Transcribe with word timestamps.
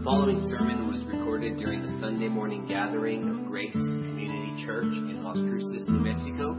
The 0.00 0.04
following 0.04 0.40
sermon 0.48 0.88
was 0.88 1.04
recorded 1.04 1.58
during 1.58 1.84
the 1.84 1.92
Sunday 2.00 2.28
morning 2.28 2.64
gathering 2.66 3.28
of 3.28 3.44
Grace 3.44 3.76
Community 3.76 4.64
Church 4.64 4.88
in 4.96 5.22
Las 5.22 5.36
Cruces, 5.36 5.84
New 5.92 6.00
Mexico. 6.00 6.56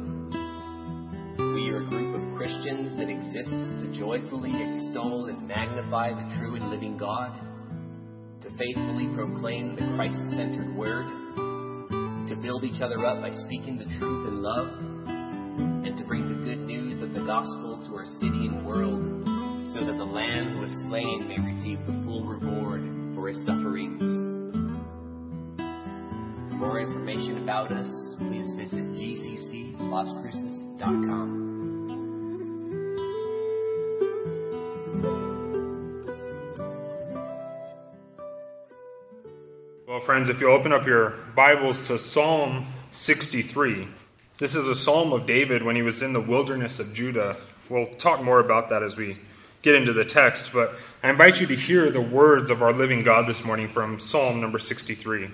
We 1.57 1.73
are 1.73 1.81
a 1.81 1.89
group 1.89 2.21
of 2.21 2.37
Christians 2.37 2.93
that 3.01 3.09
exists 3.09 3.81
to 3.81 3.97
joyfully 3.97 4.53
extol 4.53 5.25
and 5.25 5.47
magnify 5.47 6.13
the 6.13 6.37
true 6.37 6.53
and 6.53 6.69
living 6.69 6.97
God, 7.01 7.33
to 8.45 8.49
faithfully 8.61 9.09
proclaim 9.17 9.73
the 9.73 9.89
Christ 9.97 10.21
centered 10.37 10.77
word, 10.77 11.09
to 12.29 12.37
build 12.45 12.63
each 12.63 12.79
other 12.85 13.03
up 13.07 13.25
by 13.25 13.31
speaking 13.33 13.81
the 13.81 13.89
truth 13.97 14.27
in 14.29 14.43
love, 14.45 14.69
and 15.81 15.97
to 15.97 16.05
bring 16.05 16.29
the 16.29 16.45
good 16.45 16.61
news 16.61 17.01
of 17.01 17.11
the 17.17 17.25
gospel 17.25 17.81
to 17.89 17.95
our 17.95 18.05
city 18.21 18.53
and 18.53 18.63
world 18.63 19.01
so 19.73 19.81
that 19.81 19.97
the 19.97 20.05
Lamb 20.05 20.53
who 20.53 20.59
was 20.61 20.85
slain 20.85 21.25
may 21.25 21.41
receive 21.41 21.81
the 21.89 22.05
full 22.05 22.21
reward 22.29 23.00
for 23.21 23.27
his 23.27 23.45
sufferings. 23.45 24.01
For 26.49 26.55
more 26.55 26.79
information 26.79 27.43
about 27.43 27.71
us, 27.71 28.15
please 28.17 28.51
visit 28.53 28.83
gcclascruces.com. 28.93 31.37
Well, 39.87 39.99
friends, 39.99 40.29
if 40.29 40.41
you 40.41 40.49
open 40.49 40.73
up 40.73 40.87
your 40.87 41.11
Bibles 41.35 41.85
to 41.89 41.99
Psalm 41.99 42.65
63, 42.89 43.87
this 44.39 44.55
is 44.55 44.67
a 44.67 44.75
psalm 44.75 45.13
of 45.13 45.27
David 45.27 45.61
when 45.61 45.75
he 45.75 45.83
was 45.83 46.01
in 46.01 46.13
the 46.13 46.21
wilderness 46.21 46.79
of 46.79 46.91
Judah. 46.91 47.37
We'll 47.69 47.85
talk 47.85 48.23
more 48.23 48.39
about 48.39 48.69
that 48.69 48.81
as 48.81 48.97
we 48.97 49.19
get 49.61 49.75
into 49.75 49.93
the 49.93 50.05
text, 50.05 50.51
but 50.53 50.75
I 51.03 51.09
invite 51.09 51.39
you 51.39 51.47
to 51.47 51.55
hear 51.55 51.89
the 51.89 52.01
words 52.01 52.49
of 52.49 52.61
our 52.61 52.73
living 52.73 53.03
God 53.03 53.27
this 53.27 53.43
morning 53.43 53.67
from 53.67 53.99
Psalm 53.99 54.41
number 54.41 54.59
63. 54.59 55.29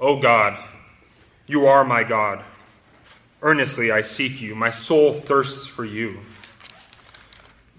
O 0.00 0.18
God, 0.18 0.58
you 1.46 1.66
are 1.66 1.84
my 1.84 2.04
God. 2.04 2.42
Earnestly 3.42 3.90
I 3.90 4.02
seek 4.02 4.40
you. 4.40 4.54
My 4.54 4.70
soul 4.70 5.12
thirsts 5.12 5.66
for 5.66 5.84
you. 5.84 6.20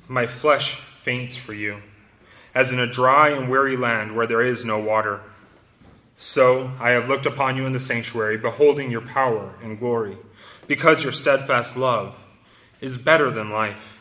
My 0.07 0.27
flesh 0.27 0.75
faints 1.01 1.35
for 1.35 1.53
you, 1.53 1.77
as 2.53 2.71
in 2.71 2.79
a 2.79 2.91
dry 2.91 3.29
and 3.29 3.49
weary 3.49 3.77
land 3.77 4.15
where 4.15 4.27
there 4.27 4.41
is 4.41 4.65
no 4.65 4.77
water. 4.77 5.21
So 6.17 6.71
I 6.79 6.91
have 6.91 7.09
looked 7.09 7.25
upon 7.25 7.57
you 7.57 7.65
in 7.65 7.73
the 7.73 7.79
sanctuary, 7.79 8.37
beholding 8.37 8.91
your 8.91 9.01
power 9.01 9.53
and 9.63 9.79
glory, 9.79 10.17
because 10.67 11.03
your 11.03 11.13
steadfast 11.13 11.75
love 11.75 12.27
is 12.81 12.97
better 12.97 13.31
than 13.31 13.49
life. 13.49 14.00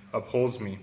upholds 0.13 0.59
me. 0.59 0.79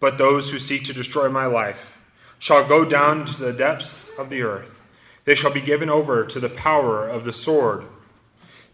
But 0.00 0.18
those 0.18 0.50
who 0.50 0.58
seek 0.58 0.84
to 0.84 0.92
destroy 0.92 1.28
my 1.28 1.46
life 1.46 1.98
shall 2.38 2.66
go 2.66 2.84
down 2.84 3.24
to 3.24 3.40
the 3.40 3.52
depths 3.52 4.08
of 4.18 4.28
the 4.28 4.42
earth. 4.42 4.82
They 5.24 5.34
shall 5.34 5.52
be 5.52 5.60
given 5.60 5.88
over 5.88 6.24
to 6.26 6.40
the 6.40 6.50
power 6.50 7.08
of 7.08 7.24
the 7.24 7.32
sword. 7.32 7.86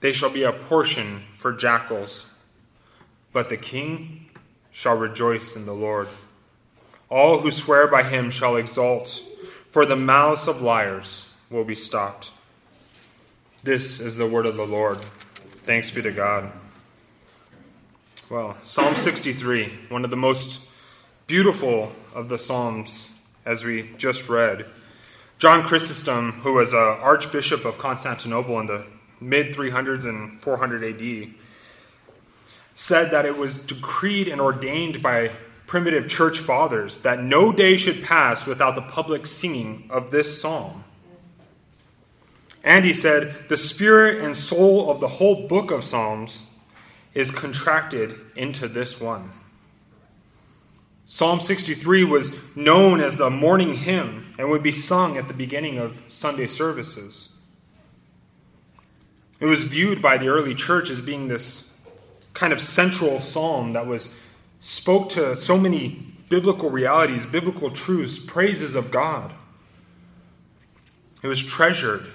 They 0.00 0.12
shall 0.12 0.30
be 0.30 0.42
a 0.42 0.52
portion 0.52 1.22
for 1.36 1.52
jackals. 1.52 2.26
But 3.32 3.48
the 3.48 3.56
king 3.56 4.26
shall 4.72 4.96
rejoice 4.96 5.54
in 5.54 5.66
the 5.66 5.72
Lord. 5.72 6.08
All 7.08 7.40
who 7.40 7.50
swear 7.50 7.86
by 7.86 8.02
him 8.02 8.30
shall 8.30 8.56
exult, 8.56 9.24
for 9.70 9.86
the 9.86 9.96
malice 9.96 10.46
of 10.46 10.62
liars 10.62 11.30
will 11.50 11.64
be 11.64 11.74
stopped. 11.74 12.30
This 13.62 14.00
is 14.00 14.16
the 14.16 14.26
word 14.26 14.46
of 14.46 14.56
the 14.56 14.66
Lord. 14.66 15.00
Thanks 15.64 15.90
be 15.90 16.02
to 16.02 16.10
God. 16.10 16.50
Well, 18.30 18.56
Psalm 18.62 18.94
63, 18.94 19.72
one 19.88 20.04
of 20.04 20.10
the 20.10 20.16
most 20.16 20.60
beautiful 21.26 21.90
of 22.14 22.28
the 22.28 22.38
Psalms, 22.38 23.10
as 23.44 23.64
we 23.64 23.90
just 23.98 24.28
read. 24.28 24.66
John 25.40 25.64
Chrysostom, 25.64 26.34
who 26.42 26.52
was 26.52 26.72
an 26.72 26.78
Archbishop 26.78 27.64
of 27.64 27.76
Constantinople 27.76 28.60
in 28.60 28.66
the 28.66 28.86
mid 29.20 29.52
300s 29.52 30.04
and 30.04 30.40
400 30.40 30.84
AD, 30.84 31.34
said 32.76 33.10
that 33.10 33.26
it 33.26 33.36
was 33.36 33.58
decreed 33.58 34.28
and 34.28 34.40
ordained 34.40 35.02
by 35.02 35.32
primitive 35.66 36.08
church 36.08 36.38
fathers 36.38 36.98
that 36.98 37.20
no 37.20 37.50
day 37.50 37.76
should 37.76 38.00
pass 38.00 38.46
without 38.46 38.76
the 38.76 38.82
public 38.82 39.26
singing 39.26 39.88
of 39.90 40.12
this 40.12 40.40
psalm. 40.40 40.84
And 42.62 42.84
he 42.84 42.92
said, 42.92 43.48
the 43.48 43.56
spirit 43.56 44.22
and 44.22 44.36
soul 44.36 44.88
of 44.88 45.00
the 45.00 45.08
whole 45.08 45.48
book 45.48 45.72
of 45.72 45.82
Psalms 45.82 46.44
is 47.14 47.30
contracted 47.30 48.18
into 48.36 48.68
this 48.68 49.00
one. 49.00 49.30
Psalm 51.06 51.40
63 51.40 52.04
was 52.04 52.36
known 52.54 53.00
as 53.00 53.16
the 53.16 53.30
morning 53.30 53.74
hymn 53.74 54.32
and 54.38 54.48
would 54.48 54.62
be 54.62 54.70
sung 54.70 55.16
at 55.18 55.26
the 55.26 55.34
beginning 55.34 55.76
of 55.76 56.00
Sunday 56.08 56.46
services. 56.46 57.30
It 59.40 59.46
was 59.46 59.64
viewed 59.64 60.00
by 60.00 60.18
the 60.18 60.28
early 60.28 60.54
church 60.54 60.88
as 60.88 61.00
being 61.00 61.26
this 61.26 61.64
kind 62.32 62.52
of 62.52 62.60
central 62.60 63.18
psalm 63.18 63.72
that 63.72 63.86
was 63.86 64.14
spoke 64.60 65.08
to 65.10 65.34
so 65.34 65.58
many 65.58 66.14
biblical 66.28 66.70
realities, 66.70 67.26
biblical 67.26 67.70
truths, 67.70 68.18
praises 68.18 68.76
of 68.76 68.90
God. 68.90 69.32
It 71.22 71.26
was 71.26 71.42
treasured. 71.42 72.06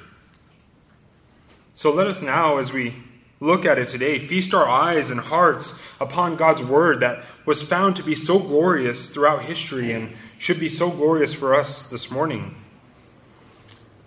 So 1.74 1.92
let 1.92 2.08
us 2.08 2.22
now, 2.22 2.58
as 2.58 2.72
we 2.72 2.96
look 3.40 3.66
at 3.66 3.78
it 3.78 3.88
today, 3.88 4.20
feast 4.20 4.54
our 4.54 4.68
eyes 4.68 5.10
and 5.12 5.20
hearts 5.20 5.82
upon 6.00 6.36
God's 6.36 6.64
word 6.64 7.02
that 7.02 7.24
was 7.46 7.62
found 7.62 7.96
to 7.98 8.04
be 8.04 8.16
so 8.16 8.40
glorious 8.40 9.10
throughout 9.10 9.44
history 9.44 9.92
and 9.92 10.14
should 10.40 10.60
be 10.60 10.70
so 10.70 10.90
glorious 10.90 11.34
for 11.34 11.54
us 11.54 11.86
this 11.86 12.10
morning. 12.10 12.56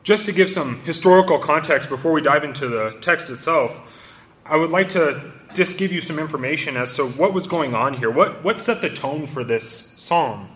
Just 0.02 0.24
to 0.26 0.32
give 0.32 0.50
some 0.50 0.80
historical 0.84 1.38
context 1.38 1.88
before 1.88 2.12
we 2.12 2.22
dive 2.22 2.44
into 2.44 2.68
the 2.68 2.96
text 3.00 3.28
itself, 3.28 3.80
I 4.46 4.56
would 4.56 4.70
like 4.70 4.88
to 4.90 5.32
just 5.54 5.76
give 5.76 5.92
you 5.92 6.00
some 6.00 6.18
information 6.18 6.76
as 6.76 6.94
to 6.94 7.06
what 7.06 7.34
was 7.34 7.46
going 7.46 7.74
on 7.74 7.94
here. 7.94 8.10
What, 8.10 8.42
what 8.42 8.60
set 8.60 8.80
the 8.80 8.88
tone 8.88 9.26
for 9.26 9.44
this 9.44 9.92
psalm? 9.96 10.48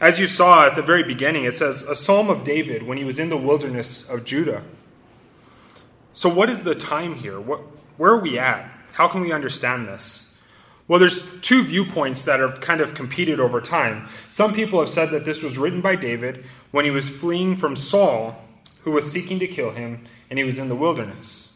As 0.00 0.20
you 0.20 0.28
saw 0.28 0.66
at 0.66 0.76
the 0.76 0.82
very 0.82 1.02
beginning, 1.02 1.44
it 1.44 1.56
says, 1.56 1.82
A 1.82 1.96
psalm 1.96 2.30
of 2.30 2.44
David 2.44 2.84
when 2.84 2.98
he 2.98 3.04
was 3.04 3.18
in 3.18 3.30
the 3.30 3.36
wilderness 3.36 4.08
of 4.08 4.24
Judah. 4.24 4.62
So, 6.12 6.28
what 6.28 6.48
is 6.48 6.62
the 6.62 6.76
time 6.76 7.16
here? 7.16 7.40
What, 7.40 7.60
where 7.98 8.12
are 8.12 8.20
we 8.20 8.38
at? 8.38 8.70
How 8.92 9.08
can 9.08 9.20
we 9.20 9.32
understand 9.32 9.86
this? 9.86 10.24
Well, 10.88 10.98
there's 10.98 11.28
two 11.40 11.62
viewpoints 11.62 12.22
that 12.24 12.40
have 12.40 12.62
kind 12.62 12.80
of 12.80 12.94
competed 12.94 13.40
over 13.40 13.60
time. 13.60 14.08
Some 14.30 14.54
people 14.54 14.80
have 14.80 14.88
said 14.88 15.10
that 15.10 15.26
this 15.26 15.42
was 15.42 15.58
written 15.58 15.82
by 15.82 15.96
David 15.96 16.46
when 16.70 16.86
he 16.86 16.90
was 16.90 17.10
fleeing 17.10 17.56
from 17.56 17.76
Saul, 17.76 18.42
who 18.82 18.92
was 18.92 19.12
seeking 19.12 19.38
to 19.40 19.46
kill 19.46 19.70
him, 19.72 20.04
and 20.30 20.38
he 20.38 20.44
was 20.44 20.58
in 20.58 20.70
the 20.70 20.74
wilderness. 20.74 21.52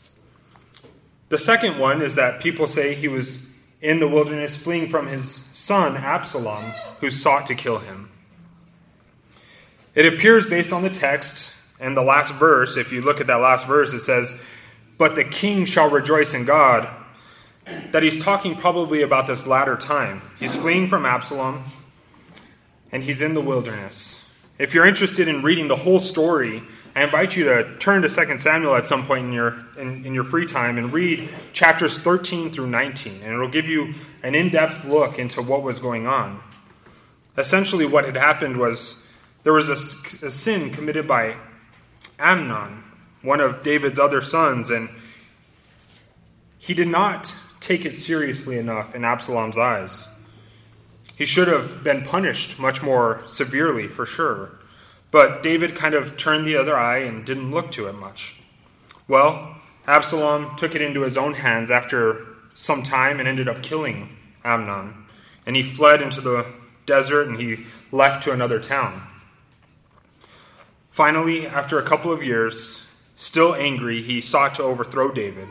The 1.31 1.39
second 1.39 1.79
one 1.79 2.03
is 2.03 2.15
that 2.17 2.43
people 2.43 2.67
say 2.67 2.95
he 2.95 3.09
was 3.09 3.49
in 3.81 4.01
the 4.01 4.09
wilderness 4.09 4.55
fleeing 4.55 4.91
from 4.91 5.07
his 5.07 5.49
son 5.53 5.97
Absalom, 5.97 6.65
who 7.01 7.11
sought 7.11 7.47
to 7.47 7.55
kill 7.55 7.79
him. 7.79 8.11
It 9.95 10.13
appears 10.13 10.45
based 10.45 10.73
on 10.73 10.83
the 10.83 10.91
text 10.91 11.55
and 11.83 11.97
the 11.97 12.03
last 12.03 12.35
verse, 12.35 12.77
if 12.77 12.93
you 12.93 13.01
look 13.01 13.21
at 13.21 13.27
that 13.27 13.37
last 13.37 13.67
verse, 13.67 13.93
it 13.93 14.01
says, 14.01 14.41
but 15.03 15.17
the 15.17 15.25
king 15.25 15.65
shall 15.65 15.91
rejoice 15.91 16.33
in 16.33 16.45
God. 16.45 16.89
That 17.91 18.05
he's 18.05 18.23
talking 18.23 18.55
probably 18.55 19.03
about 19.03 19.27
this 19.27 19.49
latter 19.49 19.77
time. 19.77 20.23
He's 20.39 20.55
fleeing 20.55 20.87
from 20.87 21.05
Absalom 21.05 21.65
and 22.93 23.03
he's 23.03 23.21
in 23.21 23.35
the 23.35 23.41
wilderness. 23.41 24.23
If 24.61 24.75
you're 24.75 24.87
interested 24.87 25.27
in 25.27 25.43
reading 25.43 25.67
the 25.67 25.75
whole 25.75 25.99
story, 25.99 26.63
I 26.95 27.03
invite 27.03 27.35
you 27.35 27.47
to 27.47 27.77
turn 27.79 28.03
to 28.03 28.09
2 28.09 28.39
Samuel 28.39 28.77
at 28.77 28.87
some 28.87 29.05
point 29.05 29.27
in 29.27 29.33
your, 29.33 29.67
in, 29.77 30.07
in 30.07 30.15
your 30.15 30.23
free 30.23 30.47
time 30.47 30.79
and 30.79 30.93
read 30.93 31.29
chapters 31.53 31.99
13 31.99 32.53
through 32.53 32.69
19, 32.69 33.23
and 33.25 33.33
it'll 33.33 33.49
give 33.49 33.67
you 33.67 33.95
an 34.23 34.37
in 34.37 34.51
depth 34.51 34.85
look 34.85 35.19
into 35.19 35.43
what 35.43 35.65
was 35.65 35.81
going 35.81 36.07
on. 36.07 36.39
Essentially, 37.37 37.87
what 37.87 38.05
had 38.05 38.17
happened 38.17 38.57
was 38.57 39.05
there 39.43 39.53
was 39.53 39.69
a, 39.69 40.27
a 40.27 40.31
sin 40.31 40.71
committed 40.71 41.09
by 41.09 41.35
Amnon, 42.21 42.85
one 43.23 43.41
of 43.41 43.63
David's 43.63 43.99
other 43.99 44.21
sons, 44.21 44.71
and 44.71 44.89
he 46.59 46.75
did 46.75 46.89
not 46.89 47.35
take 47.61 47.85
it 47.85 47.95
seriously 47.95 48.59
enough 48.59 48.95
in 48.95 49.05
Absalom's 49.05 49.59
eyes. 49.59 50.09
He 51.17 51.27
should 51.27 51.49
have 51.49 51.85
been 51.85 52.03
punished 52.03 52.59
much 52.59 52.83
more 52.83 53.23
severely, 53.27 53.87
for 53.87 54.05
sure. 54.05 54.51
But 55.11 55.43
David 55.43 55.77
kind 55.77 55.95
of 55.95 56.17
turned 56.17 56.47
the 56.47 56.57
other 56.57 56.77
eye 56.77 56.99
and 56.99 57.25
didn't 57.25 57.51
look 57.51 57.71
to 57.73 57.87
it 57.89 57.93
much. 57.93 58.35
Well, 59.07 59.57
Absalom 59.87 60.57
took 60.57 60.75
it 60.75 60.83
into 60.83 61.03
his 61.03 61.17
own 61.17 61.35
hands 61.35 61.71
after 61.71 62.27
some 62.55 62.83
time 62.83 63.19
and 63.19 63.29
ended 63.29 63.49
up 63.49 63.63
killing 63.63 64.17
Amnon. 64.45 64.95
And 65.47 65.55
he 65.55 65.63
fled 65.63 66.03
into 66.03 66.21
the 66.21 66.47
desert 66.87 67.29
and 67.29 67.39
he 67.39 67.65
left 67.91 68.23
to 68.25 68.33
another 68.33 68.59
town. 68.59 69.03
Finally, 70.91 71.47
after 71.47 71.79
a 71.79 71.83
couple 71.83 72.13
of 72.13 72.23
years, 72.23 72.82
still 73.23 73.55
angry, 73.55 74.03
he 74.03 74.21
sought 74.21 74.57
to 74.57 74.63
overthrow 74.63 75.13
David. 75.13 75.47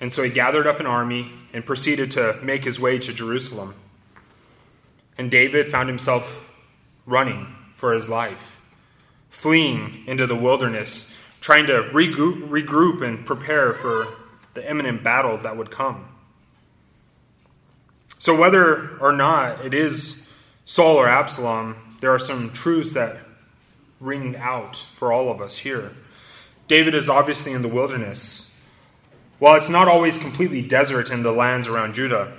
And 0.00 0.12
so 0.12 0.22
he 0.22 0.30
gathered 0.30 0.66
up 0.66 0.80
an 0.80 0.86
army 0.86 1.30
and 1.52 1.64
proceeded 1.64 2.10
to 2.12 2.38
make 2.42 2.64
his 2.64 2.80
way 2.80 2.98
to 2.98 3.12
Jerusalem. 3.12 3.74
And 5.16 5.30
David 5.30 5.70
found 5.70 5.88
himself 5.88 6.48
running 7.06 7.54
for 7.76 7.92
his 7.92 8.08
life 8.08 8.56
fleeing 9.30 10.02
into 10.06 10.26
the 10.26 10.34
wilderness, 10.34 11.12
trying 11.40 11.66
to 11.66 11.82
regroup, 11.92 13.02
and 13.02 13.24
prepare 13.24 13.72
for 13.72 14.08
the 14.54 14.68
imminent 14.68 15.04
battle 15.04 15.36
that 15.38 15.56
would 15.56 15.70
come. 15.70 16.08
So, 18.18 18.34
whether 18.34 18.98
or 18.98 19.12
not 19.12 19.64
it 19.64 19.74
is 19.74 20.26
Saul 20.64 20.96
or 20.96 21.08
Absalom, 21.08 21.96
there 22.00 22.12
are 22.12 22.18
some 22.18 22.50
truths 22.50 22.94
that 22.94 23.18
ring 24.00 24.34
out 24.36 24.76
for 24.94 25.12
all 25.12 25.30
of 25.30 25.40
us 25.40 25.58
here. 25.58 25.92
David 26.68 26.94
is 26.94 27.08
obviously 27.08 27.52
in 27.52 27.62
the 27.62 27.68
wilderness. 27.68 28.50
While 29.38 29.54
it's 29.56 29.70
not 29.70 29.88
always 29.88 30.18
completely 30.18 30.60
desert 30.60 31.10
in 31.10 31.22
the 31.22 31.32
lands 31.32 31.66
around 31.66 31.94
Judah, 31.94 32.32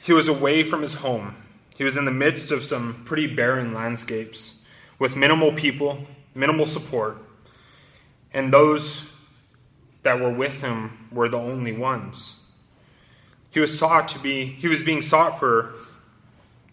he 0.00 0.12
was 0.12 0.28
away 0.28 0.62
from 0.62 0.82
his 0.82 0.94
home. 0.94 1.34
He 1.76 1.82
was 1.82 1.96
in 1.96 2.04
the 2.04 2.12
midst 2.12 2.52
of 2.52 2.64
some 2.64 3.02
pretty 3.04 3.26
barren 3.26 3.74
landscapes 3.74 4.54
with 4.98 5.16
minimal 5.16 5.52
people, 5.52 6.06
minimal 6.34 6.66
support, 6.66 7.18
and 8.32 8.52
those 8.52 9.10
that 10.02 10.20
were 10.20 10.30
with 10.30 10.62
him 10.62 11.08
were 11.10 11.28
the 11.28 11.38
only 11.38 11.72
ones. 11.72 12.40
He 13.50 13.60
was 13.60 13.76
sought 13.76 14.08
to 14.08 14.18
be 14.20 14.44
he 14.44 14.68
was 14.68 14.82
being 14.82 15.02
sought 15.02 15.38
for 15.40 15.72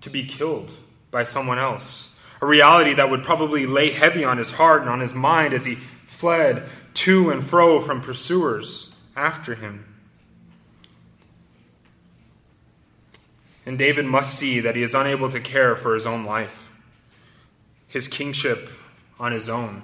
to 0.01 0.09
be 0.09 0.25
killed 0.25 0.71
by 1.09 1.24
someone 1.24 1.57
else. 1.57 2.09
A 2.41 2.45
reality 2.45 2.94
that 2.94 3.09
would 3.09 3.24
probably 3.24 3.65
lay 3.65 3.89
heavy 3.89 4.24
on 4.24 4.38
his 4.38 4.51
heart 4.51 4.81
and 4.81 4.89
on 4.89 5.00
his 5.00 5.13
mind 5.13 5.53
as 5.53 5.65
he 5.65 5.80
fled 6.15 6.67
to 6.95 7.29
and 7.29 7.44
fro 7.44 7.79
from 7.79 8.01
pursuers 8.01 8.94
after 9.15 9.56
him. 9.56 9.85
And 13.65 13.77
David 13.77 14.06
must 14.06 14.33
see 14.33 14.59
that 14.59 14.75
he 14.75 14.83
is 14.83 14.94
unable 14.94 15.29
to 15.29 15.39
care 15.39 15.75
for 15.75 15.94
his 15.94 16.06
own 16.06 16.23
life 16.23 16.65
his 17.95 18.09
kingship 18.09 18.69
on 19.21 19.31
his 19.31 19.47
own. 19.47 19.81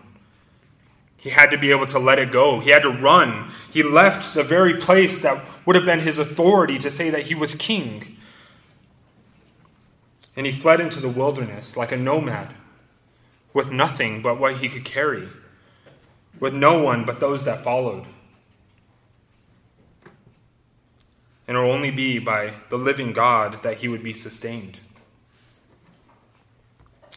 He 1.16 1.30
had 1.30 1.50
to 1.52 1.58
be 1.58 1.72
able 1.72 1.86
to 1.86 1.98
let 1.98 2.20
it 2.20 2.30
go. 2.30 2.60
He 2.60 2.72
had 2.72 2.84
to 2.84 2.90
run. 2.90 3.50
He 3.72 3.84
left 3.84 4.34
the 4.34 4.44
very 4.44 4.74
place 4.76 5.22
that 5.22 5.46
would 5.66 5.78
have 5.78 5.86
been 5.86 6.02
his 6.02 6.20
authority 6.20 6.78
to 6.80 6.92
say 6.92 7.10
that 7.10 7.28
he 7.28 7.36
was 7.36 7.56
king. 7.56 8.18
And 10.36 10.46
he 10.46 10.52
fled 10.52 10.82
into 10.82 11.00
the 11.00 11.08
wilderness 11.08 11.78
like 11.78 11.94
a 11.94 11.98
nomad, 11.98 12.54
with 13.54 13.72
nothing 13.72 14.22
but 14.22 14.38
what 14.38 14.58
he 14.58 14.68
could 14.68 14.84
carry, 14.84 15.30
with 16.40 16.54
no 16.54 16.82
one 16.82 17.06
but 17.06 17.20
those 17.20 17.46
that 17.46 17.64
followed. 17.64 18.06
And 21.48 21.58
it 21.58 21.60
will 21.60 21.72
only 21.72 21.92
be 21.92 22.20
by 22.20 22.54
the 22.70 22.78
living 22.78 23.14
God 23.14 23.64
that 23.64 23.78
he 23.78 23.88
would 23.88 24.04
be 24.04 24.14
sustained. 24.14 24.80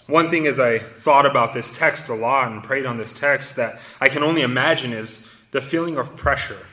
One 0.06 0.28
thing 0.28 0.46
as 0.46 0.60
I 0.60 0.78
thought 0.78 1.24
about 1.24 1.54
this 1.54 1.74
text 1.74 2.08
a 2.08 2.14
lot 2.14 2.52
and 2.52 2.62
prayed 2.62 2.84
on 2.84 2.98
this 2.98 3.12
text 3.12 3.56
that 3.56 3.78
I 4.00 4.08
can 4.08 4.22
only 4.22 4.42
imagine 4.42 4.92
is 4.92 5.24
the 5.50 5.62
feeling 5.62 5.96
of 5.96 6.16
pressure, 6.16 6.66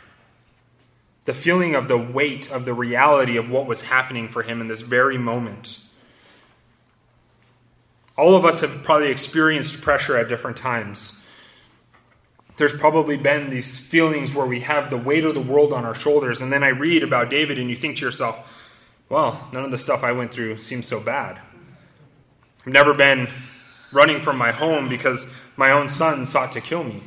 the 1.26 1.34
feeling 1.34 1.76
of 1.76 1.88
the 1.88 1.98
weight 1.98 2.52
of 2.52 2.66
the 2.66 2.74
reality 2.74 3.38
of 3.38 3.50
what 3.50 3.68
was 3.68 3.84
happening 3.84 4.28
for 4.28 4.44
him 4.44 4.60
in 4.60 4.68
this 4.68 4.82
very 4.82 5.18
moment. 5.18 5.80
All 8.18 8.36
of 8.36 8.44
us 8.44 8.60
have 8.62 8.84
probably 8.84 9.12
experienced 9.12 9.82
pressure 9.82 10.18
at 10.18 10.28
different 10.28 10.58
times. 10.58 11.16
There's 12.62 12.78
probably 12.78 13.18
been 13.18 13.50
these 13.50 13.80
feelings 13.80 14.36
where 14.36 14.46
we 14.46 14.60
have 14.60 14.92
the 14.92 14.98
weight 14.98 15.24
of 15.24 15.34
the 15.34 15.42
world 15.42 15.74
on 15.74 15.84
our 15.84 15.96
shoulders, 15.96 16.42
and 16.42 16.54
then 16.54 16.64
I 16.64 16.68
read 16.68 17.02
about 17.02 17.32
David, 17.32 17.58
and 17.58 17.72
you 17.72 17.76
think 17.76 17.98
to 17.98 18.06
yourself, 18.06 18.40
well, 19.10 19.50
none 19.52 19.66
of 19.66 19.72
the 19.72 19.80
stuff 19.80 20.04
I 20.04 20.12
went 20.12 20.32
through 20.32 20.60
seems 20.60 20.86
so 20.86 21.00
bad. 21.00 21.42
I've 22.64 22.72
never 22.72 22.94
been 22.94 23.30
running 23.92 24.22
from 24.22 24.38
my 24.38 24.52
home 24.52 24.90
because 24.90 25.34
my 25.58 25.72
own 25.72 25.90
son 25.90 26.24
sought 26.28 26.52
to 26.52 26.62
kill 26.62 26.84
me. 26.84 27.02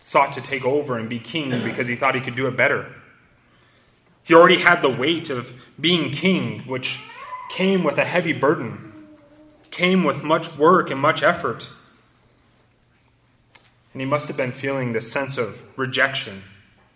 Sought 0.00 0.32
to 0.32 0.40
take 0.40 0.64
over 0.64 0.98
and 0.98 1.06
be 1.06 1.18
king 1.18 1.50
because 1.62 1.88
he 1.88 1.96
thought 1.96 2.14
he 2.14 2.22
could 2.22 2.34
do 2.34 2.46
it 2.46 2.56
better. 2.56 2.94
He 4.22 4.32
already 4.32 4.56
had 4.56 4.80
the 4.80 4.88
weight 4.88 5.28
of 5.28 5.52
being 5.78 6.12
king, 6.12 6.60
which 6.60 6.98
came 7.50 7.84
with 7.84 7.98
a 7.98 8.06
heavy 8.06 8.32
burden, 8.32 9.06
came 9.70 10.02
with 10.02 10.22
much 10.22 10.56
work 10.56 10.90
and 10.90 10.98
much 10.98 11.22
effort. 11.22 11.68
And 13.92 14.00
he 14.00 14.06
must 14.06 14.28
have 14.28 14.36
been 14.36 14.52
feeling 14.52 14.92
this 14.92 15.12
sense 15.12 15.36
of 15.36 15.62
rejection 15.76 16.42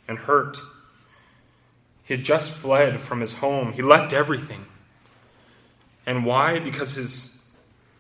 and 0.09 0.19
hurt. 0.19 0.59
He 2.03 2.15
had 2.15 2.25
just 2.25 2.53
fled 2.53 3.01
from 3.01 3.21
his 3.21 3.35
home, 3.35 3.73
he 3.73 3.83
left 3.83 4.13
everything. 4.13 4.67
And 6.07 6.25
why? 6.25 6.61
Because 6.61 6.95
his, 6.95 7.37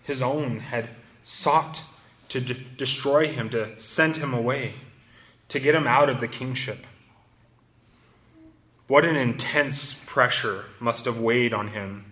his 0.04 0.22
own 0.22 0.60
had 0.60 0.90
sought 1.24 1.82
to 2.28 2.40
de- 2.40 2.54
destroy 2.54 3.26
him, 3.26 3.50
to 3.50 3.78
send 3.80 4.16
him 4.16 4.32
away, 4.32 4.74
to 5.48 5.58
get 5.58 5.74
him 5.74 5.86
out 5.86 6.08
of 6.08 6.20
the 6.20 6.28
kingship. 6.28 6.86
What 8.86 9.04
an 9.04 9.16
intense 9.16 9.94
pressure 10.06 10.66
must 10.78 11.04
have 11.06 11.18
weighed 11.18 11.52
on 11.52 11.68
him. 11.68 12.04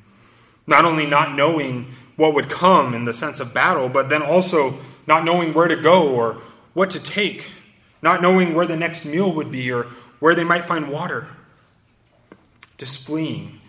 Not 0.67 0.85
only 0.85 1.07
not 1.07 1.37
knowing 1.37 1.95
what 2.17 2.35
would 2.35 2.49
come 2.49 2.95
in 2.95 3.05
the 3.05 3.13
sense 3.13 3.39
of 3.39 3.55
battle, 3.55 3.89
but 3.89 4.09
then 4.09 4.23
also 4.23 4.79
not 5.07 5.25
knowing 5.25 5.55
where 5.55 5.69
to 5.69 5.77
go 5.77 6.09
or 6.09 6.41
what 6.75 6.91
to 6.91 7.01
take, 7.01 7.47
not 8.03 8.21
knowing 8.21 8.55
where 8.55 8.67
the 8.67 8.77
next 8.77 9.05
meal 9.05 9.33
would 9.33 9.51
be 9.51 9.71
or 9.71 9.85
where 10.21 10.35
they 10.35 10.45
might 10.45 10.65
find 10.65 10.91
water. 10.91 11.27
Just 12.77 13.07
fleeing 13.07 13.61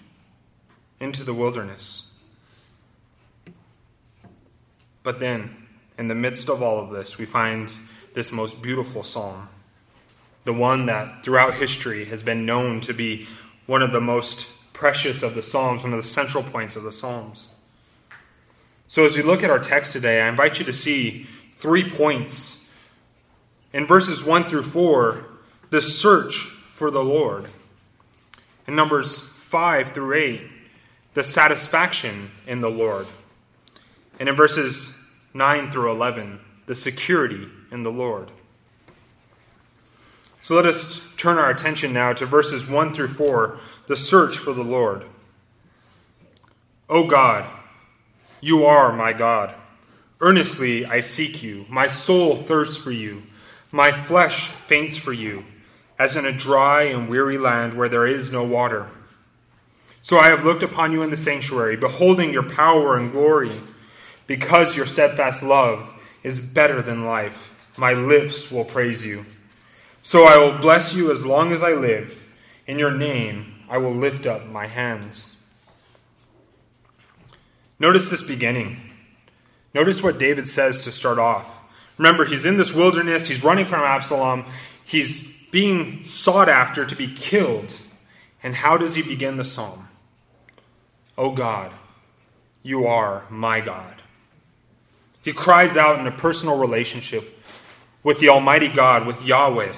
into 1.00 1.24
the 1.24 1.34
wilderness. 1.34 2.10
But 5.04 5.20
then, 5.20 5.68
in 5.98 6.08
the 6.08 6.16
midst 6.16 6.50
of 6.50 6.64
all 6.64 6.80
of 6.80 6.90
this, 6.90 7.18
we 7.18 7.26
find 7.26 7.74
this 8.16 8.32
most 8.32 8.62
beautiful 8.62 9.04
psalm, 9.04 9.48
the 10.46 10.54
one 10.54 10.88
that 10.88 11.24
throughout 11.24 11.54
history 11.54 12.06
has 12.06 12.24
been 12.24 12.46
known 12.46 12.82
to 12.82 12.94
be 12.94 13.28
one 13.68 13.82
of 13.82 13.92
the 13.92 14.02
most 14.02 14.52
precious 14.74 15.22
of 15.22 15.36
the 15.36 15.44
psalms, 15.44 15.84
one 15.84 15.94
of 15.94 15.98
the 15.98 16.10
central 16.10 16.44
points 16.44 16.76
of 16.76 16.84
the 16.84 16.92
psalms. 16.92 17.48
So, 18.88 19.06
as 19.06 19.16
we 19.16 19.24
look 19.24 19.44
at 19.44 19.50
our 19.50 19.60
text 19.60 19.94
today, 19.94 20.22
I 20.22 20.28
invite 20.28 20.60
you 20.60 20.66
to 20.66 20.74
see 20.74 21.28
three 21.60 21.90
points. 21.90 22.62
In 23.76 23.86
verses 23.86 24.24
1 24.24 24.46
through 24.46 24.64
4, 24.64 25.26
the 25.70 25.82
search 25.82 26.48
for 26.72 26.90
the 26.90 27.04
Lord. 27.04 27.48
In 28.70 28.74
Numbers 28.74 29.20
5 29.20 29.90
through 29.90 30.14
8, 30.14 30.42
the 31.14 31.26
satisfaction 31.26 32.32
in 32.48 32.62
the 32.62 32.70
Lord. 32.70 33.06
And 34.18 34.30
in 34.30 34.36
verses 34.36 34.96
9 35.34 35.72
through 35.72 35.92
11, 35.92 36.40
the 36.68 36.74
security 36.74 37.50
in 37.70 37.84
the 37.84 37.92
Lord. 37.92 38.30
So 40.42 40.56
let 40.56 40.66
us 40.66 41.02
turn 41.18 41.38
our 41.38 41.50
attention 41.50 41.92
now 41.92 42.14
to 42.14 42.26
verses 42.26 42.70
1 42.70 42.94
through 42.94 43.10
4, 43.10 43.60
the 43.88 43.98
search 43.98 44.38
for 44.38 44.54
the 44.54 44.64
Lord. 44.64 45.04
O 46.88 47.06
God, 47.06 47.46
you 48.40 48.66
are 48.66 48.94
my 48.94 49.12
God. 49.12 49.54
Earnestly 50.22 50.86
I 50.86 51.02
seek 51.02 51.44
you. 51.44 51.66
My 51.68 51.88
soul 51.88 52.38
thirsts 52.38 52.78
for 52.78 52.92
you. 52.92 53.24
My 53.76 53.92
flesh 53.92 54.52
faints 54.52 54.96
for 54.96 55.12
you, 55.12 55.44
as 56.00 56.16
in 56.16 56.26
a 56.26 56.32
dry 56.32 56.84
and 56.84 57.10
weary 57.10 57.38
land 57.38 57.74
where 57.74 57.90
there 57.90 58.08
is 58.08 58.32
no 58.32 58.42
water. 58.42 58.90
So 60.02 60.18
I 60.18 60.30
have 60.30 60.46
looked 60.46 60.64
upon 60.64 60.94
you 60.94 61.04
in 61.04 61.10
the 61.10 61.18
sanctuary, 61.18 61.76
beholding 61.76 62.32
your 62.32 62.50
power 62.50 62.96
and 62.96 63.12
glory. 63.12 63.52
Because 64.28 64.78
your 64.78 64.86
steadfast 64.86 65.44
love 65.44 65.94
is 66.24 66.40
better 66.40 66.82
than 66.82 67.04
life, 67.04 67.70
my 67.76 67.92
lips 67.92 68.50
will 68.50 68.64
praise 68.64 69.06
you. 69.06 69.26
So 70.04 70.24
I 70.24 70.38
will 70.38 70.58
bless 70.58 70.96
you 70.96 71.12
as 71.12 71.26
long 71.26 71.52
as 71.52 71.62
I 71.62 71.74
live. 71.74 72.26
In 72.68 72.80
your 72.80 72.92
name 72.92 73.56
I 73.68 73.78
will 73.78 73.94
lift 73.94 74.26
up 74.26 74.48
my 74.48 74.68
hands. 74.68 75.36
Notice 77.78 78.10
this 78.10 78.24
beginning. 78.24 78.78
Notice 79.74 80.02
what 80.02 80.18
David 80.18 80.48
says 80.48 80.86
to 80.86 80.94
start 80.94 81.20
off. 81.20 81.55
Remember, 81.98 82.26
he's 82.26 82.46
in 82.46 82.58
this 82.58 82.74
wilderness, 82.74 83.28
he's 83.28 83.44
running 83.44 83.66
from 83.66 83.82
Absalom, 83.82 84.46
he's 84.84 85.32
being 85.52 86.04
sought 86.04 86.50
after 86.50 86.86
to 86.86 86.96
be 86.96 87.14
killed. 87.14 87.72
And 88.44 88.56
how 88.56 88.78
does 88.78 88.96
he 88.96 89.02
begin 89.02 89.38
the 89.38 89.46
psalm? 89.46 89.88
O 91.18 91.26
oh 91.26 91.32
God, 91.32 91.72
you 92.62 92.86
are 92.88 93.24
my 93.30 93.62
God. 93.62 94.02
He 95.24 95.34
cries 95.34 95.78
out 95.78 96.00
in 96.00 96.08
a 96.08 96.12
personal 96.12 96.58
relationship 96.58 97.42
with 98.04 98.20
the 98.20 98.30
Almighty 98.30 98.68
God, 98.68 99.08
with 99.08 99.24
Yahweh. 99.24 99.74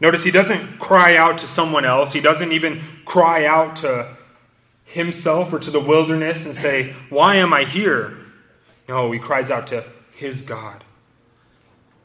Notice 0.00 0.24
he 0.24 0.30
doesn't 0.30 0.78
cry 0.78 1.16
out 1.16 1.38
to 1.38 1.46
someone 1.46 1.84
else. 1.84 2.12
He 2.12 2.20
doesn't 2.20 2.52
even 2.52 2.82
cry 3.04 3.44
out 3.44 3.76
to 3.76 4.16
himself 4.84 5.52
or 5.52 5.58
to 5.58 5.70
the 5.70 5.78
wilderness 5.78 6.46
and 6.46 6.54
say, 6.54 6.94
Why 7.10 7.36
am 7.36 7.52
I 7.52 7.64
here? 7.64 8.16
No, 8.88 9.12
he 9.12 9.18
cries 9.18 9.50
out 9.50 9.68
to 9.68 9.84
his 10.20 10.42
God. 10.42 10.84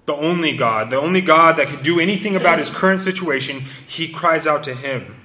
The 0.05 0.15
only 0.15 0.55
God, 0.55 0.89
the 0.89 0.99
only 0.99 1.21
God 1.21 1.57
that 1.57 1.67
could 1.67 1.83
do 1.83 1.99
anything 1.99 2.35
about 2.35 2.59
his 2.59 2.69
current 2.69 3.01
situation, 3.01 3.61
he 3.87 4.07
cries 4.07 4.47
out 4.47 4.63
to 4.63 4.73
him. 4.73 5.21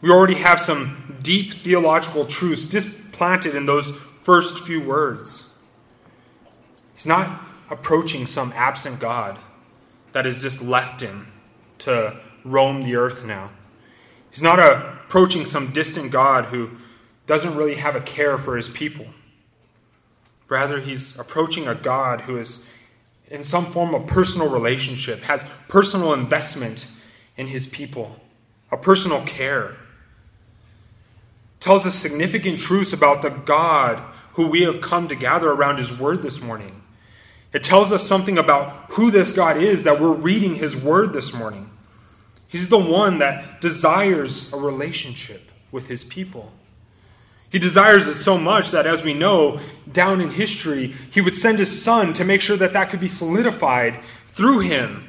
We 0.00 0.10
already 0.10 0.34
have 0.34 0.60
some 0.60 1.18
deep 1.22 1.52
theological 1.52 2.24
truths 2.24 2.66
just 2.66 3.12
planted 3.12 3.54
in 3.54 3.66
those 3.66 3.92
first 4.22 4.64
few 4.64 4.80
words. 4.80 5.50
He's 6.94 7.06
not 7.06 7.42
approaching 7.68 8.26
some 8.26 8.52
absent 8.56 8.98
God 8.98 9.38
that 10.12 10.24
has 10.24 10.40
just 10.40 10.62
left 10.62 11.02
him 11.02 11.30
to 11.80 12.18
roam 12.44 12.82
the 12.82 12.96
earth 12.96 13.26
now. 13.26 13.50
He's 14.30 14.42
not 14.42 14.58
approaching 14.58 15.44
some 15.44 15.72
distant 15.72 16.12
God 16.12 16.46
who 16.46 16.70
doesn't 17.26 17.56
really 17.56 17.74
have 17.74 17.94
a 17.94 18.00
care 18.00 18.38
for 18.38 18.56
his 18.56 18.68
people. 18.68 19.06
Rather, 20.50 20.80
he's 20.80 21.16
approaching 21.16 21.68
a 21.68 21.74
God 21.76 22.22
who 22.22 22.36
is 22.36 22.64
in 23.28 23.44
some 23.44 23.66
form 23.66 23.94
of 23.94 24.08
personal 24.08 24.48
relationship, 24.50 25.20
has 25.20 25.46
personal 25.68 26.12
investment 26.12 26.86
in 27.36 27.46
his 27.46 27.68
people, 27.68 28.16
a 28.72 28.76
personal 28.76 29.22
care. 29.22 29.76
Tells 31.60 31.86
us 31.86 31.94
significant 31.94 32.58
truths 32.58 32.92
about 32.92 33.22
the 33.22 33.30
God 33.30 34.02
who 34.32 34.48
we 34.48 34.62
have 34.62 34.80
come 34.80 35.06
to 35.08 35.14
gather 35.14 35.50
around 35.50 35.78
his 35.78 35.96
word 35.96 36.22
this 36.22 36.42
morning. 36.42 36.82
It 37.52 37.62
tells 37.62 37.92
us 37.92 38.04
something 38.04 38.36
about 38.36 38.90
who 38.90 39.12
this 39.12 39.30
God 39.30 39.56
is 39.56 39.84
that 39.84 40.00
we're 40.00 40.12
reading 40.12 40.56
his 40.56 40.76
word 40.76 41.12
this 41.12 41.32
morning. 41.32 41.70
He's 42.48 42.68
the 42.68 42.78
one 42.78 43.20
that 43.20 43.60
desires 43.60 44.52
a 44.52 44.56
relationship 44.56 45.52
with 45.70 45.86
his 45.86 46.02
people. 46.02 46.52
He 47.50 47.58
desires 47.58 48.06
it 48.06 48.14
so 48.14 48.38
much 48.38 48.70
that, 48.70 48.86
as 48.86 49.02
we 49.02 49.12
know, 49.12 49.58
down 49.90 50.20
in 50.20 50.30
history, 50.30 50.94
he 51.10 51.20
would 51.20 51.34
send 51.34 51.58
his 51.58 51.82
son 51.82 52.14
to 52.14 52.24
make 52.24 52.40
sure 52.40 52.56
that 52.56 52.72
that 52.72 52.90
could 52.90 53.00
be 53.00 53.08
solidified 53.08 54.00
through 54.28 54.60
him. 54.60 55.06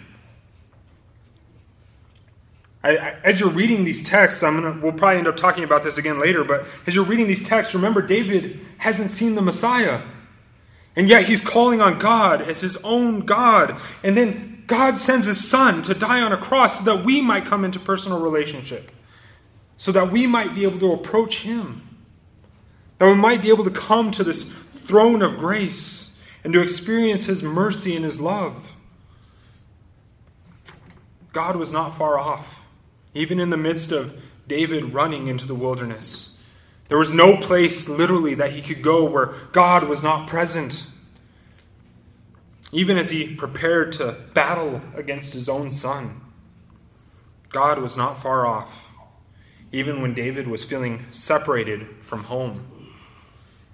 I, 2.83 2.97
I, 2.97 3.15
as 3.23 3.39
you're 3.39 3.49
reading 3.49 3.83
these 3.83 4.03
texts, 4.03 4.41
I'm 4.41 4.61
gonna, 4.61 4.79
we'll 4.81 4.93
probably 4.93 5.19
end 5.19 5.27
up 5.27 5.37
talking 5.37 5.63
about 5.63 5.83
this 5.83 5.99
again 5.99 6.19
later, 6.19 6.43
but 6.43 6.65
as 6.87 6.95
you're 6.95 7.05
reading 7.05 7.27
these 7.27 7.47
texts, 7.47 7.75
remember 7.75 8.01
David 8.01 8.59
hasn't 8.79 9.11
seen 9.11 9.35
the 9.35 9.41
Messiah. 9.41 10.01
And 10.95 11.07
yet 11.07 11.25
he's 11.25 11.41
calling 11.41 11.79
on 11.79 11.99
God 11.99 12.41
as 12.41 12.61
his 12.61 12.75
own 12.77 13.21
God. 13.21 13.79
And 14.03 14.17
then 14.17 14.63
God 14.67 14.97
sends 14.97 15.25
his 15.25 15.47
son 15.47 15.83
to 15.83 15.93
die 15.93 16.21
on 16.21 16.33
a 16.33 16.37
cross 16.37 16.79
so 16.79 16.85
that 16.85 17.05
we 17.05 17.21
might 17.21 17.45
come 17.45 17.63
into 17.63 17.79
personal 17.79 18.19
relationship, 18.19 18.91
so 19.77 19.91
that 19.91 20.11
we 20.11 20.27
might 20.27 20.55
be 20.55 20.63
able 20.63 20.79
to 20.79 20.91
approach 20.91 21.39
him, 21.39 21.90
that 23.01 23.07
we 23.07 23.15
might 23.15 23.41
be 23.41 23.49
able 23.49 23.63
to 23.63 23.71
come 23.71 24.11
to 24.11 24.23
this 24.23 24.43
throne 24.75 25.23
of 25.23 25.39
grace 25.39 26.15
and 26.43 26.53
to 26.53 26.61
experience 26.61 27.25
his 27.25 27.41
mercy 27.41 27.95
and 27.95 28.05
his 28.05 28.21
love. 28.21 28.77
God 31.33 31.55
was 31.55 31.71
not 31.71 31.97
far 31.97 32.19
off, 32.19 32.63
even 33.15 33.39
in 33.39 33.49
the 33.49 33.57
midst 33.57 33.91
of 33.91 34.21
David 34.47 34.93
running 34.93 35.25
into 35.25 35.47
the 35.47 35.55
wilderness. 35.55 36.37
There 36.89 36.97
was 36.99 37.11
no 37.11 37.37
place, 37.37 37.89
literally, 37.89 38.35
that 38.35 38.51
he 38.51 38.61
could 38.61 38.83
go 38.83 39.03
where 39.09 39.33
God 39.51 39.85
was 39.85 40.03
not 40.03 40.27
present. 40.27 40.85
Even 42.71 42.99
as 42.99 43.09
he 43.09 43.33
prepared 43.33 43.93
to 43.93 44.15
battle 44.35 44.79
against 44.93 45.33
his 45.33 45.49
own 45.49 45.71
son, 45.71 46.21
God 47.49 47.79
was 47.79 47.97
not 47.97 48.21
far 48.21 48.45
off. 48.45 48.91
Even 49.71 50.03
when 50.03 50.13
David 50.13 50.47
was 50.47 50.63
feeling 50.63 51.07
separated 51.09 51.87
from 52.01 52.25
home. 52.25 52.70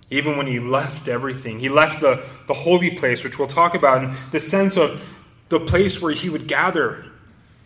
Even 0.09 0.37
when 0.37 0.47
he 0.47 0.59
left 0.59 1.07
everything, 1.07 1.59
he 1.59 1.69
left 1.69 1.99
the, 1.99 2.23
the 2.47 2.53
holy 2.53 2.91
place, 2.91 3.23
which 3.23 3.37
we'll 3.37 3.47
talk 3.47 3.75
about, 3.75 4.03
and 4.03 4.17
the 4.31 4.39
sense 4.39 4.77
of 4.77 5.01
the 5.49 5.59
place 5.59 6.01
where 6.01 6.13
he 6.13 6.29
would 6.29 6.47
gather 6.47 7.05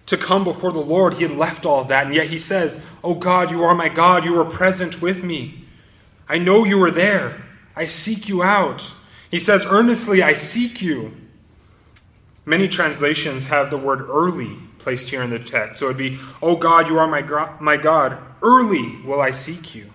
to 0.08 0.18
come 0.18 0.44
before 0.44 0.72
the 0.72 0.80
Lord, 0.80 1.16
he 1.16 1.24
had 1.24 1.38
left 1.38 1.66
all 1.66 1.82
of 1.82 1.88
that. 1.88 2.06
And 2.06 2.16
yet 2.16 2.28
he 2.28 2.38
says, 2.38 2.82
Oh 3.04 3.14
God, 3.14 3.52
you 3.52 3.64
are 3.64 3.76
my 3.76 3.90
God. 3.90 4.26
You 4.26 4.40
are 4.40 4.46
present 4.46 5.02
with 5.02 5.24
me. 5.24 5.66
I 6.28 6.38
know 6.38 6.66
you 6.66 6.82
are 6.84 6.92
there. 6.92 7.46
I 7.76 7.86
seek 7.86 8.28
you 8.28 8.44
out. 8.44 8.94
He 9.30 9.40
says, 9.40 9.66
Earnestly, 9.66 10.22
I 10.22 10.34
seek 10.34 10.82
you. 10.82 11.14
Many 12.46 12.68
translations 12.68 13.46
have 13.46 13.70
the 13.70 13.78
word 13.78 14.02
early 14.02 14.58
placed 14.80 15.10
here 15.10 15.22
in 15.22 15.30
the 15.30 15.40
text. 15.40 15.80
So 15.80 15.86
it 15.86 15.90
would 15.90 15.98
be, 15.98 16.20
Oh 16.42 16.56
God, 16.56 16.90
you 16.90 16.98
are 16.98 17.08
my, 17.08 17.22
my 17.60 17.78
God. 17.78 18.18
Early 18.42 18.98
will 19.06 19.22
I 19.22 19.32
seek 19.32 19.76
you. 19.76 19.91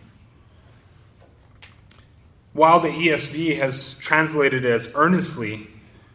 While 2.56 2.80
the 2.80 2.88
ESV 2.88 3.58
has 3.58 3.94
translated 3.94 4.64
as 4.64 4.90
earnestly, 4.94 5.68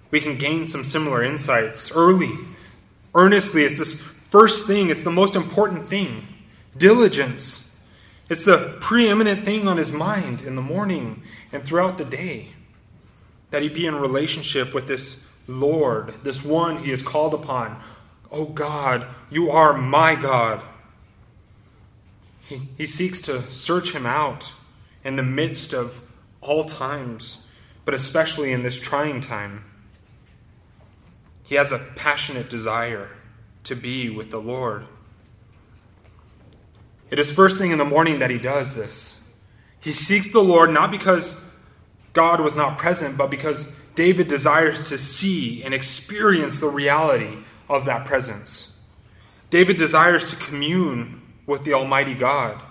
we 0.09 0.19
can 0.19 0.37
gain 0.37 0.65
some 0.65 0.83
similar 0.83 1.23
insights. 1.23 1.91
Early 1.91 2.37
Earnestly, 3.13 3.63
it's 3.63 3.77
this 3.77 4.01
first 4.01 4.67
thing, 4.67 4.89
it's 4.89 5.03
the 5.03 5.11
most 5.11 5.35
important 5.35 5.87
thing. 5.87 6.27
Diligence. 6.77 7.75
It's 8.29 8.45
the 8.45 8.77
preeminent 8.79 9.43
thing 9.43 9.67
on 9.67 9.77
his 9.77 9.91
mind 9.91 10.41
in 10.41 10.55
the 10.55 10.61
morning 10.61 11.23
and 11.51 11.65
throughout 11.65 11.97
the 11.97 12.05
day. 12.05 12.49
That 13.49 13.61
he 13.61 13.69
be 13.69 13.85
in 13.85 13.95
relationship 13.95 14.73
with 14.73 14.87
this 14.87 15.25
Lord, 15.47 16.13
this 16.23 16.45
one 16.45 16.83
he 16.83 16.91
is 16.91 17.01
called 17.01 17.33
upon. 17.33 17.81
Oh 18.31 18.45
God, 18.45 19.05
you 19.29 19.51
are 19.51 19.73
my 19.73 20.15
God. 20.15 20.61
He, 22.47 22.69
he 22.77 22.85
seeks 22.85 23.21
to 23.23 23.49
search 23.51 23.93
him 23.93 24.05
out 24.05 24.53
in 25.03 25.17
the 25.17 25.23
midst 25.23 25.73
of 25.73 26.01
all 26.41 26.65
times, 26.65 27.45
but 27.85 27.93
especially 27.93 28.51
in 28.51 28.63
this 28.63 28.79
trying 28.79 29.21
time. 29.21 29.63
He 31.43 31.55
has 31.55 31.71
a 31.71 31.79
passionate 31.95 32.49
desire 32.49 33.09
to 33.65 33.75
be 33.75 34.09
with 34.09 34.31
the 34.31 34.39
Lord. 34.39 34.85
It 37.09 37.19
is 37.19 37.29
first 37.29 37.57
thing 37.57 37.71
in 37.71 37.77
the 37.77 37.85
morning 37.85 38.19
that 38.19 38.29
he 38.29 38.37
does 38.37 38.75
this. 38.75 39.21
He 39.79 39.91
seeks 39.91 40.31
the 40.31 40.41
Lord 40.41 40.71
not 40.71 40.91
because 40.91 41.41
God 42.13 42.39
was 42.39 42.55
not 42.55 42.77
present, 42.77 43.17
but 43.17 43.29
because 43.29 43.69
David 43.95 44.27
desires 44.27 44.89
to 44.89 44.97
see 44.97 45.63
and 45.63 45.73
experience 45.73 46.59
the 46.59 46.69
reality 46.69 47.37
of 47.67 47.85
that 47.85 48.05
presence. 48.05 48.77
David 49.49 49.77
desires 49.77 50.25
to 50.25 50.35
commune 50.37 51.21
with 51.45 51.63
the 51.63 51.73
Almighty 51.73 52.13
God. 52.13 52.61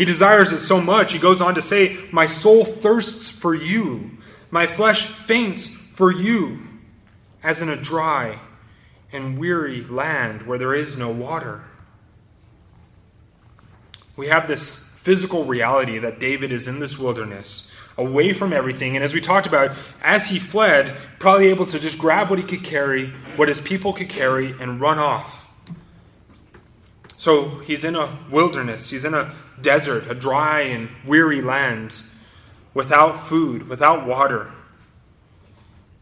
He 0.00 0.06
desires 0.06 0.50
it 0.50 0.60
so 0.60 0.80
much, 0.80 1.12
he 1.12 1.18
goes 1.18 1.42
on 1.42 1.56
to 1.56 1.60
say, 1.60 1.98
My 2.10 2.24
soul 2.24 2.64
thirsts 2.64 3.28
for 3.28 3.54
you, 3.54 4.12
my 4.50 4.66
flesh 4.66 5.08
faints 5.08 5.68
for 5.68 6.10
you 6.10 6.62
as 7.42 7.60
in 7.60 7.68
a 7.68 7.76
dry 7.76 8.38
and 9.12 9.38
weary 9.38 9.84
land 9.84 10.46
where 10.46 10.56
there 10.56 10.72
is 10.74 10.96
no 10.96 11.10
water. 11.10 11.64
We 14.16 14.28
have 14.28 14.48
this 14.48 14.76
physical 14.96 15.44
reality 15.44 15.98
that 15.98 16.18
David 16.18 16.50
is 16.50 16.66
in 16.66 16.80
this 16.80 16.98
wilderness, 16.98 17.70
away 17.98 18.32
from 18.32 18.54
everything. 18.54 18.96
And 18.96 19.04
as 19.04 19.12
we 19.12 19.20
talked 19.20 19.46
about, 19.46 19.76
as 20.02 20.28
he 20.28 20.38
fled, 20.38 20.96
probably 21.18 21.48
able 21.48 21.66
to 21.66 21.78
just 21.78 21.98
grab 21.98 22.30
what 22.30 22.38
he 22.38 22.44
could 22.46 22.64
carry, 22.64 23.10
what 23.36 23.48
his 23.48 23.60
people 23.60 23.92
could 23.92 24.08
carry, 24.08 24.52
and 24.58 24.80
run 24.80 24.98
off. 24.98 25.46
So 27.18 27.58
he's 27.58 27.84
in 27.84 27.96
a 27.96 28.18
wilderness, 28.30 28.88
he's 28.88 29.04
in 29.04 29.12
a 29.12 29.34
desert, 29.62 30.10
a 30.10 30.14
dry 30.14 30.62
and 30.62 30.88
weary 31.06 31.40
land, 31.40 32.02
without 32.74 33.26
food, 33.26 33.68
without 33.68 34.06
water. 34.06 34.50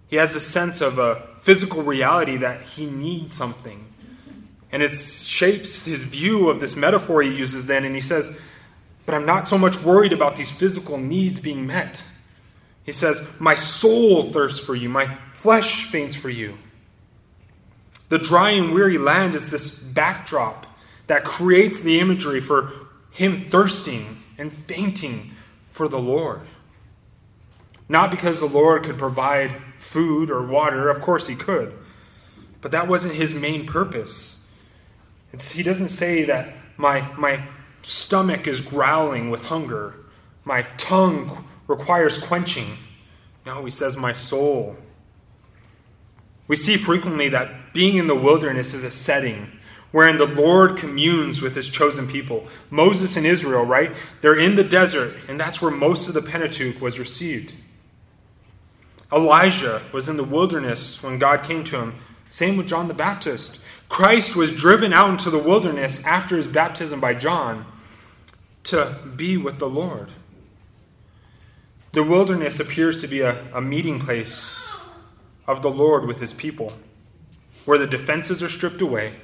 He 0.09 0.17
has 0.17 0.35
a 0.37 0.41
sense 0.41 0.81
of 0.81 0.99
a 0.99 1.27
physical 1.43 1.83
reality 1.83 2.37
that 2.39 2.63
he 2.63 2.87
needs 2.87 3.35
something. 3.35 3.85
And 4.71 4.83
it 4.83 4.93
shapes 4.93 5.85
his 5.85 6.05
view 6.05 6.51
of 6.51 6.61
this 6.61 6.77
metaphor 6.77 7.23
he 7.23 7.35
uses 7.35 7.67
then, 7.67 7.85
and 7.85 7.95
he 7.95 8.01
says, 8.01 8.39
But 9.07 9.15
I'm 9.15 9.27
not 9.27 9.49
so 9.49 9.57
much 9.57 9.83
worried 9.83 10.13
about 10.13 10.37
these 10.37 10.51
physical 10.51 10.99
needs 10.99 11.41
being 11.41 11.67
met. 11.67 12.03
He 12.85 12.93
says, 12.93 13.27
My 13.39 13.55
soul 13.55 14.25
thirsts 14.25 14.65
for 14.65 14.75
you, 14.75 14.89
my 14.89 15.15
flesh 15.33 15.85
faints 15.85 16.17
for 16.17 16.31
you. 16.31 16.59
The 18.09 18.19
dry 18.19 18.51
and 18.51 18.73
weary 18.73 18.99
land 18.99 19.35
is 19.35 19.51
this 19.51 19.75
backdrop 19.75 20.67
that 21.07 21.25
creates 21.25 21.81
the 21.81 22.01
imagery 22.01 22.41
for 22.41 22.73
him 23.19 23.51
thirsting 23.51 24.23
and 24.39 24.53
fainting 24.53 25.33
for 25.71 25.89
the 25.89 25.99
Lord. 25.99 26.43
Not 27.89 28.13
because 28.13 28.39
the 28.39 28.47
Lord 28.47 28.85
could 28.85 28.97
provide 28.97 29.61
food 29.81 30.31
or 30.31 30.47
water, 30.47 30.89
of 30.89 31.01
course 31.01 31.27
he 31.27 31.35
could. 31.35 31.77
But 32.61 32.71
that 32.71 32.87
wasn't 32.87 33.15
his 33.15 33.35
main 33.35 33.67
purpose. 33.67 34.47
It's, 35.33 35.51
he 35.51 35.65
doesn't 35.65 35.89
say 35.89 36.27
that 36.27 36.55
my, 36.77 37.13
my 37.17 37.43
stomach 37.83 38.47
is 38.47 38.61
growling 38.61 39.31
with 39.31 39.47
hunger, 39.47 39.97
my 40.45 40.63
tongue 40.77 41.45
requires 41.67 42.19
quenching. 42.19 42.79
No, 43.45 43.65
he 43.65 43.71
says, 43.73 43.97
My 43.97 44.13
soul. 44.13 44.77
We 46.47 46.55
see 46.55 46.77
frequently 46.77 47.29
that 47.31 47.75
being 47.75 47.97
in 47.97 48.07
the 48.07 48.15
wilderness 48.15 48.75
is 48.75 48.85
a 48.85 48.93
setting 48.93 49.58
wherein 49.91 50.19
the 50.19 50.27
Lord 50.27 50.77
communes 50.77 51.41
with 51.41 51.55
his 51.55 51.69
chosen 51.69 52.07
people. 52.07 52.47
Moses 52.71 53.17
and 53.17 53.27
Israel, 53.27 53.65
right? 53.65 53.93
They're 54.21 54.39
in 54.39 54.55
the 54.55 54.65
desert, 54.65 55.15
and 55.29 55.41
that's 55.41 55.63
where 55.63 55.71
most 55.71 56.09
of 56.09 56.15
the 56.15 56.23
Pentateuch 56.23 56.81
was 56.81 56.99
received. 56.99 57.55
Elijah 59.13 59.83
was 59.93 60.09
in 60.09 60.17
the 60.17 60.25
wilderness 60.25 61.03
when 61.03 61.19
God 61.19 61.43
came 61.43 61.65
to 61.65 61.81
him. 61.81 61.95
Same 62.31 62.59
with 62.59 62.69
John 62.69 62.89
the 62.89 62.95
Baptist. 62.95 63.59
Christ 63.89 64.37
was 64.37 64.53
driven 64.53 64.93
out 64.93 65.09
into 65.09 65.31
the 65.31 65.39
wilderness 65.39 66.05
after 66.05 66.37
his 66.37 66.47
baptism 66.47 67.01
by 67.01 67.15
John 67.15 67.65
to 68.65 68.99
be 69.17 69.39
with 69.39 69.59
the 69.59 69.69
Lord. 69.69 70.11
The 71.93 72.03
wilderness 72.03 72.61
appears 72.61 73.01
to 73.01 73.09
be 73.09 73.21
a, 73.21 73.47
a 73.55 73.63
meeting 73.63 73.99
place 73.99 74.55
of 75.47 75.63
the 75.63 75.71
Lord 75.71 76.07
with 76.07 76.21
his 76.21 76.35
people, 76.35 76.75
where 77.65 77.79
the 77.79 77.87
defenses 77.87 78.43
are 78.43 78.51
stripped 78.51 78.83
away, 78.83 79.15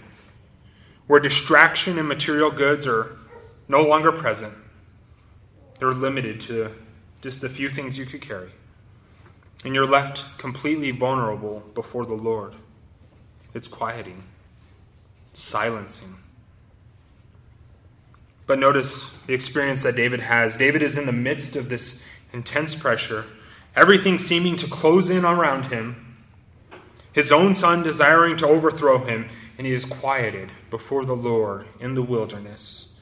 where 1.06 1.20
distraction 1.20 1.98
and 1.98 2.08
material 2.08 2.50
goods 2.50 2.86
are 2.86 3.16
no 3.68 3.82
longer 3.82 4.12
present. 4.12 4.54
They're 5.78 5.92
limited 5.92 6.40
to 6.42 6.70
just 7.20 7.40
the 7.40 7.48
few 7.48 7.68
things 7.68 7.98
you 7.98 8.06
could 8.06 8.20
carry. 8.20 8.52
And 9.64 9.74
you're 9.74 9.86
left 9.86 10.38
completely 10.38 10.90
vulnerable 10.90 11.62
before 11.74 12.04
the 12.04 12.14
Lord. 12.14 12.54
It's 13.54 13.68
quieting, 13.68 14.24
silencing. 15.32 16.16
But 18.46 18.58
notice 18.58 19.10
the 19.26 19.32
experience 19.32 19.82
that 19.84 19.96
David 19.96 20.20
has. 20.20 20.56
David 20.56 20.82
is 20.82 20.98
in 20.98 21.06
the 21.06 21.12
midst 21.12 21.56
of 21.56 21.68
this 21.68 22.02
intense 22.32 22.74
pressure, 22.74 23.24
everything 23.74 24.18
seeming 24.18 24.56
to 24.56 24.66
close 24.66 25.08
in 25.08 25.24
around 25.24 25.72
him, 25.72 26.16
his 27.12 27.32
own 27.32 27.54
son 27.54 27.82
desiring 27.82 28.36
to 28.36 28.46
overthrow 28.46 28.98
him, 28.98 29.28
and 29.56 29.66
he 29.66 29.72
is 29.72 29.84
quieted 29.84 30.50
before 30.70 31.04
the 31.04 31.16
Lord 31.16 31.66
in 31.80 31.94
the 31.94 32.02
wilderness. 32.02 32.94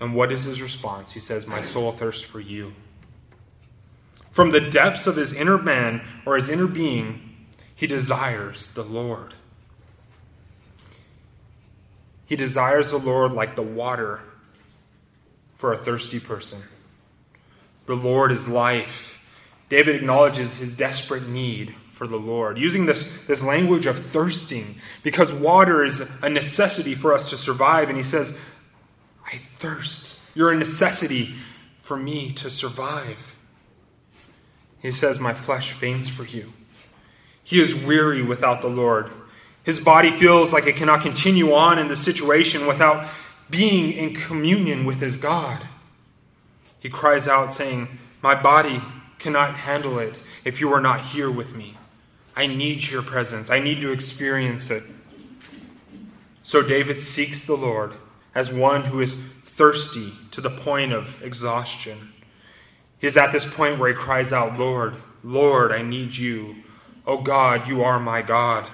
And 0.00 0.14
what 0.14 0.30
is 0.30 0.44
his 0.44 0.60
response? 0.60 1.12
He 1.12 1.20
says, 1.20 1.46
My 1.46 1.60
soul 1.60 1.92
thirsts 1.92 2.24
for 2.24 2.40
you. 2.40 2.74
From 4.30 4.50
the 4.50 4.60
depths 4.60 5.06
of 5.06 5.16
his 5.16 5.32
inner 5.32 5.56
man 5.56 6.02
or 6.26 6.36
his 6.36 6.50
inner 6.50 6.66
being, 6.66 7.46
he 7.74 7.86
desires 7.86 8.72
the 8.74 8.84
Lord. 8.84 9.34
He 12.26 12.36
desires 12.36 12.90
the 12.90 12.98
Lord 12.98 13.32
like 13.32 13.56
the 13.56 13.62
water 13.62 14.20
for 15.54 15.72
a 15.72 15.76
thirsty 15.76 16.20
person. 16.20 16.60
The 17.86 17.96
Lord 17.96 18.32
is 18.32 18.46
life. 18.48 19.18
David 19.68 19.96
acknowledges 19.96 20.56
his 20.56 20.72
desperate 20.72 21.28
need 21.28 21.74
for 21.96 22.06
the 22.06 22.18
Lord, 22.18 22.58
using 22.58 22.84
this, 22.84 23.22
this 23.22 23.42
language 23.42 23.86
of 23.86 23.98
thirsting, 23.98 24.76
because 25.02 25.32
water 25.32 25.82
is 25.82 26.06
a 26.20 26.28
necessity 26.28 26.94
for 26.94 27.14
us 27.14 27.30
to 27.30 27.38
survive. 27.38 27.88
And 27.88 27.96
he 27.96 28.02
says, 28.02 28.38
I 29.24 29.38
thirst. 29.38 30.20
You're 30.34 30.52
a 30.52 30.56
necessity 30.58 31.34
for 31.80 31.96
me 31.96 32.32
to 32.32 32.50
survive. 32.50 33.34
He 34.82 34.92
says, 34.92 35.18
My 35.18 35.32
flesh 35.32 35.72
faints 35.72 36.06
for 36.06 36.24
you. 36.24 36.52
He 37.42 37.62
is 37.62 37.74
weary 37.74 38.20
without 38.20 38.60
the 38.60 38.68
Lord. 38.68 39.10
His 39.62 39.80
body 39.80 40.10
feels 40.10 40.52
like 40.52 40.66
it 40.66 40.76
cannot 40.76 41.00
continue 41.00 41.54
on 41.54 41.78
in 41.78 41.88
the 41.88 41.96
situation 41.96 42.66
without 42.66 43.08
being 43.48 43.92
in 43.92 44.14
communion 44.14 44.84
with 44.84 45.00
his 45.00 45.16
God. 45.16 45.66
He 46.78 46.90
cries 46.90 47.26
out, 47.26 47.52
saying, 47.52 47.88
My 48.20 48.34
body 48.34 48.82
cannot 49.18 49.54
handle 49.54 49.98
it 49.98 50.22
if 50.44 50.60
you 50.60 50.70
are 50.74 50.80
not 50.82 51.00
here 51.00 51.30
with 51.30 51.54
me. 51.54 51.78
I 52.36 52.46
need 52.46 52.88
your 52.88 53.02
presence, 53.02 53.50
I 53.50 53.60
need 53.60 53.80
to 53.80 53.90
experience 53.90 54.70
it. 54.70 54.82
So 56.42 56.62
David 56.62 57.02
seeks 57.02 57.44
the 57.44 57.56
Lord 57.56 57.94
as 58.34 58.52
one 58.52 58.84
who 58.84 59.00
is 59.00 59.16
thirsty 59.44 60.12
to 60.30 60.40
the 60.40 60.50
point 60.50 60.92
of 60.92 61.20
exhaustion. 61.22 62.12
He 62.98 63.06
is 63.06 63.16
at 63.16 63.32
this 63.32 63.52
point 63.52 63.78
where 63.78 63.88
he 63.88 63.94
cries 63.94 64.32
out, 64.32 64.58
Lord, 64.58 64.94
Lord, 65.24 65.72
I 65.72 65.82
need 65.82 66.14
you. 66.14 66.56
Oh 67.06 67.18
God, 67.18 67.66
you 67.66 67.82
are 67.82 67.98
my 67.98 68.22
God. 68.22 68.66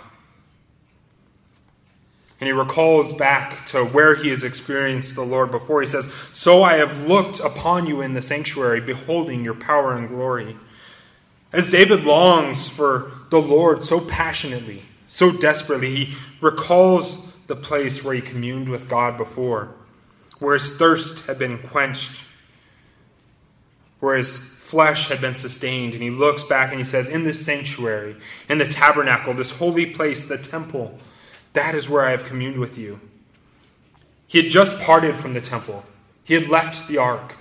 And 2.41 2.49
he 2.49 2.53
recalls 2.53 3.13
back 3.13 3.65
to 3.67 3.85
where 3.85 4.17
he 4.17 4.31
has 4.31 4.43
experienced 4.43 5.15
the 5.15 5.23
Lord 5.23 5.53
before. 5.53 5.81
He 5.81 5.87
says, 5.87 6.13
So 6.33 6.65
I 6.65 6.75
have 6.75 7.07
looked 7.07 7.39
upon 7.39 7.87
you 7.87 8.01
in 8.01 8.15
the 8.15 8.23
sanctuary, 8.23 8.81
beholding 8.81 9.45
your 9.45 9.55
power 9.55 9.95
and 9.97 10.09
glory. 10.09 10.57
As 11.53 11.71
David 11.71 12.03
longs 12.05 12.69
for 12.69 13.13
the 13.33 13.41
Lord 13.41 13.83
so 13.83 13.99
passionately, 13.99 14.83
so 15.09 15.33
desperately, 15.33 16.05
he 16.05 16.15
recalls 16.43 17.19
the 17.47 17.57
place 17.57 18.05
where 18.05 18.15
he 18.15 18.21
communed 18.21 18.69
with 18.69 18.91
God 18.91 19.17
before, 19.17 19.75
where 20.39 20.53
his 20.53 20.77
thirst 20.77 21.25
had 21.27 21.39
been 21.39 21.57
quenched, 21.57 22.25
where 24.01 24.19
his 24.19 24.37
flesh 24.37 25.09
had 25.09 25.23
been 25.23 25.35
sustained. 25.35 25.95
And 25.95 26.03
he 26.03 26.11
looks 26.11 26.43
back 26.43 26.73
and 26.73 26.79
he 26.79 26.85
says, 26.85 27.09
In 27.09 27.25
this 27.25 27.43
sanctuary, 27.43 28.17
in 28.51 28.59
the 28.59 28.69
tabernacle, 28.69 29.33
this 29.33 29.53
holy 29.53 29.87
place, 29.87 30.29
the 30.29 30.37
temple, 30.37 30.99
that 31.55 31.75
is 31.75 31.89
where 31.89 32.05
I 32.05 32.11
have 32.11 32.25
communed 32.25 32.59
with 32.59 32.77
you. 32.77 33.01
He 34.27 34.43
had 34.43 34.51
just 34.51 34.79
parted 34.83 35.17
from 35.17 35.33
the 35.33 35.41
temple, 35.41 35.85
he 36.23 36.35
had 36.35 36.51
left 36.51 36.87
the 36.87 36.99
ark. 36.99 37.37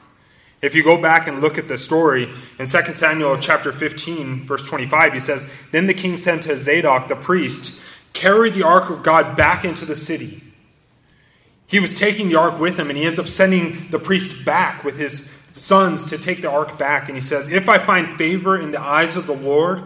If 0.62 0.76
you 0.76 0.84
go 0.84 1.02
back 1.02 1.28
and 1.28 1.42
look 1.42 1.58
at 1.58 1.68
the 1.68 1.78
story 1.78 2.32
in 2.60 2.68
2 2.68 2.94
Samuel 2.94 3.38
chapter 3.40 3.74
15, 3.74 4.44
verse 4.44 4.68
25, 4.68 5.14
he 5.14 5.20
says, 5.20 5.50
Then 5.72 5.88
the 5.88 5.94
king 5.94 6.18
sent 6.18 6.44
to 6.44 6.58
Zadok 6.58 7.08
the 7.08 7.16
priest, 7.16 7.82
carry 8.14 8.52
the 8.52 8.64
ark 8.64 8.90
of 8.90 9.02
God 9.02 9.36
back 9.36 9.66
into 9.66 9.86
the 9.86 9.96
city. 9.96 10.44
He 11.66 11.80
was 11.80 11.98
taking 11.98 12.30
the 12.30 12.36
ark 12.36 12.60
with 12.60 12.78
him, 12.78 12.90
and 12.90 12.98
he 12.98 13.06
ends 13.06 13.18
up 13.18 13.28
sending 13.28 13.90
the 13.90 13.98
priest 14.00 14.46
back 14.46 14.84
with 14.84 14.98
his 14.98 15.32
sons 15.54 16.06
to 16.08 16.18
take 16.18 16.42
the 16.42 16.50
ark 16.50 16.78
back. 16.78 17.08
And 17.08 17.16
he 17.16 17.22
says, 17.22 17.50
If 17.50 17.68
I 17.68 17.78
find 17.78 18.18
favor 18.18 18.60
in 18.60 18.72
the 18.72 18.82
eyes 18.82 19.16
of 19.16 19.26
the 19.26 19.36
Lord, 19.36 19.84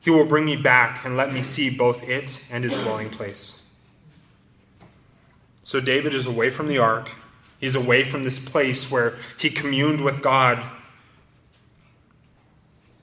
he 0.00 0.10
will 0.10 0.26
bring 0.26 0.44
me 0.44 0.56
back 0.56 1.04
and 1.04 1.16
let 1.16 1.32
me 1.32 1.42
see 1.42 1.70
both 1.70 2.02
it 2.08 2.44
and 2.50 2.64
his 2.64 2.74
dwelling 2.74 3.10
place. 3.10 3.60
So 5.62 5.78
David 5.80 6.14
is 6.14 6.26
away 6.26 6.50
from 6.50 6.68
the 6.68 6.78
ark. 6.78 7.10
He's 7.60 7.76
away 7.76 8.04
from 8.04 8.24
this 8.24 8.38
place 8.38 8.90
where 8.90 9.16
he 9.38 9.50
communed 9.50 10.00
with 10.00 10.22
God. 10.22 10.62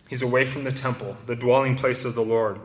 He's 0.09 0.23
away 0.23 0.45
from 0.45 0.63
the 0.63 0.71
temple, 0.71 1.15
the 1.27 1.35
dwelling 1.35 1.75
place 1.75 2.03
of 2.03 2.15
the 2.15 2.23
Lord. 2.23 2.59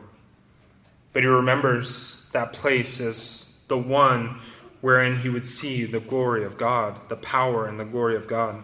But 1.12 1.22
he 1.22 1.28
remembers 1.28 2.24
that 2.32 2.52
place 2.52 2.98
as 3.00 3.50
the 3.68 3.76
one 3.76 4.40
wherein 4.80 5.20
he 5.20 5.28
would 5.28 5.46
see 5.46 5.84
the 5.84 6.00
glory 6.00 6.44
of 6.44 6.56
God, 6.56 7.08
the 7.08 7.16
power 7.16 7.66
and 7.66 7.78
the 7.78 7.84
glory 7.84 8.16
of 8.16 8.26
God. 8.26 8.62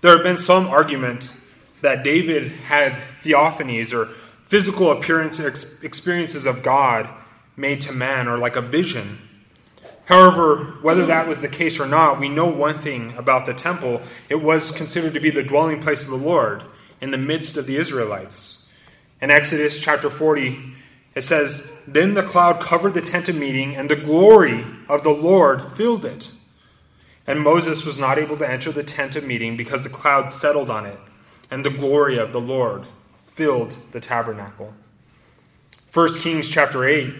There 0.00 0.14
have 0.14 0.24
been 0.24 0.38
some 0.38 0.66
argument 0.66 1.32
that 1.80 2.02
David 2.02 2.50
had 2.52 2.96
theophanies 3.22 3.92
or 3.92 4.06
physical 4.42 4.90
appearance 4.90 5.38
experiences 5.82 6.46
of 6.46 6.62
God 6.62 7.08
made 7.56 7.80
to 7.82 7.92
man 7.92 8.26
or 8.26 8.36
like 8.36 8.56
a 8.56 8.60
vision. 8.60 9.23
However, 10.06 10.76
whether 10.82 11.06
that 11.06 11.26
was 11.26 11.40
the 11.40 11.48
case 11.48 11.80
or 11.80 11.86
not, 11.86 12.20
we 12.20 12.28
know 12.28 12.46
one 12.46 12.78
thing 12.78 13.16
about 13.16 13.46
the 13.46 13.54
temple. 13.54 14.02
It 14.28 14.42
was 14.42 14.70
considered 14.70 15.14
to 15.14 15.20
be 15.20 15.30
the 15.30 15.42
dwelling 15.42 15.80
place 15.80 16.04
of 16.04 16.10
the 16.10 16.16
Lord 16.16 16.62
in 17.00 17.10
the 17.10 17.18
midst 17.18 17.56
of 17.56 17.66
the 17.66 17.76
Israelites. 17.76 18.66
In 19.20 19.30
Exodus 19.30 19.80
chapter 19.80 20.10
40, 20.10 20.74
it 21.14 21.22
says, 21.22 21.70
Then 21.86 22.14
the 22.14 22.22
cloud 22.22 22.60
covered 22.60 22.94
the 22.94 23.00
tent 23.00 23.28
of 23.28 23.36
meeting, 23.36 23.74
and 23.76 23.88
the 23.88 23.96
glory 23.96 24.66
of 24.88 25.04
the 25.04 25.10
Lord 25.10 25.62
filled 25.62 26.04
it. 26.04 26.30
And 27.26 27.40
Moses 27.40 27.86
was 27.86 27.98
not 27.98 28.18
able 28.18 28.36
to 28.36 28.48
enter 28.48 28.70
the 28.70 28.82
tent 28.82 29.16
of 29.16 29.24
meeting 29.24 29.56
because 29.56 29.84
the 29.84 29.90
cloud 29.90 30.30
settled 30.30 30.68
on 30.68 30.84
it 30.84 30.98
and 31.50 31.64
the 31.64 31.70
glory 31.70 32.18
of 32.18 32.32
the 32.32 32.40
Lord 32.40 32.84
filled 33.26 33.76
the 33.92 34.00
tabernacle. 34.00 34.74
1 35.92 36.18
Kings 36.18 36.48
chapter 36.48 36.84
8. 36.84 37.14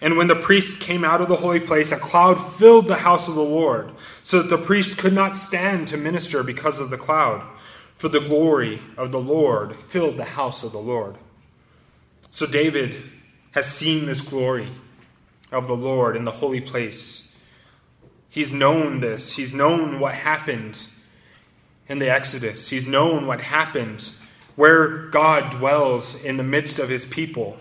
And 0.00 0.16
when 0.16 0.28
the 0.28 0.36
priests 0.36 0.76
came 0.76 1.04
out 1.04 1.20
of 1.20 1.28
the 1.28 1.36
holy 1.36 1.60
place, 1.60 1.90
a 1.90 1.96
cloud 1.96 2.36
filled 2.36 2.86
the 2.86 2.96
house 2.96 3.26
of 3.26 3.34
the 3.34 3.42
Lord, 3.42 3.92
so 4.22 4.40
that 4.40 4.48
the 4.48 4.62
priests 4.62 4.94
could 4.94 5.12
not 5.12 5.36
stand 5.36 5.88
to 5.88 5.96
minister 5.96 6.42
because 6.42 6.78
of 6.78 6.90
the 6.90 6.96
cloud, 6.96 7.42
for 7.96 8.08
the 8.08 8.20
glory 8.20 8.80
of 8.96 9.10
the 9.10 9.20
Lord 9.20 9.74
filled 9.74 10.16
the 10.16 10.24
house 10.24 10.62
of 10.62 10.72
the 10.72 10.78
Lord. 10.78 11.16
So 12.30 12.46
David 12.46 13.02
has 13.52 13.66
seen 13.66 14.06
this 14.06 14.20
glory 14.20 14.68
of 15.50 15.66
the 15.66 15.76
Lord 15.76 16.14
in 16.14 16.24
the 16.24 16.30
holy 16.30 16.60
place. 16.60 17.32
He's 18.28 18.52
known 18.52 19.00
this. 19.00 19.32
He's 19.32 19.54
known 19.54 19.98
what 19.98 20.14
happened 20.14 20.80
in 21.88 21.98
the 21.98 22.10
Exodus. 22.10 22.68
He's 22.68 22.86
known 22.86 23.26
what 23.26 23.40
happened 23.40 24.10
where 24.54 25.06
God 25.08 25.50
dwells 25.50 26.14
in 26.22 26.36
the 26.36 26.42
midst 26.42 26.78
of 26.78 26.88
his 26.88 27.06
people. 27.06 27.56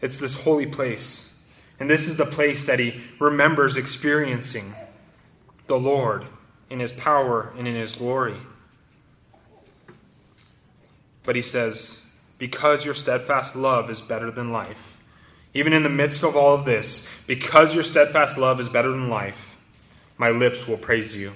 It's 0.00 0.18
this 0.18 0.42
holy 0.42 0.66
place. 0.66 1.30
And 1.78 1.90
this 1.90 2.08
is 2.08 2.16
the 2.16 2.26
place 2.26 2.64
that 2.66 2.78
he 2.78 3.00
remembers 3.18 3.76
experiencing 3.76 4.74
the 5.66 5.78
Lord 5.78 6.24
in 6.70 6.80
his 6.80 6.92
power 6.92 7.52
and 7.58 7.68
in 7.68 7.74
his 7.74 7.96
glory. 7.96 8.36
But 11.24 11.36
he 11.36 11.42
says, 11.42 12.00
Because 12.38 12.84
your 12.84 12.94
steadfast 12.94 13.56
love 13.56 13.90
is 13.90 14.00
better 14.00 14.30
than 14.30 14.52
life, 14.52 14.98
even 15.52 15.72
in 15.72 15.82
the 15.82 15.88
midst 15.88 16.22
of 16.22 16.36
all 16.36 16.54
of 16.54 16.64
this, 16.64 17.06
because 17.26 17.74
your 17.74 17.84
steadfast 17.84 18.38
love 18.38 18.60
is 18.60 18.68
better 18.68 18.90
than 18.90 19.10
life, 19.10 19.56
my 20.18 20.30
lips 20.30 20.66
will 20.66 20.78
praise 20.78 21.14
you. 21.14 21.32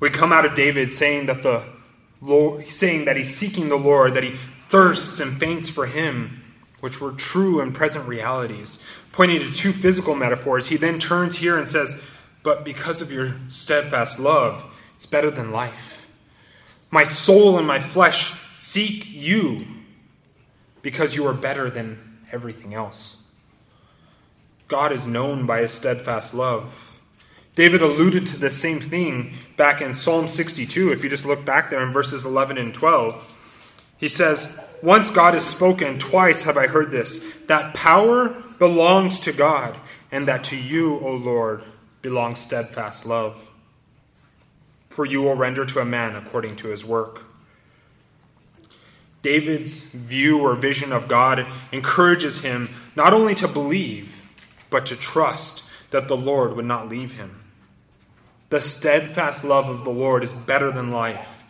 We 0.00 0.10
come 0.10 0.32
out 0.32 0.44
of 0.44 0.54
David 0.54 0.92
saying 0.92 1.26
that 1.26 1.42
the 1.42 1.62
Lord, 2.20 2.68
saying 2.68 3.06
that 3.06 3.16
he's 3.16 3.34
seeking 3.34 3.68
the 3.68 3.76
Lord, 3.76 4.14
that 4.14 4.24
he 4.24 4.34
thirsts 4.68 5.20
and 5.20 5.38
faints 5.38 5.68
for 5.68 5.86
him, 5.86 6.43
which 6.84 7.00
were 7.00 7.12
true 7.12 7.62
and 7.62 7.74
present 7.74 8.06
realities. 8.06 8.78
Pointing 9.10 9.40
to 9.40 9.50
two 9.50 9.72
physical 9.72 10.14
metaphors, 10.14 10.66
he 10.66 10.76
then 10.76 10.98
turns 10.98 11.36
here 11.36 11.56
and 11.56 11.66
says, 11.66 12.04
But 12.42 12.62
because 12.62 13.00
of 13.00 13.10
your 13.10 13.36
steadfast 13.48 14.20
love, 14.20 14.66
it's 14.94 15.06
better 15.06 15.30
than 15.30 15.50
life. 15.50 16.06
My 16.90 17.04
soul 17.04 17.56
and 17.56 17.66
my 17.66 17.80
flesh 17.80 18.34
seek 18.52 19.10
you 19.10 19.64
because 20.82 21.16
you 21.16 21.26
are 21.26 21.32
better 21.32 21.70
than 21.70 22.18
everything 22.30 22.74
else. 22.74 23.16
God 24.68 24.92
is 24.92 25.06
known 25.06 25.46
by 25.46 25.60
his 25.60 25.72
steadfast 25.72 26.34
love. 26.34 27.00
David 27.54 27.80
alluded 27.80 28.26
to 28.26 28.36
the 28.38 28.50
same 28.50 28.80
thing 28.80 29.32
back 29.56 29.80
in 29.80 29.94
Psalm 29.94 30.28
62. 30.28 30.92
If 30.92 31.02
you 31.02 31.08
just 31.08 31.24
look 31.24 31.46
back 31.46 31.70
there 31.70 31.82
in 31.82 31.94
verses 31.94 32.26
11 32.26 32.58
and 32.58 32.74
12, 32.74 33.33
he 33.96 34.08
says, 34.08 34.56
Once 34.82 35.10
God 35.10 35.34
has 35.34 35.44
spoken, 35.44 35.98
twice 35.98 36.42
have 36.42 36.56
I 36.56 36.66
heard 36.66 36.90
this, 36.90 37.24
that 37.46 37.74
power 37.74 38.28
belongs 38.58 39.20
to 39.20 39.32
God, 39.32 39.76
and 40.10 40.28
that 40.28 40.44
to 40.44 40.56
you, 40.56 40.98
O 41.00 41.14
Lord, 41.14 41.62
belongs 42.02 42.38
steadfast 42.38 43.06
love. 43.06 43.50
For 44.88 45.04
you 45.04 45.22
will 45.22 45.34
render 45.34 45.64
to 45.64 45.80
a 45.80 45.84
man 45.84 46.14
according 46.14 46.56
to 46.56 46.68
his 46.68 46.84
work. 46.84 47.24
David's 49.22 49.80
view 49.84 50.38
or 50.38 50.54
vision 50.54 50.92
of 50.92 51.08
God 51.08 51.46
encourages 51.72 52.42
him 52.42 52.68
not 52.94 53.14
only 53.14 53.34
to 53.36 53.48
believe, 53.48 54.22
but 54.68 54.84
to 54.86 54.96
trust 54.96 55.64
that 55.90 56.08
the 56.08 56.16
Lord 56.16 56.54
would 56.56 56.66
not 56.66 56.88
leave 56.88 57.14
him. 57.14 57.42
The 58.50 58.60
steadfast 58.60 59.42
love 59.42 59.68
of 59.68 59.84
the 59.84 59.90
Lord 59.90 60.22
is 60.22 60.32
better 60.32 60.70
than 60.70 60.90
life. 60.90 61.43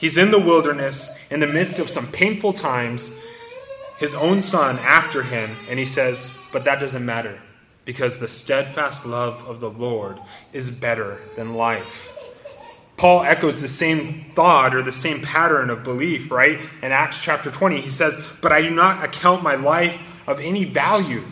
He's 0.00 0.16
in 0.16 0.30
the 0.30 0.40
wilderness 0.40 1.14
in 1.30 1.40
the 1.40 1.46
midst 1.46 1.78
of 1.78 1.90
some 1.90 2.10
painful 2.10 2.54
times, 2.54 3.12
his 3.98 4.14
own 4.14 4.40
son 4.40 4.78
after 4.78 5.22
him, 5.22 5.54
and 5.68 5.78
he 5.78 5.84
says, 5.84 6.30
But 6.52 6.64
that 6.64 6.80
doesn't 6.80 7.04
matter 7.04 7.38
because 7.84 8.18
the 8.18 8.28
steadfast 8.28 9.04
love 9.04 9.46
of 9.46 9.60
the 9.60 9.70
Lord 9.70 10.18
is 10.54 10.70
better 10.70 11.20
than 11.36 11.54
life. 11.54 12.16
Paul 12.96 13.24
echoes 13.24 13.60
the 13.60 13.68
same 13.68 14.26
thought 14.34 14.74
or 14.74 14.82
the 14.82 14.92
same 14.92 15.20
pattern 15.20 15.68
of 15.68 15.84
belief, 15.84 16.30
right? 16.30 16.60
In 16.82 16.92
Acts 16.92 17.18
chapter 17.20 17.50
20, 17.50 17.82
he 17.82 17.88
says, 17.90 18.16
But 18.40 18.52
I 18.52 18.62
do 18.62 18.70
not 18.70 19.04
account 19.04 19.42
my 19.42 19.54
life 19.54 19.98
of 20.26 20.40
any 20.40 20.64
value, 20.64 21.24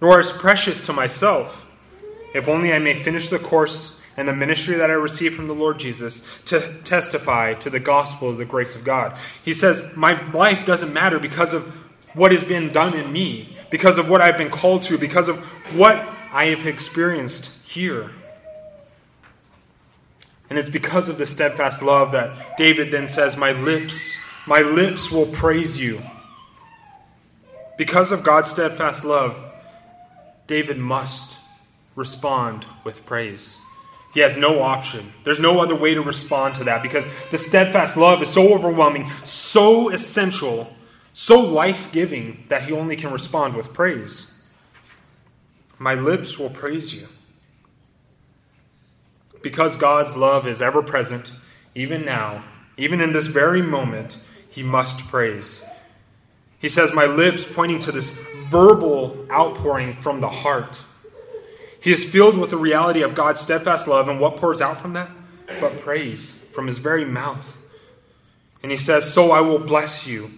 nor 0.00 0.18
as 0.18 0.32
precious 0.32 0.84
to 0.86 0.92
myself, 0.92 1.66
if 2.34 2.48
only 2.48 2.72
I 2.72 2.78
may 2.78 2.94
finish 2.94 3.28
the 3.28 3.38
course 3.38 3.97
and 4.18 4.26
the 4.26 4.34
ministry 4.34 4.74
that 4.74 4.90
I 4.90 4.94
received 4.94 5.36
from 5.36 5.46
the 5.46 5.54
Lord 5.54 5.78
Jesus 5.78 6.26
to 6.46 6.74
testify 6.82 7.54
to 7.54 7.70
the 7.70 7.78
gospel 7.78 8.28
of 8.28 8.36
the 8.36 8.44
grace 8.44 8.74
of 8.74 8.82
God. 8.82 9.16
He 9.44 9.52
says, 9.52 9.92
My 9.94 10.20
life 10.32 10.66
doesn't 10.66 10.92
matter 10.92 11.20
because 11.20 11.54
of 11.54 11.68
what 12.14 12.32
has 12.32 12.42
been 12.42 12.72
done 12.72 12.94
in 12.94 13.12
me, 13.12 13.56
because 13.70 13.96
of 13.96 14.10
what 14.10 14.20
I've 14.20 14.36
been 14.36 14.50
called 14.50 14.82
to, 14.82 14.98
because 14.98 15.28
of 15.28 15.38
what 15.72 16.04
I 16.32 16.46
have 16.46 16.66
experienced 16.66 17.52
here. 17.64 18.10
And 20.50 20.58
it's 20.58 20.70
because 20.70 21.08
of 21.08 21.16
the 21.16 21.26
steadfast 21.26 21.80
love 21.80 22.10
that 22.10 22.58
David 22.58 22.90
then 22.90 23.06
says, 23.06 23.36
My 23.36 23.52
lips, 23.52 24.16
my 24.48 24.62
lips 24.62 25.12
will 25.12 25.26
praise 25.26 25.78
you. 25.78 26.02
Because 27.76 28.10
of 28.10 28.24
God's 28.24 28.50
steadfast 28.50 29.04
love, 29.04 29.44
David 30.48 30.76
must 30.76 31.38
respond 31.94 32.66
with 32.82 33.06
praise. 33.06 33.58
He 34.14 34.20
has 34.20 34.36
no 34.36 34.60
option. 34.60 35.12
There's 35.24 35.38
no 35.38 35.60
other 35.60 35.74
way 35.74 35.94
to 35.94 36.02
respond 36.02 36.54
to 36.56 36.64
that 36.64 36.82
because 36.82 37.04
the 37.30 37.38
steadfast 37.38 37.96
love 37.96 38.22
is 38.22 38.30
so 38.30 38.54
overwhelming, 38.54 39.10
so 39.24 39.90
essential, 39.90 40.72
so 41.12 41.40
life 41.40 41.92
giving 41.92 42.44
that 42.48 42.62
he 42.62 42.72
only 42.72 42.96
can 42.96 43.12
respond 43.12 43.54
with 43.54 43.74
praise. 43.74 44.34
My 45.78 45.94
lips 45.94 46.38
will 46.38 46.50
praise 46.50 46.94
you. 46.94 47.06
Because 49.42 49.76
God's 49.76 50.16
love 50.16 50.48
is 50.48 50.60
ever 50.60 50.82
present, 50.82 51.32
even 51.74 52.04
now, 52.04 52.42
even 52.76 53.00
in 53.00 53.12
this 53.12 53.26
very 53.26 53.62
moment, 53.62 54.18
he 54.48 54.62
must 54.62 55.06
praise. 55.06 55.62
He 56.58 56.68
says, 56.68 56.92
My 56.92 57.06
lips, 57.06 57.44
pointing 57.44 57.78
to 57.80 57.92
this 57.92 58.10
verbal 58.48 59.26
outpouring 59.30 59.94
from 59.94 60.20
the 60.20 60.28
heart. 60.28 60.82
He 61.80 61.92
is 61.92 62.10
filled 62.10 62.38
with 62.38 62.50
the 62.50 62.56
reality 62.56 63.02
of 63.02 63.14
God's 63.14 63.40
steadfast 63.40 63.86
love, 63.86 64.08
and 64.08 64.20
what 64.20 64.36
pours 64.36 64.60
out 64.60 64.80
from 64.80 64.94
that? 64.94 65.10
But 65.60 65.80
praise 65.80 66.44
from 66.52 66.66
his 66.66 66.78
very 66.78 67.04
mouth. 67.04 67.60
And 68.62 68.72
he 68.72 68.78
says, 68.78 69.12
So 69.12 69.30
I 69.30 69.40
will 69.40 69.58
bless 69.58 70.06
you 70.06 70.32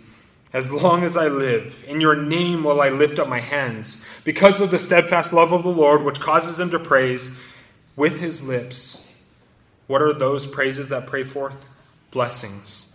as 0.53 0.70
long 0.70 1.03
as 1.03 1.16
I 1.16 1.29
live. 1.29 1.85
In 1.87 2.00
your 2.00 2.16
name 2.16 2.64
will 2.64 2.81
I 2.81 2.88
lift 2.88 3.18
up 3.18 3.29
my 3.29 3.40
hands. 3.40 4.03
Because 4.24 4.61
of 4.61 4.70
the 4.70 4.79
steadfast 4.79 5.33
love 5.33 5.53
of 5.53 5.62
the 5.62 5.70
Lord, 5.70 6.03
which 6.03 6.20
causes 6.20 6.59
him 6.59 6.70
to 6.70 6.79
praise, 6.79 7.37
with 7.96 8.20
his 8.20 8.42
lips. 8.42 9.07
What 9.87 10.03
are 10.03 10.12
those 10.12 10.46
praises 10.46 10.88
that 10.88 11.07
pray 11.07 11.24
forth? 11.24 11.66
Blessings. 12.11 12.87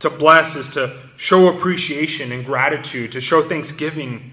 To 0.00 0.10
bless 0.10 0.56
is 0.56 0.70
to 0.70 0.96
show 1.16 1.48
appreciation 1.48 2.32
and 2.32 2.44
gratitude, 2.44 3.12
to 3.12 3.20
show 3.20 3.42
thanksgiving. 3.42 4.29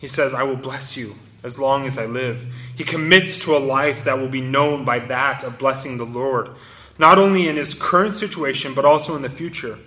He 0.00 0.08
says, 0.08 0.34
I 0.34 0.42
will 0.42 0.56
bless 0.56 0.96
you 0.96 1.14
as 1.44 1.58
long 1.58 1.86
as 1.86 1.98
I 1.98 2.06
live. 2.06 2.52
He 2.74 2.84
commits 2.84 3.38
to 3.40 3.56
a 3.56 3.58
life 3.58 4.04
that 4.04 4.18
will 4.18 4.28
be 4.28 4.40
known 4.40 4.84
by 4.84 4.98
that 4.98 5.44
of 5.44 5.58
blessing 5.58 5.98
the 5.98 6.06
Lord, 6.06 6.50
not 6.98 7.18
only 7.18 7.48
in 7.48 7.56
his 7.56 7.74
current 7.74 8.14
situation, 8.14 8.74
but 8.74 8.84
also 8.86 9.14
in 9.14 9.22
the 9.22 9.30
future. 9.30 9.78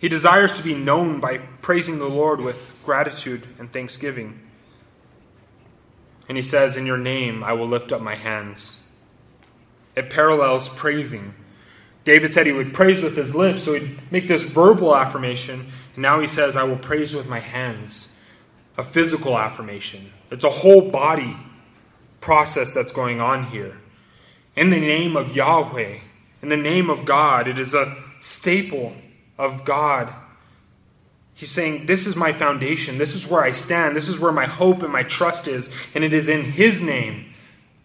He 0.00 0.08
desires 0.08 0.52
to 0.54 0.62
be 0.62 0.74
known 0.74 1.20
by 1.20 1.38
praising 1.38 1.98
the 1.98 2.08
Lord 2.08 2.40
with 2.40 2.74
gratitude 2.84 3.46
and 3.58 3.72
thanksgiving. 3.72 4.40
And 6.28 6.36
he 6.36 6.42
says, 6.42 6.76
In 6.76 6.84
your 6.84 6.98
name 6.98 7.44
I 7.44 7.52
will 7.52 7.68
lift 7.68 7.92
up 7.92 8.02
my 8.02 8.16
hands. 8.16 8.80
It 9.96 10.10
parallels 10.10 10.68
praising. 10.68 11.34
David 12.02 12.34
said 12.34 12.46
he 12.46 12.52
would 12.52 12.74
praise 12.74 13.02
with 13.02 13.16
his 13.16 13.34
lips, 13.34 13.62
so 13.62 13.74
he'd 13.74 14.12
make 14.12 14.26
this 14.26 14.42
verbal 14.42 14.94
affirmation. 14.94 15.66
And 15.94 16.02
now 16.02 16.20
he 16.20 16.26
says, 16.26 16.56
I 16.56 16.64
will 16.64 16.76
praise 16.76 17.14
with 17.14 17.28
my 17.28 17.40
hands. 17.40 18.13
A 18.76 18.82
physical 18.82 19.38
affirmation. 19.38 20.12
It's 20.30 20.44
a 20.44 20.50
whole 20.50 20.90
body 20.90 21.36
process 22.20 22.72
that's 22.72 22.92
going 22.92 23.20
on 23.20 23.48
here. 23.48 23.78
In 24.56 24.70
the 24.70 24.80
name 24.80 25.16
of 25.16 25.36
Yahweh, 25.36 25.98
in 26.42 26.48
the 26.48 26.56
name 26.56 26.90
of 26.90 27.04
God, 27.04 27.46
it 27.46 27.58
is 27.58 27.74
a 27.74 27.96
staple 28.18 28.94
of 29.38 29.64
God 29.64 30.12
He's 31.34 31.50
saying, 31.50 31.86
This 31.86 32.06
is 32.06 32.14
my 32.14 32.32
foundation. 32.32 32.96
This 32.96 33.14
is 33.14 33.28
where 33.28 33.42
I 33.42 33.50
stand. 33.50 33.96
This 33.96 34.08
is 34.08 34.20
where 34.20 34.32
my 34.32 34.46
hope 34.46 34.82
and 34.82 34.92
my 34.92 35.02
trust 35.02 35.48
is. 35.48 35.68
And 35.94 36.04
it 36.04 36.12
is 36.12 36.28
in 36.28 36.44
His 36.44 36.80
name 36.80 37.34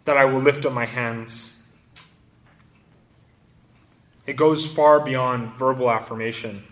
that 0.05 0.17
I 0.17 0.25
will 0.25 0.39
lift 0.39 0.65
up 0.65 0.73
my 0.73 0.85
hands. 0.85 1.57
It 4.27 4.35
goes 4.35 4.63
far 4.71 4.99
beyond 4.99 5.53
verbal 5.55 5.89
affirmation, 5.89 6.63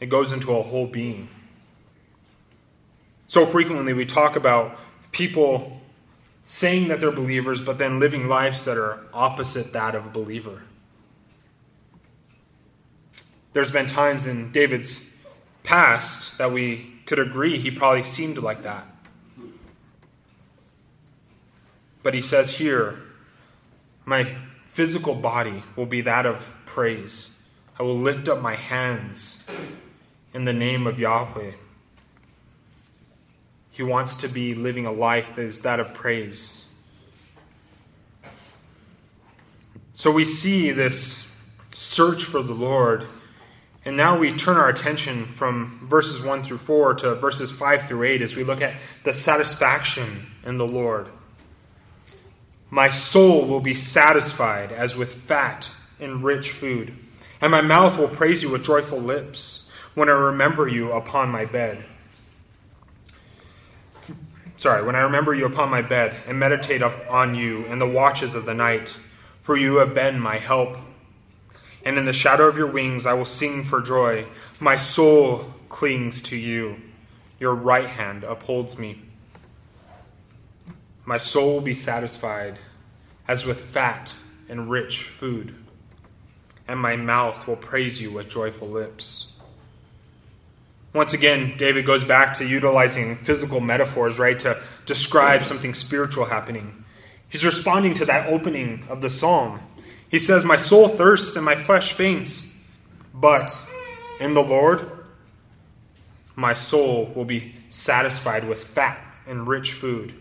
it 0.00 0.06
goes 0.06 0.32
into 0.32 0.56
a 0.56 0.62
whole 0.62 0.86
being. 0.86 1.28
So 3.34 3.44
frequently 3.46 3.92
we 3.92 4.06
talk 4.06 4.36
about 4.36 4.78
people 5.10 5.80
saying 6.44 6.86
that 6.86 7.00
they're 7.00 7.10
believers, 7.10 7.60
but 7.60 7.78
then 7.78 7.98
living 7.98 8.28
lives 8.28 8.62
that 8.62 8.78
are 8.78 9.00
opposite 9.12 9.72
that 9.72 9.96
of 9.96 10.06
a 10.06 10.08
believer. 10.08 10.62
There's 13.52 13.72
been 13.72 13.88
times 13.88 14.26
in 14.26 14.52
David's 14.52 15.04
past 15.64 16.38
that 16.38 16.52
we 16.52 16.92
could 17.06 17.18
agree 17.18 17.58
he 17.58 17.72
probably 17.72 18.04
seemed 18.04 18.38
like 18.38 18.62
that. 18.62 18.86
But 22.04 22.14
he 22.14 22.20
says 22.20 22.52
here, 22.52 23.02
my 24.04 24.36
physical 24.66 25.16
body 25.16 25.64
will 25.74 25.86
be 25.86 26.02
that 26.02 26.24
of 26.24 26.54
praise. 26.66 27.36
I 27.80 27.82
will 27.82 27.98
lift 27.98 28.28
up 28.28 28.40
my 28.40 28.54
hands 28.54 29.44
in 30.32 30.44
the 30.44 30.52
name 30.52 30.86
of 30.86 31.00
Yahweh. 31.00 31.50
He 33.74 33.82
wants 33.82 34.14
to 34.16 34.28
be 34.28 34.54
living 34.54 34.86
a 34.86 34.92
life 34.92 35.36
that 35.36 35.42
is 35.44 35.60
that 35.60 35.80
of 35.80 35.92
praise. 35.92 36.66
So 39.92 40.10
we 40.10 40.24
see 40.24 40.70
this 40.70 41.26
search 41.74 42.24
for 42.24 42.42
the 42.42 42.54
Lord 42.54 43.06
and 43.86 43.96
now 43.98 44.18
we 44.18 44.32
turn 44.32 44.56
our 44.56 44.70
attention 44.70 45.26
from 45.26 45.86
verses 45.90 46.22
1 46.22 46.42
through 46.42 46.58
4 46.58 46.94
to 46.94 47.14
verses 47.16 47.52
5 47.52 47.86
through 47.86 48.04
8 48.04 48.22
as 48.22 48.34
we 48.34 48.42
look 48.42 48.62
at 48.62 48.74
the 49.04 49.12
satisfaction 49.12 50.26
in 50.44 50.56
the 50.56 50.66
Lord. 50.66 51.08
My 52.70 52.88
soul 52.88 53.46
will 53.46 53.60
be 53.60 53.74
satisfied 53.74 54.72
as 54.72 54.96
with 54.96 55.14
fat 55.14 55.70
and 56.00 56.24
rich 56.24 56.50
food, 56.50 56.94
and 57.42 57.50
my 57.52 57.60
mouth 57.60 57.98
will 57.98 58.08
praise 58.08 58.42
you 58.42 58.50
with 58.50 58.64
joyful 58.64 58.98
lips 58.98 59.68
when 59.94 60.08
I 60.08 60.12
remember 60.12 60.66
you 60.66 60.90
upon 60.92 61.28
my 61.28 61.44
bed. 61.44 61.84
Sorry, 64.56 64.84
when 64.84 64.94
I 64.94 65.00
remember 65.00 65.34
you 65.34 65.46
upon 65.46 65.68
my 65.70 65.82
bed 65.82 66.14
and 66.26 66.38
meditate 66.38 66.82
on 66.82 67.34
you 67.34 67.64
in 67.66 67.78
the 67.78 67.88
watches 67.88 68.34
of 68.34 68.46
the 68.46 68.54
night, 68.54 68.96
for 69.42 69.56
you 69.56 69.76
have 69.76 69.94
been 69.94 70.18
my 70.18 70.38
help. 70.38 70.78
And 71.84 71.98
in 71.98 72.06
the 72.06 72.12
shadow 72.12 72.46
of 72.46 72.56
your 72.56 72.68
wings 72.68 73.04
I 73.04 73.12
will 73.14 73.24
sing 73.24 73.64
for 73.64 73.80
joy. 73.80 74.26
My 74.60 74.76
soul 74.76 75.52
clings 75.68 76.22
to 76.22 76.36
you, 76.36 76.76
your 77.38 77.54
right 77.54 77.88
hand 77.88 78.24
upholds 78.24 78.78
me. 78.78 79.02
My 81.04 81.18
soul 81.18 81.54
will 81.54 81.60
be 81.60 81.74
satisfied 81.74 82.58
as 83.28 83.44
with 83.44 83.60
fat 83.60 84.14
and 84.48 84.70
rich 84.70 85.02
food, 85.02 85.54
and 86.66 86.80
my 86.80 86.96
mouth 86.96 87.46
will 87.46 87.56
praise 87.56 88.00
you 88.00 88.12
with 88.12 88.28
joyful 88.30 88.68
lips. 88.68 89.33
Once 90.94 91.12
again, 91.12 91.54
David 91.58 91.84
goes 91.84 92.04
back 92.04 92.34
to 92.34 92.46
utilizing 92.46 93.16
physical 93.16 93.60
metaphors, 93.60 94.18
right, 94.18 94.38
to 94.38 94.58
describe 94.86 95.44
something 95.44 95.74
spiritual 95.74 96.24
happening. 96.24 96.84
He's 97.28 97.44
responding 97.44 97.94
to 97.94 98.06
that 98.06 98.28
opening 98.28 98.84
of 98.88 99.02
the 99.02 99.10
psalm. 99.10 99.60
He 100.08 100.18
says, 100.18 100.44
My 100.44 100.56
soul 100.56 100.88
thirsts 100.88 101.34
and 101.36 101.44
my 101.44 101.56
flesh 101.56 101.92
faints, 101.92 102.48
but 103.12 103.60
in 104.20 104.34
the 104.34 104.42
Lord, 104.42 104.88
my 106.36 106.52
soul 106.52 107.12
will 107.14 107.24
be 107.24 107.54
satisfied 107.68 108.48
with 108.48 108.64
fat 108.64 108.98
and 109.26 109.46
rich 109.46 109.72
food 109.72 110.14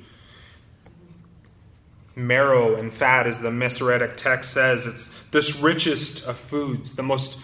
marrow 2.15 2.75
and 2.75 2.93
fat, 2.93 3.27
as 3.27 3.39
the 3.39 3.51
Masoretic 3.51 4.17
text 4.17 4.51
says. 4.51 4.85
It's 4.85 5.17
this 5.31 5.59
richest 5.59 6.25
of 6.25 6.37
foods, 6.37 6.95
the 6.95 7.03
most 7.03 7.39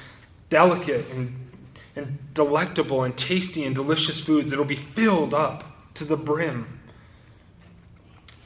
delicate 0.49 1.05
and, 1.11 1.48
and 1.99 2.33
delectable 2.33 3.03
and 3.03 3.15
tasty 3.15 3.63
and 3.63 3.75
delicious 3.75 4.19
foods 4.19 4.49
that'll 4.49 4.65
be 4.65 4.75
filled 4.75 5.33
up 5.33 5.93
to 5.93 6.03
the 6.03 6.17
brim. 6.17 6.79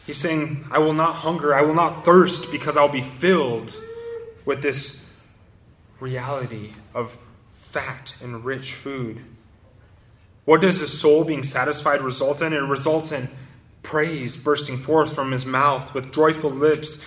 He's 0.06 0.18
saying, 0.18 0.66
I 0.70 0.80
will 0.80 0.94
not 0.94 1.16
hunger, 1.16 1.54
I 1.54 1.62
will 1.62 1.76
not 1.76 2.04
thirst, 2.04 2.52
because 2.52 2.76
I'll 2.76 2.90
be 2.90 3.02
filled 3.02 3.80
with 4.44 4.62
this 4.62 5.06
reality 6.00 6.74
of 6.94 7.18
fat 7.52 8.16
and 8.22 8.44
rich 8.44 8.74
food. 8.74 9.22
What 10.46 10.62
does 10.62 10.80
his 10.80 11.00
soul 11.00 11.24
being 11.24 11.44
satisfied 11.44 12.02
result 12.02 12.42
in? 12.42 12.52
It 12.52 12.58
results 12.58 13.14
in 13.14 13.30
praise 13.82 14.36
bursting 14.36 14.78
forth 14.78 15.14
from 15.14 15.32
his 15.32 15.46
mouth 15.46 15.94
with 15.94 16.12
joyful 16.12 16.52
lips. 16.52 17.04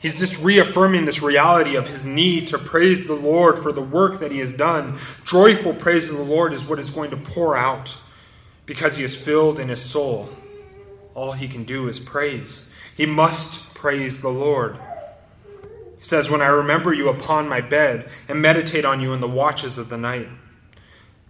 He's 0.00 0.20
just 0.20 0.40
reaffirming 0.40 1.06
this 1.06 1.22
reality 1.22 1.74
of 1.74 1.88
his 1.88 2.06
need 2.06 2.48
to 2.48 2.58
praise 2.58 3.06
the 3.06 3.14
Lord 3.14 3.58
for 3.58 3.72
the 3.72 3.82
work 3.82 4.20
that 4.20 4.30
he 4.30 4.38
has 4.38 4.52
done. 4.52 4.98
Joyful 5.24 5.74
praise 5.74 6.08
of 6.08 6.16
the 6.16 6.22
Lord 6.22 6.52
is 6.52 6.64
what 6.64 6.78
is 6.78 6.90
going 6.90 7.10
to 7.10 7.16
pour 7.16 7.56
out 7.56 7.96
because 8.64 8.96
he 8.96 9.02
is 9.02 9.16
filled 9.16 9.58
in 9.58 9.68
his 9.68 9.82
soul. 9.82 10.28
All 11.14 11.32
he 11.32 11.48
can 11.48 11.64
do 11.64 11.88
is 11.88 11.98
praise. 11.98 12.70
He 12.96 13.06
must 13.06 13.74
praise 13.74 14.20
the 14.20 14.28
Lord. 14.28 14.78
He 15.98 16.04
says, 16.04 16.30
When 16.30 16.42
I 16.42 16.46
remember 16.46 16.94
you 16.94 17.08
upon 17.08 17.48
my 17.48 17.60
bed 17.60 18.08
and 18.28 18.40
meditate 18.40 18.84
on 18.84 19.00
you 19.00 19.12
in 19.14 19.20
the 19.20 19.28
watches 19.28 19.78
of 19.78 19.88
the 19.88 19.98
night. 19.98 20.28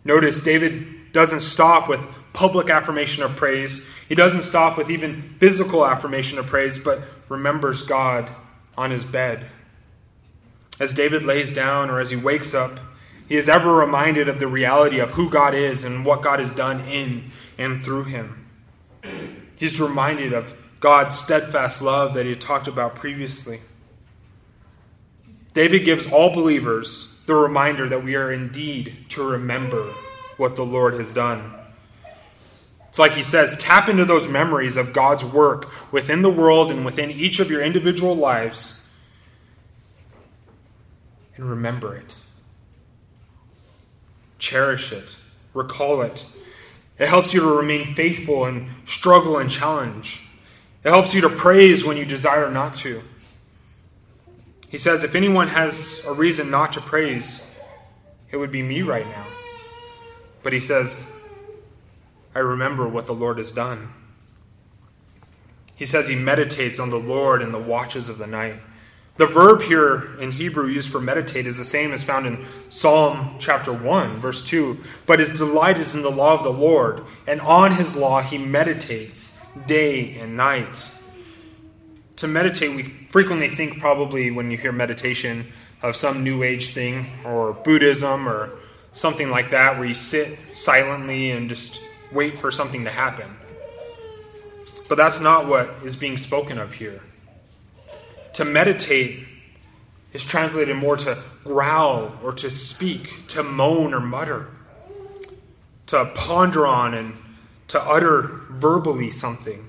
Notice 0.05 0.43
David 0.43 1.13
doesn't 1.13 1.41
stop 1.41 1.89
with 1.89 2.07
public 2.35 2.69
affirmation 2.69 3.23
of 3.23 3.35
praise. 3.35 3.87
He 4.11 4.15
doesn't 4.15 4.43
stop 4.43 4.77
with 4.77 4.91
even 4.91 5.37
physical 5.39 5.87
affirmation 5.87 6.39
of 6.39 6.47
praise, 6.47 6.79
but 6.79 7.01
remembers 7.31 7.83
God 7.83 8.29
on 8.79 8.93
his 8.93 9.05
bed. 9.05 9.45
As 10.79 10.95
David 10.95 11.25
lays 11.25 11.53
down 11.53 11.91
or 11.91 11.99
as 11.99 12.11
he 12.11 12.17
wakes 12.17 12.55
up, 12.55 12.79
he 13.29 13.37
is 13.37 13.49
ever 13.49 13.75
reminded 13.75 14.29
of 14.29 14.39
the 14.39 14.47
reality 14.47 15.01
of 15.01 15.11
who 15.11 15.29
God 15.29 15.53
is 15.53 15.85
and 15.85 16.07
what 16.07 16.23
God 16.23 16.39
has 16.39 16.53
done 16.53 16.81
in 16.83 17.33
and 17.59 17.85
through 17.85 18.05
him. 18.05 18.47
He's 19.57 19.81
reminded 19.81 20.33
of 20.33 20.57
God's 20.79 21.19
steadfast 21.19 21.83
love 21.83 22.15
that 22.15 22.25
he 22.25 22.31
had 22.31 22.41
talked 22.41 22.69
about 22.69 22.95
previously. 22.95 23.61
David 25.53 25.85
gives 25.85 26.07
all 26.07 26.33
believers 26.33 27.17
the 27.27 27.35
reminder 27.35 27.89
that 27.89 28.05
we 28.05 28.15
are 28.15 28.33
indeed 28.33 29.07
to 29.11 29.25
remember 29.25 29.93
what 30.37 30.55
the 30.55 30.65
Lord 30.65 30.95
has 30.95 31.13
done. 31.13 31.53
It's 32.99 33.01
like 33.01 33.13
he 33.13 33.23
says 33.23 33.57
tap 33.59 33.89
into 33.89 34.05
those 34.05 34.29
memories 34.29 34.77
of 34.77 34.93
God's 34.93 35.25
work 35.25 35.71
within 35.93 36.23
the 36.23 36.31
world 36.31 36.73
and 36.73 36.85
within 36.85 37.13
each 37.13 37.39
of 37.39 37.49
your 37.49 37.63
individual 37.63 38.17
lives 38.17 38.83
and 41.37 41.49
remember 41.49 41.95
it. 41.95 42.17
Cherish 44.41 44.91
it. 44.91 45.15
Recall 45.55 46.03
it. 46.03 46.27
It 46.99 47.07
helps 47.07 47.33
you 47.33 47.39
to 47.39 47.47
remain 47.47 47.95
faithful 47.95 48.47
and 48.47 48.67
struggle 48.85 49.39
and 49.39 49.49
challenge. 49.49 50.29
It 50.83 50.91
helps 50.91 51.15
you 51.15 51.21
to 51.21 51.29
praise 51.29 51.85
when 51.85 51.97
you 51.97 52.05
desire 52.05 52.51
not 52.51 52.75
to. 52.79 53.01
He 54.71 54.77
says, 54.77 55.05
if 55.05 55.15
anyone 55.15 55.47
has 55.47 56.03
a 56.05 56.13
reason 56.13 56.51
not 56.51 56.73
to 56.73 56.81
praise, 56.81 57.47
it 58.33 58.39
would 58.39 58.51
be 58.51 58.65
me 58.65 58.83
right 58.83 59.07
now. 59.07 59.27
But 60.43 60.53
he 60.53 60.59
says, 60.59 61.07
I 62.39 62.41
remember 62.41 62.87
what 62.87 63.07
the 63.07 63.15
Lord 63.15 63.39
has 63.39 63.51
done. 63.51 63.93
He 65.75 65.85
says 65.85 66.07
he 66.07 66.15
meditates 66.15 66.79
on 66.79 66.89
the 66.89 66.97
Lord 66.97 67.43
in 67.43 67.51
the 67.51 67.59
watches 67.59 68.09
of 68.09 68.19
the 68.19 68.29
night. 68.29 68.61
The 69.17 69.27
verb 69.27 69.63
here 69.63 70.17
in 70.21 70.31
Hebrew 70.31 70.69
used 70.69 70.93
for 70.93 71.01
meditate 71.01 71.49
is 71.49 71.59
the 71.59 71.65
same 71.65 71.93
as 71.93 72.05
found 72.05 72.29
in 72.29 72.47
Psalm 72.69 73.35
chapter 73.41 73.73
1, 73.73 74.21
verse 74.21 74.45
2. 74.45 74.79
But 75.05 75.19
his 75.19 75.37
delight 75.37 75.79
is 75.79 75.97
in 75.97 76.03
the 76.03 76.13
law 76.13 76.33
of 76.33 76.45
the 76.45 76.53
Lord, 76.53 77.05
and 77.27 77.41
on 77.41 77.73
his 77.73 77.97
law 77.97 78.23
he 78.23 78.39
meditates 78.39 79.37
day 79.67 80.17
and 80.17 80.37
night. 80.37 80.93
To 82.19 82.29
meditate, 82.29 82.77
we 82.77 82.85
frequently 82.85 83.49
think 83.49 83.81
probably 83.81 84.31
when 84.31 84.49
you 84.53 84.59
hear 84.59 84.71
meditation 84.71 85.51
of 85.83 85.97
some 85.97 86.23
new 86.23 86.45
age 86.45 86.73
thing 86.73 87.05
or 87.25 87.53
Buddhism 87.53 88.29
or 88.29 88.51
something 88.93 89.29
like 89.29 89.51
that, 89.51 89.77
where 89.77 89.89
you 89.89 89.95
sit 89.95 90.39
silently 90.55 91.33
and 91.33 91.49
just 91.49 91.83
wait 92.13 92.39
for 92.39 92.51
something 92.51 92.85
to 92.85 92.91
happen. 92.91 93.37
But 94.89 94.97
that's 94.97 95.21
not 95.21 95.47
what 95.47 95.71
is 95.85 95.97
being 95.97 96.17
spoken 96.17 96.59
of 96.59 96.75
here. 96.75 97.03
To 98.35 98.45
meditate 98.45 99.27
is 100.13 100.25
translated 100.25 100.77
more 100.77 100.97
to 100.99 101.23
growl 101.45 102.13
or 102.23 102.33
to 102.33 102.51
speak, 102.51 103.27
to 103.29 103.43
moan 103.43 103.93
or 103.93 104.01
mutter, 104.01 104.49
to 105.87 106.07
ponder 106.15 106.67
on 106.67 106.95
and 106.95 107.15
to 107.69 107.81
utter 107.83 108.23
verbally 108.51 109.11
something. 109.11 109.67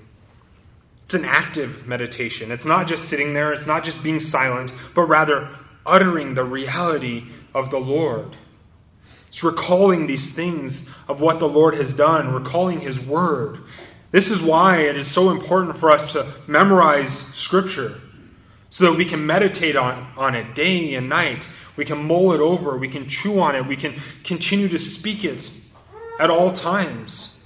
It's 1.02 1.14
an 1.14 1.24
active 1.24 1.86
meditation. 1.86 2.50
It's 2.50 2.64
not 2.64 2.86
just 2.86 3.08
sitting 3.08 3.34
there, 3.34 3.52
it's 3.52 3.66
not 3.66 3.84
just 3.84 4.02
being 4.02 4.20
silent, 4.20 4.72
but 4.94 5.02
rather 5.02 5.48
uttering 5.84 6.34
the 6.34 6.44
reality 6.44 7.24
of 7.52 7.70
the 7.70 7.80
Lord. 7.80 8.36
It's 9.30 9.44
recalling 9.44 10.08
these 10.08 10.32
things 10.32 10.84
of 11.06 11.20
what 11.20 11.38
the 11.38 11.48
Lord 11.48 11.76
has 11.76 11.94
done, 11.94 12.34
recalling 12.34 12.80
His 12.80 12.98
Word. 12.98 13.60
This 14.10 14.28
is 14.28 14.42
why 14.42 14.78
it 14.78 14.96
is 14.96 15.06
so 15.06 15.30
important 15.30 15.76
for 15.76 15.88
us 15.88 16.12
to 16.14 16.26
memorize 16.48 17.12
Scripture 17.32 18.00
so 18.70 18.90
that 18.90 18.98
we 18.98 19.04
can 19.04 19.24
meditate 19.24 19.76
on, 19.76 20.12
on 20.16 20.34
it 20.34 20.56
day 20.56 20.96
and 20.96 21.08
night. 21.08 21.48
We 21.76 21.84
can 21.84 22.04
mull 22.04 22.32
it 22.32 22.40
over. 22.40 22.76
We 22.76 22.88
can 22.88 23.08
chew 23.08 23.38
on 23.38 23.54
it. 23.54 23.68
We 23.68 23.76
can 23.76 23.94
continue 24.24 24.66
to 24.66 24.80
speak 24.80 25.24
it 25.24 25.48
at 26.18 26.28
all 26.28 26.52
times. 26.52 27.38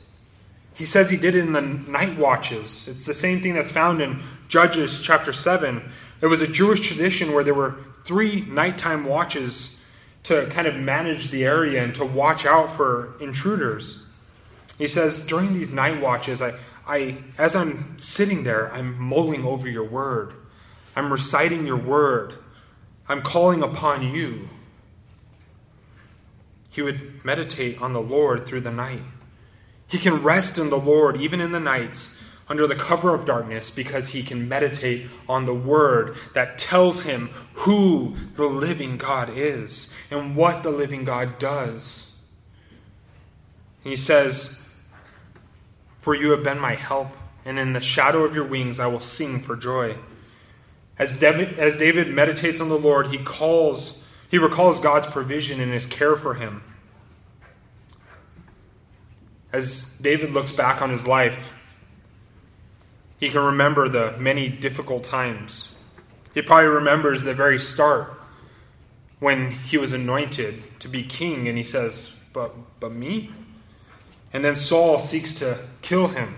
He 0.72 0.86
says 0.86 1.10
he 1.10 1.18
did 1.18 1.34
it 1.34 1.40
in 1.40 1.52
the 1.52 1.60
night 1.60 2.18
watches. 2.18 2.88
It's 2.88 3.04
the 3.04 3.12
same 3.12 3.42
thing 3.42 3.52
that's 3.52 3.70
found 3.70 4.00
in 4.00 4.22
Judges 4.48 5.02
chapter 5.02 5.34
7. 5.34 5.82
There 6.20 6.30
was 6.30 6.40
a 6.40 6.48
Jewish 6.48 6.80
tradition 6.80 7.34
where 7.34 7.44
there 7.44 7.52
were 7.52 7.76
three 8.04 8.40
nighttime 8.40 9.04
watches 9.04 9.83
to 10.24 10.46
kind 10.46 10.66
of 10.66 10.74
manage 10.74 11.30
the 11.30 11.44
area 11.44 11.82
and 11.82 11.94
to 11.94 12.04
watch 12.04 12.46
out 12.46 12.70
for 12.70 13.14
intruders. 13.20 14.04
He 14.78 14.88
says, 14.88 15.24
during 15.24 15.54
these 15.54 15.70
night 15.70 16.00
watches, 16.00 16.42
I, 16.42 16.54
I, 16.86 17.18
as 17.38 17.54
I'm 17.54 17.96
sitting 17.98 18.42
there, 18.42 18.72
I'm 18.72 19.00
mulling 19.00 19.44
over 19.44 19.68
your 19.68 19.84
word. 19.84 20.32
I'm 20.96 21.12
reciting 21.12 21.66
your 21.66 21.76
word. 21.76 22.34
I'm 23.08 23.22
calling 23.22 23.62
upon 23.62 24.14
you. 24.14 24.48
He 26.70 26.82
would 26.82 27.24
meditate 27.24 27.80
on 27.80 27.92
the 27.92 28.00
Lord 28.00 28.46
through 28.46 28.62
the 28.62 28.70
night. 28.70 29.02
He 29.86 29.98
can 29.98 30.22
rest 30.22 30.58
in 30.58 30.70
the 30.70 30.78
Lord 30.78 31.20
even 31.20 31.40
in 31.40 31.52
the 31.52 31.60
nights 31.60 32.13
under 32.48 32.66
the 32.66 32.76
cover 32.76 33.14
of 33.14 33.24
darkness 33.24 33.70
because 33.70 34.08
he 34.08 34.22
can 34.22 34.48
meditate 34.48 35.06
on 35.28 35.46
the 35.46 35.54
word 35.54 36.16
that 36.34 36.58
tells 36.58 37.04
him 37.04 37.28
who 37.54 38.14
the 38.36 38.46
living 38.46 38.96
God 38.96 39.30
is 39.34 39.92
and 40.10 40.36
what 40.36 40.62
the 40.62 40.70
living 40.70 41.04
God 41.04 41.38
does. 41.38 42.12
He 43.82 43.96
says, 43.96 44.58
For 46.00 46.14
you 46.14 46.30
have 46.30 46.42
been 46.42 46.58
my 46.58 46.74
help, 46.74 47.08
and 47.44 47.58
in 47.58 47.72
the 47.72 47.80
shadow 47.80 48.24
of 48.24 48.34
your 48.34 48.46
wings 48.46 48.78
I 48.78 48.86
will 48.86 49.00
sing 49.00 49.40
for 49.40 49.56
joy. 49.56 49.96
As 50.98 51.18
David, 51.18 51.58
as 51.58 51.76
David 51.76 52.08
meditates 52.08 52.60
on 52.60 52.68
the 52.68 52.78
Lord, 52.78 53.08
he 53.08 53.18
calls, 53.18 54.02
he 54.30 54.38
recalls 54.38 54.80
God's 54.80 55.06
provision 55.06 55.60
and 55.60 55.72
his 55.72 55.86
care 55.86 56.16
for 56.16 56.34
him. 56.34 56.62
As 59.52 59.96
David 60.00 60.32
looks 60.32 60.52
back 60.52 60.82
on 60.82 60.90
his 60.90 61.06
life, 61.06 61.53
he 63.18 63.30
can 63.30 63.40
remember 63.40 63.88
the 63.88 64.16
many 64.18 64.48
difficult 64.48 65.04
times. 65.04 65.74
He 66.34 66.42
probably 66.42 66.68
remembers 66.68 67.22
the 67.22 67.34
very 67.34 67.58
start 67.58 68.20
when 69.20 69.52
he 69.52 69.78
was 69.78 69.92
anointed 69.92 70.80
to 70.80 70.88
be 70.88 71.02
king, 71.02 71.48
and 71.48 71.56
he 71.56 71.64
says, 71.64 72.14
But, 72.32 72.54
but 72.80 72.92
me? 72.92 73.30
And 74.32 74.44
then 74.44 74.56
Saul 74.56 74.98
seeks 74.98 75.34
to 75.36 75.58
kill 75.80 76.08
him. 76.08 76.34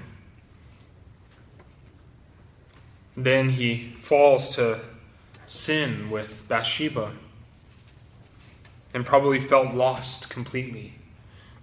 Then 3.17 3.49
he 3.49 3.95
falls 3.99 4.51
to 4.57 4.79
sin 5.47 6.11
with 6.11 6.47
Bathsheba 6.49 7.13
and 8.93 9.07
probably 9.07 9.41
felt 9.41 9.75
lost 9.75 10.29
completely. 10.29 10.95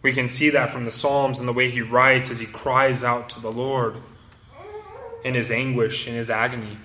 We 0.01 0.11
can 0.11 0.27
see 0.27 0.49
that 0.49 0.71
from 0.71 0.85
the 0.85 0.91
Psalms 0.91 1.37
and 1.37 1.47
the 1.47 1.53
way 1.53 1.69
he 1.69 1.81
writes 1.81 2.31
as 2.31 2.39
he 2.39 2.47
cries 2.47 3.03
out 3.03 3.29
to 3.29 3.39
the 3.39 3.51
Lord 3.51 3.97
in 5.23 5.33
his 5.33 5.51
anguish, 5.51 6.07
in 6.07 6.15
his 6.15 6.29
agony, 6.29 6.77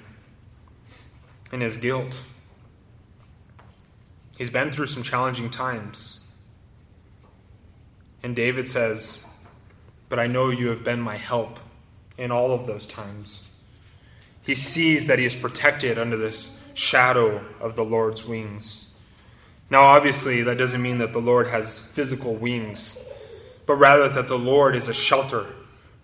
in 1.53 1.61
his 1.61 1.77
guilt. 1.77 2.23
He's 4.37 4.51
been 4.51 4.71
through 4.71 4.87
some 4.87 5.03
challenging 5.03 5.51
times. 5.51 6.21
And 8.23 8.37
David 8.37 8.69
says, 8.69 9.25
But 10.09 10.19
I 10.19 10.27
know 10.27 10.51
you 10.51 10.69
have 10.69 10.85
been 10.85 11.01
my 11.01 11.17
help 11.17 11.59
in 12.17 12.31
all 12.31 12.53
of 12.53 12.67
those 12.67 12.87
times. 12.87 13.43
He 14.43 14.55
sees 14.55 15.07
that 15.07 15.19
he 15.19 15.25
is 15.25 15.35
protected 15.35 15.99
under 15.99 16.17
this 16.17 16.59
shadow 16.75 17.45
of 17.61 17.77
the 17.77 17.85
Lord's 17.85 18.27
wings. 18.27 18.89
Now, 19.71 19.83
obviously, 19.83 20.43
that 20.43 20.57
doesn't 20.57 20.81
mean 20.81 20.99
that 20.99 21.13
the 21.13 21.19
Lord 21.19 21.49
has 21.49 21.79
physical 21.79 22.35
wings 22.35 22.97
but 23.69 23.75
rather 23.75 24.09
that 24.09 24.29
the 24.29 24.39
Lord 24.39 24.75
is 24.75 24.89
a 24.89 24.95
shelter 24.95 25.45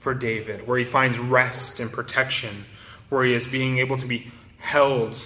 for 0.04 0.12
David, 0.12 0.68
where 0.68 0.78
he 0.78 0.84
finds 0.84 1.18
rest 1.18 1.80
and 1.80 1.90
protection, 1.90 2.66
where 3.08 3.24
he 3.24 3.32
is 3.32 3.46
being 3.46 3.78
able 3.78 3.96
to 3.96 4.04
be 4.04 4.30
held 4.58 5.16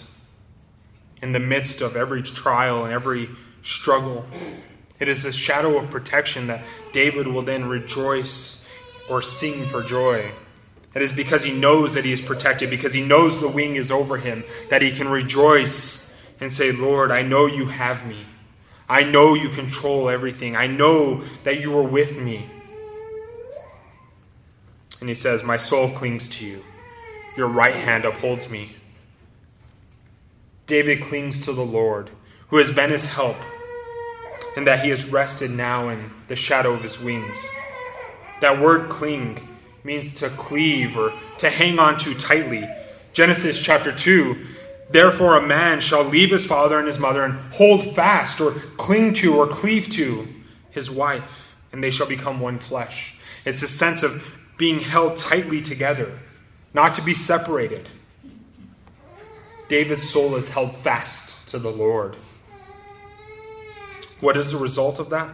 in 1.20 1.32
the 1.32 1.40
midst 1.40 1.82
of 1.82 1.96
every 1.96 2.22
trial 2.22 2.84
and 2.84 2.92
every 2.92 3.28
struggle. 3.64 4.24
It 5.00 5.08
is 5.08 5.24
a 5.24 5.32
shadow 5.32 5.76
of 5.78 5.90
protection 5.90 6.46
that 6.46 6.62
David 6.92 7.26
will 7.26 7.42
then 7.42 7.64
rejoice 7.64 8.64
or 9.10 9.20
sing 9.20 9.66
for 9.66 9.82
joy. 9.82 10.30
It 10.94 11.02
is 11.02 11.12
because 11.12 11.42
he 11.42 11.52
knows 11.52 11.94
that 11.94 12.04
he 12.04 12.12
is 12.12 12.22
protected, 12.22 12.70
because 12.70 12.94
he 12.94 13.04
knows 13.04 13.40
the 13.40 13.48
wing 13.48 13.74
is 13.74 13.90
over 13.90 14.16
him, 14.16 14.44
that 14.70 14.80
he 14.80 14.92
can 14.92 15.08
rejoice 15.08 16.08
and 16.40 16.52
say, 16.52 16.70
Lord, 16.70 17.10
I 17.10 17.22
know 17.22 17.46
you 17.46 17.66
have 17.66 18.06
me. 18.06 18.26
I 18.88 19.02
know 19.02 19.34
you 19.34 19.48
control 19.48 20.08
everything. 20.08 20.54
I 20.54 20.68
know 20.68 21.22
that 21.42 21.60
you 21.60 21.76
are 21.76 21.82
with 21.82 22.16
me. 22.16 22.46
And 25.00 25.08
he 25.08 25.14
says, 25.14 25.42
My 25.42 25.56
soul 25.56 25.90
clings 25.90 26.28
to 26.30 26.46
you. 26.46 26.62
Your 27.36 27.48
right 27.48 27.74
hand 27.74 28.04
upholds 28.04 28.48
me. 28.48 28.76
David 30.66 31.02
clings 31.02 31.42
to 31.42 31.52
the 31.52 31.64
Lord, 31.64 32.10
who 32.48 32.56
has 32.58 32.70
been 32.70 32.90
his 32.90 33.06
help, 33.06 33.36
and 34.56 34.66
that 34.66 34.84
he 34.84 34.90
is 34.90 35.10
rested 35.10 35.50
now 35.50 35.88
in 35.88 36.10
the 36.28 36.36
shadow 36.36 36.74
of 36.74 36.82
his 36.82 37.00
wings. 37.00 37.48
That 38.40 38.60
word 38.60 38.88
cling 38.88 39.48
means 39.84 40.14
to 40.14 40.30
cleave 40.30 40.98
or 40.98 41.12
to 41.38 41.48
hang 41.48 41.78
on 41.78 41.96
to 41.98 42.14
tightly. 42.14 42.68
Genesis 43.12 43.58
chapter 43.58 43.92
2 43.92 44.36
Therefore, 44.90 45.36
a 45.36 45.46
man 45.46 45.80
shall 45.80 46.02
leave 46.02 46.30
his 46.30 46.46
father 46.46 46.78
and 46.78 46.86
his 46.86 46.98
mother 46.98 47.22
and 47.22 47.34
hold 47.52 47.94
fast 47.94 48.40
or 48.40 48.52
cling 48.78 49.12
to 49.14 49.36
or 49.36 49.46
cleave 49.46 49.90
to 49.90 50.26
his 50.70 50.90
wife, 50.90 51.56
and 51.72 51.84
they 51.84 51.90
shall 51.90 52.06
become 52.06 52.40
one 52.40 52.58
flesh. 52.58 53.14
It's 53.44 53.62
a 53.62 53.68
sense 53.68 54.02
of 54.02 54.22
being 54.58 54.80
held 54.80 55.16
tightly 55.16 55.62
together, 55.62 56.18
not 56.74 56.94
to 56.96 57.02
be 57.02 57.14
separated. 57.14 57.88
David's 59.68 60.08
soul 60.08 60.36
is 60.36 60.50
held 60.50 60.76
fast 60.76 61.48
to 61.48 61.58
the 61.58 61.70
Lord. 61.70 62.16
What 64.20 64.36
is 64.36 64.52
the 64.52 64.58
result 64.58 64.98
of 64.98 65.10
that? 65.10 65.30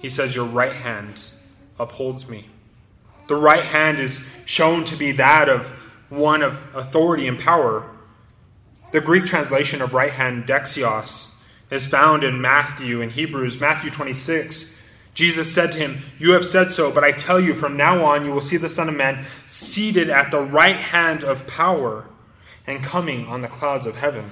He 0.00 0.08
says, 0.08 0.34
Your 0.34 0.44
right 0.44 0.72
hand 0.72 1.30
upholds 1.78 2.28
me. 2.28 2.48
The 3.28 3.36
right 3.36 3.64
hand 3.64 3.98
is 3.98 4.26
shown 4.44 4.84
to 4.84 4.96
be 4.96 5.12
that 5.12 5.48
of 5.48 5.70
one 6.10 6.42
of 6.42 6.62
authority 6.74 7.26
and 7.26 7.38
power 7.38 7.88
the 8.92 9.00
Greek 9.00 9.24
translation 9.24 9.80
of 9.80 9.94
right 9.94 10.10
hand 10.12 10.44
dexios 10.44 11.30
is 11.70 11.86
found 11.86 12.22
in 12.22 12.42
Matthew 12.42 13.00
and 13.00 13.10
Hebrews, 13.10 13.58
Matthew 13.58 13.90
26. 13.90 14.71
Jesus 15.14 15.52
said 15.52 15.72
to 15.72 15.78
him, 15.78 15.98
You 16.18 16.32
have 16.32 16.44
said 16.44 16.70
so, 16.72 16.90
but 16.90 17.04
I 17.04 17.12
tell 17.12 17.38
you, 17.38 17.54
from 17.54 17.76
now 17.76 18.04
on 18.04 18.24
you 18.24 18.32
will 18.32 18.40
see 18.40 18.56
the 18.56 18.68
Son 18.68 18.88
of 18.88 18.94
Man 18.94 19.26
seated 19.46 20.08
at 20.08 20.30
the 20.30 20.40
right 20.40 20.76
hand 20.76 21.22
of 21.22 21.46
power 21.46 22.06
and 22.66 22.82
coming 22.82 23.26
on 23.26 23.42
the 23.42 23.48
clouds 23.48 23.86
of 23.86 23.96
heaven. 23.96 24.30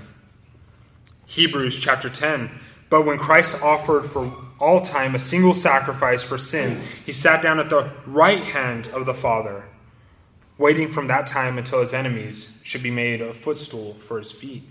Hebrews 1.26 1.78
chapter 1.78 2.08
10. 2.08 2.50
But 2.88 3.04
when 3.04 3.18
Christ 3.18 3.62
offered 3.62 4.06
for 4.06 4.34
all 4.58 4.80
time 4.80 5.14
a 5.14 5.18
single 5.18 5.54
sacrifice 5.54 6.22
for 6.22 6.38
sins, 6.38 6.82
he 7.04 7.12
sat 7.12 7.42
down 7.42 7.60
at 7.60 7.70
the 7.70 7.92
right 8.06 8.42
hand 8.42 8.88
of 8.88 9.06
the 9.06 9.14
Father 9.14 9.64
waiting 10.60 10.90
from 10.90 11.06
that 11.06 11.26
time 11.26 11.56
until 11.56 11.80
his 11.80 11.94
enemies 11.94 12.58
should 12.62 12.82
be 12.82 12.90
made 12.90 13.22
a 13.22 13.32
footstool 13.32 13.94
for 13.94 14.18
his 14.18 14.30
feet. 14.30 14.62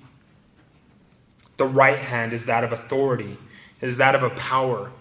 The 1.57 1.65
right 1.65 1.97
hand 1.97 2.31
is 2.31 2.45
that 2.45 2.63
of 2.63 2.71
authority, 2.71 3.37
it 3.81 3.89
is 3.89 3.97
that 3.97 4.13
of 4.13 4.21
a 4.21 4.29
power, 4.29 4.91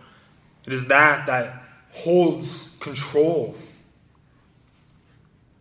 it 0.69 0.75
is 0.75 0.89
that 0.89 1.25
that 1.29 1.63
holds 1.93 2.69
control. 2.79 3.55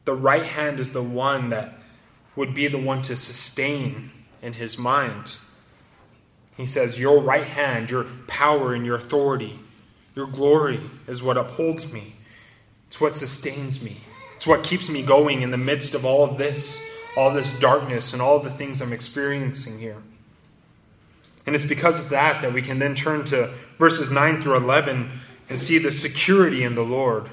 The 0.03 0.13
right 0.13 0.43
hand 0.43 0.81
is 0.81 0.91
the 0.91 1.01
one 1.01 1.47
that 1.51 1.75
would 2.35 2.53
be 2.53 2.67
the 2.67 2.77
one 2.77 3.03
to 3.03 3.15
sustain 3.15 4.11
in 4.41 4.51
his 4.51 4.77
mind. 4.77 5.37
He 6.57 6.65
says, 6.65 6.99
Your 6.99 7.21
right 7.21 7.45
hand, 7.45 7.89
your 7.89 8.03
power 8.27 8.73
and 8.73 8.85
your 8.85 8.95
authority, 8.95 9.57
your 10.13 10.27
glory 10.27 10.81
is 11.07 11.23
what 11.23 11.37
upholds 11.37 11.93
me. 11.93 12.17
It's 12.87 12.99
what 12.99 13.15
sustains 13.15 13.81
me. 13.81 14.01
It's 14.35 14.45
what 14.45 14.65
keeps 14.65 14.89
me 14.89 15.03
going 15.03 15.41
in 15.41 15.51
the 15.51 15.57
midst 15.57 15.95
of 15.95 16.03
all 16.03 16.25
of 16.25 16.37
this, 16.37 16.83
all 17.15 17.31
this 17.31 17.57
darkness, 17.61 18.11
and 18.11 18.21
all 18.21 18.39
the 18.39 18.51
things 18.51 18.81
I'm 18.81 18.91
experiencing 18.91 19.79
here. 19.79 20.03
And 21.47 21.55
it's 21.55 21.65
because 21.65 21.97
of 21.97 22.09
that 22.09 22.41
that 22.41 22.53
we 22.53 22.61
can 22.61 22.77
then 22.77 22.93
turn 22.93 23.23
to 23.25 23.51
verses 23.79 24.11
9 24.11 24.41
through 24.41 24.57
11 24.57 25.09
and 25.49 25.57
see 25.57 25.77
the 25.77 25.93
security 25.93 26.63
in 26.63 26.75
the 26.75 26.83
Lord. 26.83 27.29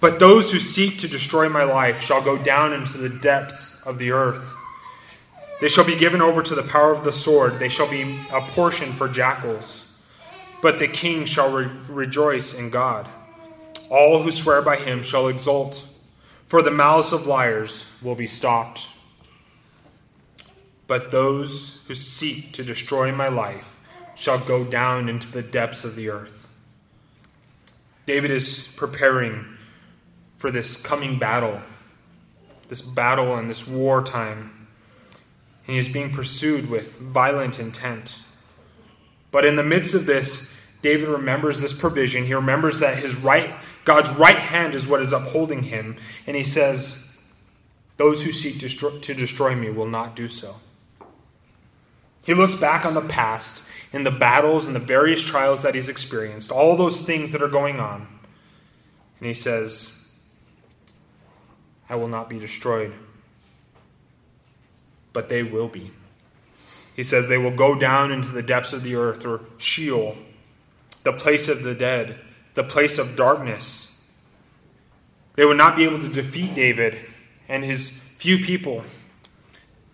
But 0.00 0.18
those 0.18 0.50
who 0.50 0.58
seek 0.58 0.98
to 0.98 1.08
destroy 1.08 1.48
my 1.48 1.62
life 1.62 2.00
shall 2.00 2.20
go 2.20 2.36
down 2.36 2.72
into 2.72 2.98
the 2.98 3.08
depths 3.08 3.80
of 3.86 3.98
the 3.98 4.10
earth. 4.10 4.52
They 5.60 5.68
shall 5.68 5.84
be 5.84 5.96
given 5.96 6.20
over 6.20 6.42
to 6.42 6.56
the 6.56 6.64
power 6.64 6.92
of 6.92 7.04
the 7.04 7.12
sword. 7.12 7.60
They 7.60 7.68
shall 7.68 7.88
be 7.88 8.20
a 8.32 8.40
portion 8.40 8.92
for 8.94 9.06
jackals. 9.06 9.88
But 10.60 10.80
the 10.80 10.88
king 10.88 11.24
shall 11.24 11.52
re- 11.52 11.70
rejoice 11.88 12.52
in 12.52 12.70
God. 12.70 13.06
All 13.90 14.20
who 14.20 14.32
swear 14.32 14.60
by 14.60 14.74
him 14.74 15.04
shall 15.04 15.28
exult, 15.28 15.86
for 16.48 16.62
the 16.62 16.72
mouths 16.72 17.12
of 17.12 17.28
liars 17.28 17.86
will 18.02 18.16
be 18.16 18.26
stopped. 18.26 18.88
But 20.92 21.10
those 21.10 21.80
who 21.88 21.94
seek 21.94 22.52
to 22.52 22.62
destroy 22.62 23.12
my 23.12 23.28
life 23.28 23.80
shall 24.14 24.38
go 24.38 24.62
down 24.62 25.08
into 25.08 25.26
the 25.26 25.40
depths 25.40 25.84
of 25.84 25.96
the 25.96 26.10
earth. 26.10 26.52
David 28.04 28.30
is 28.30 28.68
preparing 28.76 29.56
for 30.36 30.50
this 30.50 30.76
coming 30.76 31.18
battle, 31.18 31.62
this 32.68 32.82
battle 32.82 33.36
and 33.36 33.48
this 33.48 33.66
wartime. 33.66 34.68
And 35.66 35.72
he 35.72 35.78
is 35.78 35.88
being 35.88 36.12
pursued 36.12 36.68
with 36.68 36.98
violent 36.98 37.58
intent. 37.58 38.20
But 39.30 39.46
in 39.46 39.56
the 39.56 39.64
midst 39.64 39.94
of 39.94 40.04
this, 40.04 40.50
David 40.82 41.08
remembers 41.08 41.62
this 41.62 41.72
provision. 41.72 42.26
He 42.26 42.34
remembers 42.34 42.80
that 42.80 42.98
his 42.98 43.16
right, 43.16 43.54
God's 43.86 44.10
right 44.10 44.38
hand 44.38 44.74
is 44.74 44.86
what 44.86 45.00
is 45.00 45.14
upholding 45.14 45.62
him. 45.62 45.96
And 46.26 46.36
he 46.36 46.44
says, 46.44 47.02
Those 47.96 48.24
who 48.24 48.32
seek 48.32 48.60
to 48.60 49.14
destroy 49.14 49.54
me 49.54 49.70
will 49.70 49.88
not 49.88 50.14
do 50.14 50.28
so. 50.28 50.56
He 52.24 52.34
looks 52.34 52.54
back 52.54 52.84
on 52.84 52.94
the 52.94 53.00
past 53.00 53.62
in 53.92 54.04
the 54.04 54.10
battles 54.10 54.66
and 54.66 54.74
the 54.74 54.80
various 54.80 55.22
trials 55.22 55.62
that 55.62 55.74
he's 55.74 55.88
experienced, 55.88 56.50
all 56.50 56.76
those 56.76 57.00
things 57.00 57.32
that 57.32 57.42
are 57.42 57.48
going 57.48 57.80
on. 57.80 58.06
And 59.18 59.26
he 59.26 59.34
says, 59.34 59.92
I 61.88 61.96
will 61.96 62.08
not 62.08 62.30
be 62.30 62.38
destroyed, 62.38 62.92
but 65.12 65.28
they 65.28 65.42
will 65.42 65.68
be. 65.68 65.90
He 66.94 67.02
says 67.02 67.28
they 67.28 67.38
will 67.38 67.56
go 67.56 67.74
down 67.74 68.12
into 68.12 68.28
the 68.28 68.42
depths 68.42 68.72
of 68.72 68.82
the 68.82 68.94
earth 68.94 69.24
or 69.24 69.40
Sheol 69.58 70.16
the 71.02 71.12
place 71.12 71.48
of 71.48 71.62
the 71.62 71.74
dead, 71.74 72.18
the 72.54 72.64
place 72.64 72.98
of 72.98 73.16
darkness. 73.16 73.88
They 75.34 75.44
would 75.44 75.56
not 75.56 75.76
be 75.76 75.84
able 75.84 76.00
to 76.00 76.08
defeat 76.08 76.54
David 76.54 76.96
and 77.48 77.64
his 77.64 77.90
few 78.18 78.38
people. 78.38 78.84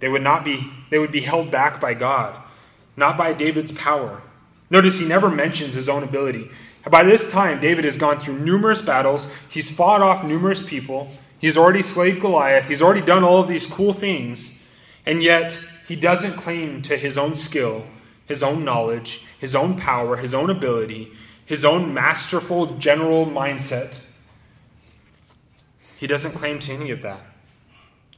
They 0.01 0.09
would 0.09 0.23
not 0.23 0.45
be 0.45 0.71
they 0.91 0.99
would 0.99 1.13
be 1.13 1.21
held 1.21 1.51
back 1.51 1.81
by 1.81 1.95
God, 1.95 2.41
not 2.97 3.17
by 3.17 3.33
David's 3.33 3.73
power. 3.73 4.23
Notice 4.71 4.99
he 4.99 5.07
never 5.07 5.31
mentions 5.31 5.75
his 5.75 5.89
own 5.89 6.03
ability. 6.03 6.51
By 6.89 7.03
this 7.03 7.31
time, 7.31 7.61
David 7.61 7.85
has 7.85 7.97
gone 7.97 8.19
through 8.19 8.39
numerous 8.39 8.83
battles. 8.83 9.27
He's 9.49 9.71
fought 9.71 10.01
off 10.01 10.25
numerous 10.25 10.63
people. 10.63 11.11
He's 11.39 11.57
already 11.57 11.83
slayed 11.83 12.21
Goliath. 12.21 12.69
He's 12.69 12.83
already 12.83 13.01
done 13.01 13.25
all 13.25 13.41
of 13.41 13.49
these 13.49 13.67
cool 13.67 13.93
things. 13.93 14.53
And 15.05 15.23
yet, 15.23 15.59
he 15.87 15.97
doesn't 15.97 16.37
claim 16.37 16.83
to 16.83 16.97
his 16.97 17.17
own 17.17 17.35
skill, 17.35 17.85
his 18.27 18.43
own 18.43 18.65
knowledge, 18.65 19.27
his 19.39 19.55
own 19.55 19.77
power, 19.77 20.17
his 20.17 20.35
own 20.35 20.51
ability, 20.51 21.13
his 21.45 21.65
own 21.65 21.95
masterful 21.95 22.79
general 22.79 23.27
mindset. 23.27 23.99
He 25.99 26.07
doesn't 26.07 26.33
claim 26.33 26.59
to 26.61 26.73
any 26.73 26.91
of 26.91 27.03
that. 27.03 27.21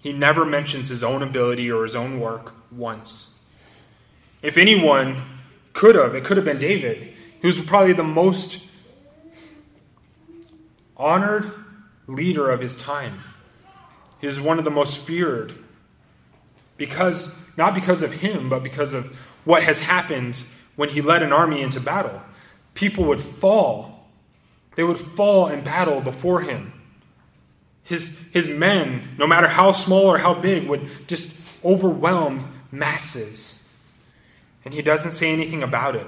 He 0.01 0.13
never 0.13 0.45
mentions 0.45 0.89
his 0.89 1.05
own 1.05 1.23
ability 1.23 1.71
or 1.71 1.83
his 1.83 1.95
own 1.95 2.21
work 2.21 2.53
once. 2.73 3.39
If 4.43 4.57
anyone 4.57 5.23
could 5.73 5.95
have, 5.95 6.15
it 6.15 6.25
could 6.25 6.37
have 6.37 6.47
been 6.47 6.59
David. 6.59 7.13
He 7.41 7.47
was 7.47 7.61
probably 7.61 7.93
the 7.93 8.03
most 8.03 8.67
honored 10.97 11.53
leader 12.07 12.51
of 12.51 12.61
his 12.61 12.77
time. 12.77 13.19
He 14.21 14.27
was 14.27 14.41
one 14.41 14.59
of 14.59 14.65
the 14.65 14.71
most 14.71 14.99
feared 14.99 15.55
because 16.77 17.35
not 17.57 17.75
because 17.75 18.03
of 18.03 18.13
him, 18.15 18.49
but 18.49 18.63
because 18.63 18.93
of 18.95 19.17
what 19.45 19.63
has 19.63 19.81
happened 19.81 20.45
when 20.77 20.89
he 20.89 21.03
led 21.03 21.23
an 21.23 21.33
army 21.33 21.63
into 21.63 21.81
battle. 21.81 22.23
People 22.75 23.05
would 23.05 23.21
fall. 23.21 24.07
They 24.77 24.83
would 24.83 24.99
fall 24.99 25.49
in 25.49 25.63
battle 25.63 26.01
before 26.01 26.41
him. 26.41 26.73
His, 27.91 28.17
his 28.33 28.47
men, 28.47 29.17
no 29.19 29.27
matter 29.27 29.49
how 29.49 29.73
small 29.73 30.07
or 30.07 30.19
how 30.19 30.33
big, 30.33 30.69
would 30.69 30.89
just 31.09 31.35
overwhelm 31.65 32.53
masses. 32.71 33.59
And 34.65 34.73
he 34.73 34.81
doesn't 34.81 35.11
say 35.11 35.33
anything 35.33 35.65
about 35.65 35.97
it. 35.97 36.07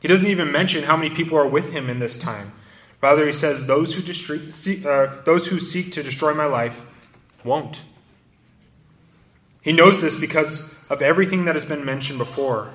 He 0.00 0.08
doesn't 0.08 0.28
even 0.28 0.50
mention 0.50 0.82
how 0.82 0.96
many 0.96 1.14
people 1.14 1.38
are 1.38 1.46
with 1.46 1.72
him 1.72 1.88
in 1.88 2.00
this 2.00 2.16
time. 2.16 2.52
Rather, 3.00 3.24
he 3.26 3.32
says, 3.32 3.66
Those 3.66 3.94
who, 3.94 4.02
destroy, 4.02 4.40
uh, 4.84 5.22
those 5.22 5.46
who 5.46 5.60
seek 5.60 5.92
to 5.92 6.02
destroy 6.02 6.34
my 6.34 6.46
life 6.46 6.84
won't. 7.44 7.82
He 9.62 9.70
knows 9.70 10.00
this 10.00 10.18
because 10.18 10.74
of 10.90 11.00
everything 11.00 11.44
that 11.44 11.54
has 11.54 11.64
been 11.64 11.84
mentioned 11.84 12.18
before. 12.18 12.72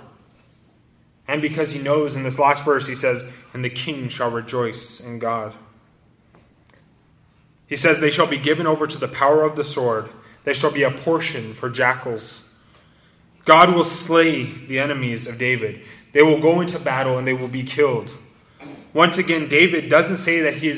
And 1.28 1.42
because 1.42 1.74
he 1.74 1.80
knows 1.80 2.16
in 2.16 2.24
this 2.24 2.40
last 2.40 2.64
verse, 2.64 2.88
he 2.88 2.96
says, 2.96 3.30
And 3.54 3.66
the 3.66 3.70
king 3.70 4.08
shall 4.08 4.32
rejoice 4.32 5.02
in 5.02 5.20
God. 5.20 5.54
He 7.72 7.78
says, 7.78 8.00
They 8.02 8.12
shall 8.12 8.28
be 8.28 8.38
given 8.38 8.68
over 8.68 8.86
to 8.86 8.98
the 8.98 9.08
power 9.08 9.44
of 9.44 9.56
the 9.56 9.64
sword, 9.64 10.10
they 10.44 10.54
shall 10.54 10.74
be 10.74 10.84
a 10.84 10.92
portion 10.92 11.54
for 11.54 11.70
jackals. 11.70 12.44
God 13.46 13.74
will 13.74 13.86
slay 13.86 14.44
the 14.44 14.78
enemies 14.78 15.26
of 15.26 15.38
David. 15.38 15.82
They 16.12 16.22
will 16.22 16.42
go 16.42 16.60
into 16.60 16.78
battle 16.78 17.18
and 17.18 17.26
they 17.26 17.34
will 17.34 17.48
be 17.48 17.64
killed. 17.64 18.16
Once 18.94 19.18
again, 19.18 19.48
David 19.48 19.90
doesn't 19.90 20.18
say 20.18 20.42
that 20.42 20.56
he 20.56 20.78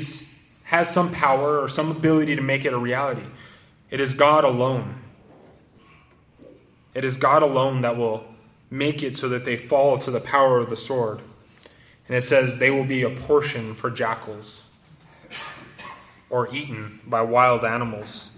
has 0.66 0.88
some 0.88 1.12
power 1.12 1.60
or 1.60 1.68
some 1.68 1.90
ability 1.90 2.36
to 2.36 2.44
make 2.44 2.64
it 2.64 2.74
a 2.74 2.78
reality. 2.78 3.26
It 3.90 4.00
is 4.00 4.14
God 4.14 4.44
alone. 4.44 5.02
It 6.94 7.04
is 7.04 7.18
God 7.18 7.42
alone 7.42 7.82
that 7.82 7.98
will 7.98 8.24
make 8.70 9.02
it 9.02 9.18
so 9.18 9.28
that 9.30 9.46
they 9.46 9.58
fall 9.58 9.98
to 9.98 10.12
the 10.12 10.22
power 10.22 10.60
of 10.60 10.70
the 10.70 10.78
sword. 10.78 11.22
And 12.08 12.16
it 12.16 12.22
says 12.22 12.60
they 12.60 12.70
will 12.70 12.86
be 12.86 13.02
a 13.02 13.10
portion 13.10 13.74
for 13.74 13.90
jackals 13.90 14.64
or 16.34 16.52
eaten 16.52 17.00
by 17.06 17.22
wild 17.22 17.64
animals. 17.64 18.32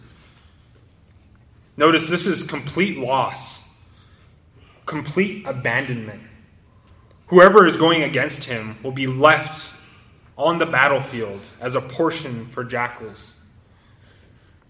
Notice 1.78 2.10
this 2.10 2.28
is 2.28 2.44
complete 2.44 2.98
loss, 2.98 3.62
complete 4.86 5.48
abandonment. 5.48 6.24
Whoever 7.28 7.66
is 7.66 7.78
going 7.78 8.04
against 8.04 8.44
him 8.44 8.76
will 8.84 8.92
be 8.92 9.08
left 9.08 9.74
on 10.38 10.58
the 10.58 10.66
battlefield 10.66 11.40
as 11.62 11.74
a 11.74 11.80
portion 11.80 12.48
for 12.48 12.66
jackals. 12.66 13.32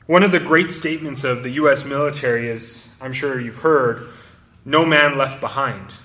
One 0.06 0.22
of 0.22 0.32
the 0.32 0.40
great 0.40 0.72
statements 0.72 1.24
of 1.24 1.42
the 1.42 1.50
U.S. 1.62 1.84
military 1.84 2.48
is, 2.48 2.92
I'm 3.02 3.12
sure 3.12 3.42
you've 3.42 3.58
heard, 3.58 4.08
no 4.64 4.86
man 4.86 5.18
left 5.18 5.42
behind. 5.42 5.96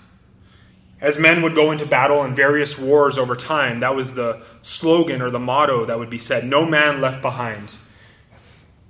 As 1.00 1.18
men 1.18 1.40
would 1.42 1.54
go 1.54 1.72
into 1.72 1.86
battle 1.86 2.24
in 2.24 2.34
various 2.34 2.78
wars 2.78 3.16
over 3.16 3.34
time, 3.34 3.80
that 3.80 3.96
was 3.96 4.14
the 4.14 4.42
slogan 4.60 5.22
or 5.22 5.30
the 5.30 5.38
motto 5.38 5.86
that 5.86 5.98
would 5.98 6.10
be 6.10 6.18
said 6.18 6.44
no 6.44 6.66
man 6.66 7.00
left 7.00 7.22
behind. 7.22 7.74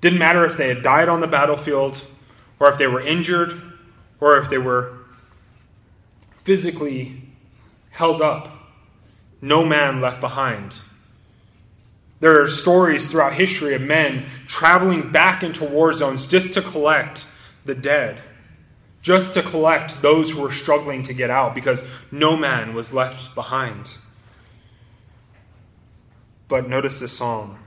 Didn't 0.00 0.18
matter 0.18 0.44
if 0.44 0.56
they 0.56 0.68
had 0.68 0.82
died 0.82 1.08
on 1.08 1.20
the 1.20 1.28
battlefield, 1.28 2.04
or 2.58 2.68
if 2.68 2.78
they 2.78 2.86
were 2.86 3.00
injured, 3.00 3.60
or 4.18 4.38
if 4.38 4.50
they 4.50 4.58
were 4.58 4.98
physically 6.42 7.22
held 7.90 8.20
up. 8.20 8.48
No 9.40 9.64
man 9.64 10.00
left 10.00 10.20
behind. 10.20 10.80
There 12.18 12.42
are 12.42 12.48
stories 12.48 13.06
throughout 13.06 13.34
history 13.34 13.74
of 13.74 13.82
men 13.82 14.26
traveling 14.46 15.10
back 15.10 15.42
into 15.42 15.64
war 15.64 15.92
zones 15.92 16.26
just 16.26 16.52
to 16.54 16.62
collect 16.62 17.24
the 17.64 17.74
dead 17.74 18.18
just 19.02 19.34
to 19.34 19.42
collect 19.42 20.02
those 20.02 20.30
who 20.30 20.40
were 20.40 20.52
struggling 20.52 21.02
to 21.04 21.14
get 21.14 21.30
out 21.30 21.54
because 21.54 21.84
no 22.10 22.36
man 22.36 22.74
was 22.74 22.92
left 22.92 23.34
behind. 23.34 23.98
But 26.48 26.68
notice 26.68 27.00
the 27.00 27.08
psalm. 27.08 27.58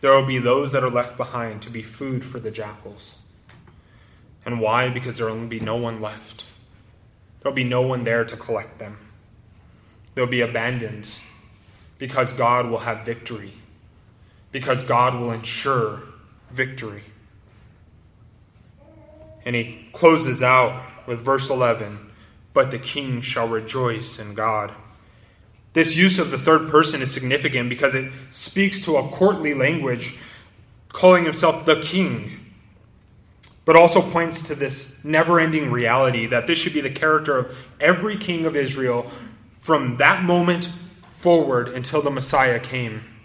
There 0.00 0.12
will 0.12 0.26
be 0.26 0.38
those 0.38 0.72
that 0.72 0.84
are 0.84 0.90
left 0.90 1.16
behind 1.16 1.62
to 1.62 1.70
be 1.70 1.82
food 1.82 2.24
for 2.24 2.38
the 2.38 2.50
jackals. 2.50 3.16
And 4.44 4.60
why? 4.60 4.88
Because 4.88 5.18
there 5.18 5.26
will 5.26 5.46
be 5.46 5.60
no 5.60 5.76
one 5.76 6.00
left. 6.00 6.44
There 7.40 7.50
will 7.50 7.56
be 7.56 7.64
no 7.64 7.82
one 7.82 8.04
there 8.04 8.24
to 8.24 8.36
collect 8.36 8.78
them. 8.78 8.98
They'll 10.14 10.26
be 10.26 10.40
abandoned 10.40 11.08
because 11.98 12.32
God 12.32 12.70
will 12.70 12.78
have 12.78 13.04
victory, 13.04 13.52
because 14.52 14.82
God 14.82 15.18
will 15.20 15.32
ensure 15.32 16.02
victory. 16.50 17.02
And 19.48 19.56
he 19.56 19.88
closes 19.94 20.42
out 20.42 20.84
with 21.06 21.20
verse 21.20 21.48
11 21.48 22.10
But 22.52 22.70
the 22.70 22.78
king 22.78 23.22
shall 23.22 23.48
rejoice 23.48 24.18
in 24.18 24.34
God. 24.34 24.72
This 25.72 25.96
use 25.96 26.18
of 26.18 26.30
the 26.30 26.36
third 26.36 26.68
person 26.68 27.00
is 27.00 27.10
significant 27.10 27.70
because 27.70 27.94
it 27.94 28.12
speaks 28.28 28.78
to 28.82 28.98
a 28.98 29.08
courtly 29.08 29.54
language, 29.54 30.18
calling 30.90 31.24
himself 31.24 31.64
the 31.64 31.80
king, 31.80 32.52
but 33.64 33.74
also 33.74 34.02
points 34.02 34.42
to 34.48 34.54
this 34.54 35.02
never 35.02 35.40
ending 35.40 35.70
reality 35.70 36.26
that 36.26 36.46
this 36.46 36.58
should 36.58 36.74
be 36.74 36.82
the 36.82 36.90
character 36.90 37.38
of 37.38 37.56
every 37.80 38.18
king 38.18 38.44
of 38.44 38.54
Israel 38.54 39.10
from 39.60 39.96
that 39.96 40.22
moment 40.22 40.68
forward 41.16 41.68
until 41.68 42.02
the 42.02 42.10
Messiah 42.10 42.60
came. 42.60 43.17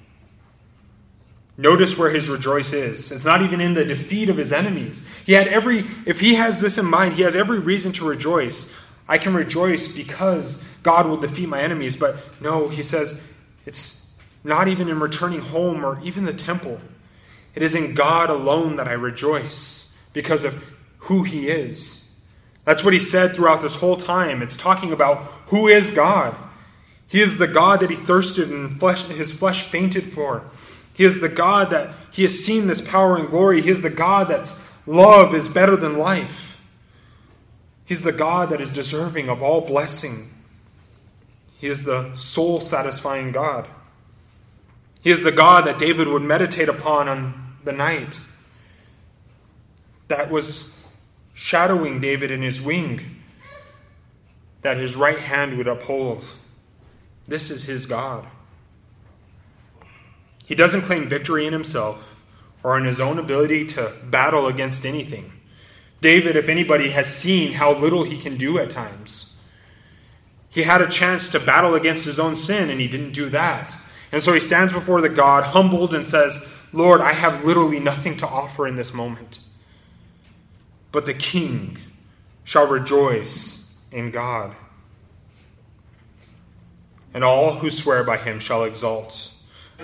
Notice 1.58 1.98
where 1.98 2.10
his 2.10 2.30
rejoice 2.30 2.74
is. 2.74 3.12
It's 3.12 3.26
not 3.26 3.44
even 3.44 3.62
in 3.62 3.76
the 3.76 3.86
defeat 3.86 4.30
of 4.30 4.38
his 4.38 4.52
enemies. 4.52 5.06
He 5.26 5.34
had 5.34 5.48
every, 5.48 5.86
if 6.06 6.20
he 6.20 6.34
has 6.36 6.62
this 6.62 6.78
in 6.78 6.86
mind, 6.86 7.14
he 7.14 7.22
has 7.22 7.36
every 7.36 7.60
reason 7.60 7.92
to 7.94 8.08
rejoice. 8.08 8.72
I 9.08 9.20
can 9.20 9.36
rejoice 9.36 9.88
because 9.88 10.64
God 10.82 11.06
will 11.08 11.18
defeat 11.18 11.48
my 11.48 11.62
enemies. 11.62 11.96
But 11.96 12.18
no, 12.42 12.70
he 12.70 12.82
says, 12.82 13.22
it's 13.66 14.08
not 14.44 14.68
even 14.68 14.90
in 14.90 15.00
returning 15.00 15.42
home 15.42 15.86
or 15.86 16.00
even 16.04 16.26
the 16.26 16.34
temple. 16.34 16.80
It 17.54 17.62
is 17.62 17.76
in 17.76 17.94
God 17.94 18.32
alone 18.32 18.78
that 18.78 18.88
I 18.88 18.94
rejoice 18.94 19.92
because 20.12 20.44
of 20.44 20.64
who 20.98 21.24
he 21.24 21.50
is. 21.50 22.10
That's 22.66 22.84
what 22.84 22.94
he 22.94 23.00
said 23.00 23.36
throughout 23.36 23.62
this 23.62 23.76
whole 23.76 23.98
time. 23.98 24.42
It's 24.42 24.58
talking 24.58 24.92
about 24.92 25.18
who 25.48 25.68
is 25.68 25.92
God. 25.92 26.36
He 27.08 27.22
is 27.22 27.38
the 27.38 27.48
God 27.48 27.82
that 27.82 27.90
he 27.90 27.96
thirsted 27.96 28.50
and 28.50 28.80
flesh, 28.80 29.04
his 29.04 29.32
flesh 29.32 29.64
fainted 29.64 30.12
for. 30.12 30.44
He 30.94 31.04
is 31.04 31.20
the 31.22 31.30
God 31.30 31.72
that 31.72 31.94
he 32.12 32.24
has 32.24 32.44
seen 32.44 32.68
this 32.68 32.82
power 32.82 33.18
and 33.18 33.30
glory. 33.30 33.62
He 33.62 33.70
is 33.70 33.82
the 33.82 33.90
God 33.90 34.28
that's 34.28 34.60
love 34.86 35.34
is 35.34 35.48
better 35.48 35.76
than 35.76 35.98
life. 35.98 36.62
He's 37.86 38.02
the 38.02 38.12
God 38.12 38.50
that 38.50 38.62
is 38.62 38.72
deserving 38.72 39.30
of 39.30 39.42
all 39.42 39.62
blessing. 39.62 40.30
He 41.58 41.68
is 41.68 41.84
the 41.84 42.16
soul 42.16 42.62
satisfying 42.62 43.32
God. 43.32 43.68
He 45.02 45.12
is 45.12 45.22
the 45.22 45.32
God 45.32 45.66
that 45.66 45.80
David 45.80 46.08
would 46.08 46.22
meditate 46.22 46.70
upon 46.70 47.10
on 47.10 47.58
the 47.64 47.74
night 47.74 48.20
that 50.08 50.30
was 50.30 50.70
shadowing 51.34 52.00
David 52.00 52.32
in 52.32 52.42
his 52.42 52.62
wing, 52.62 53.22
that 54.62 54.78
his 54.78 54.96
right 54.96 55.20
hand 55.20 55.58
would 55.58 55.68
uphold. 55.68 56.24
This 57.28 57.50
is 57.50 57.64
his 57.64 57.86
God. 57.86 58.28
He 60.54 60.56
doesn't 60.56 60.84
claim 60.84 61.10
victory 61.10 61.48
in 61.48 61.52
himself 61.52 62.24
or 62.62 62.78
in 62.78 62.86
his 62.86 63.02
own 63.02 63.18
ability 63.18 63.66
to 63.70 63.92
battle 64.04 64.46
against 64.46 64.86
anything. 64.86 65.34
David, 66.00 66.36
if 66.36 66.48
anybody, 66.48 66.92
has 66.92 67.08
seen 67.08 67.54
how 67.54 67.74
little 67.74 68.04
he 68.04 68.20
can 68.20 68.38
do 68.38 68.60
at 68.60 68.70
times. 68.70 69.34
He 70.52 70.62
had 70.62 70.80
a 70.80 70.88
chance 70.88 71.30
to 71.30 71.40
battle 71.40 71.74
against 71.74 72.06
his 72.06 72.20
own 72.20 72.36
sin, 72.36 72.70
and 72.70 72.80
he 72.80 72.88
didn't 72.88 73.14
do 73.14 73.30
that. 73.30 73.76
And 74.12 74.22
so 74.22 74.32
he 74.32 74.40
stands 74.40 74.72
before 74.72 75.02
the 75.02 75.10
God, 75.10 75.44
humbled, 75.44 75.92
and 75.92 76.06
says, 76.06 76.48
Lord, 76.72 77.02
I 77.02 77.14
have 77.14 77.44
literally 77.44 77.80
nothing 77.80 78.16
to 78.18 78.28
offer 78.28 78.68
in 78.68 78.76
this 78.76 78.94
moment. 78.94 79.40
but 80.94 81.08
the 81.08 81.14
king 81.14 81.80
shall 82.46 82.68
rejoice 82.68 83.74
in 83.92 84.12
God. 84.12 84.56
And 87.14 87.24
all 87.24 87.56
who 87.56 87.70
swear 87.70 88.04
by 88.04 88.18
him 88.18 88.40
shall 88.40 88.64
exult. 88.64 89.33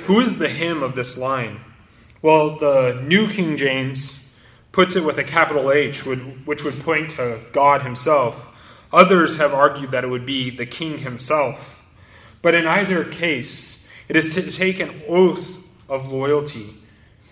Who 0.06 0.20
is 0.20 0.38
the 0.38 0.50
him 0.50 0.82
of 0.84 0.96
this 0.96 1.18
line? 1.18 1.60
Well, 2.22 2.58
the 2.58 3.02
New 3.06 3.30
King 3.30 3.58
James 3.58 4.20
puts 4.72 4.96
it 4.96 5.04
with 5.04 5.18
a 5.18 5.24
capital 5.24 5.72
H, 5.72 6.06
which 6.06 6.64
would 6.64 6.80
point 6.82 7.12
to 7.12 7.42
God 7.52 7.82
himself. 7.82 8.48
Others 8.92 9.38
have 9.38 9.54
argued 9.54 9.92
that 9.92 10.04
it 10.04 10.08
would 10.08 10.26
be 10.26 10.50
the 10.50 10.66
king 10.66 11.00
himself. 11.00 11.84
But 12.42 12.56
in 12.56 12.66
either 12.66 13.04
case, 13.04 13.86
it 14.08 14.16
is 14.16 14.34
to 14.34 14.52
take 14.52 14.80
an 14.80 15.02
oath 15.08 15.58
of 15.88 16.12
loyalty 16.12 16.76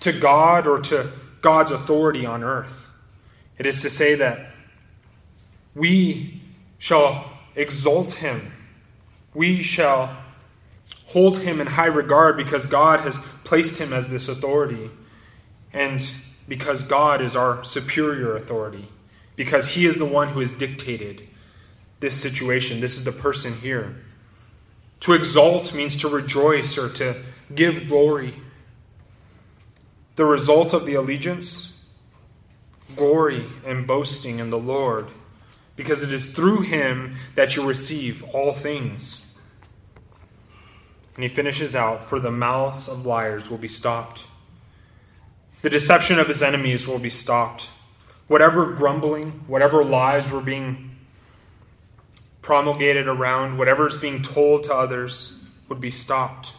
to 0.01 0.11
God 0.11 0.68
or 0.68 0.80
to 0.82 1.11
God's 1.41 1.72
authority 1.72 2.26
on 2.26 2.43
earth. 2.43 2.89
It 3.57 3.65
is 3.65 3.82
to 3.82 3.89
say 3.89 4.15
that 4.15 4.51
we 5.74 6.41
shall 6.78 7.32
exalt 7.55 8.13
him, 8.13 8.51
we 9.34 9.63
shall 9.63 10.15
hold 11.08 11.39
him 11.39 11.60
in 11.60 11.68
high 11.68 11.88
regard 11.88 12.38
because 12.38 12.66
God 12.66 13.01
has 13.01 13.18
placed 13.43 13.80
him 13.80 13.93
as 13.93 14.10
this 14.10 14.28
authority, 14.28 14.89
and 15.74 16.12
because 16.47 16.84
God 16.84 17.22
is 17.22 17.36
our 17.36 17.64
superior 17.64 18.36
authority, 18.36 18.88
because 19.36 19.70
he 19.70 19.86
is 19.86 19.97
the 19.97 20.05
one 20.05 20.30
who 20.30 20.39
has 20.39 20.51
dictated 20.51 21.28
this 21.99 22.20
situation. 22.20 22.80
This 22.80 22.97
is 22.97 23.03
the 23.03 23.12
person 23.12 23.53
here. 23.55 23.95
To 25.01 25.14
exalt 25.14 25.74
means 25.74 25.95
to 25.97 26.08
rejoice 26.08 26.78
or 26.78 26.89
to 26.93 27.22
give 27.53 27.88
glory. 27.88 28.41
The 30.16 30.26
result 30.26 30.74
of 30.74 30.86
the 30.86 30.95
allegiance? 30.95 31.74
Glory 32.95 33.45
and 33.66 33.86
boasting 33.86 34.39
in 34.39 34.49
the 34.49 34.58
Lord, 34.58 35.08
because 35.76 36.01
it 36.01 36.12
is 36.12 36.30
through 36.30 36.62
him 36.62 37.16
that 37.36 37.55
you 37.55 37.68
receive 37.68 38.24
all 38.34 38.53
things. 38.53 39.26
And 41.18 41.24
he 41.24 41.30
finishes 41.30 41.76
out 41.76 42.03
For 42.03 42.20
the 42.20 42.32
mouths 42.32 42.88
of 42.88 43.05
liars 43.05 43.49
will 43.49 43.57
be 43.57 43.68
stopped, 43.68 44.28
the 45.63 45.70
deception 45.70 46.20
of 46.20 46.28
his 46.28 46.41
enemies 46.41 46.88
will 46.88 46.99
be 46.99 47.09
stopped. 47.09 47.68
Whatever 48.28 48.74
grumbling, 48.74 49.43
whatever 49.47 49.84
lies 49.84 50.30
were 50.30 50.41
being 50.41 50.95
promulgated 52.41 53.07
around, 53.07 53.57
whatever 53.57 53.88
is 53.88 53.97
being 53.97 54.22
told 54.22 54.63
to 54.65 54.74
others 54.74 55.39
would 55.68 55.82
be 55.82 55.91
stopped. 55.91 56.53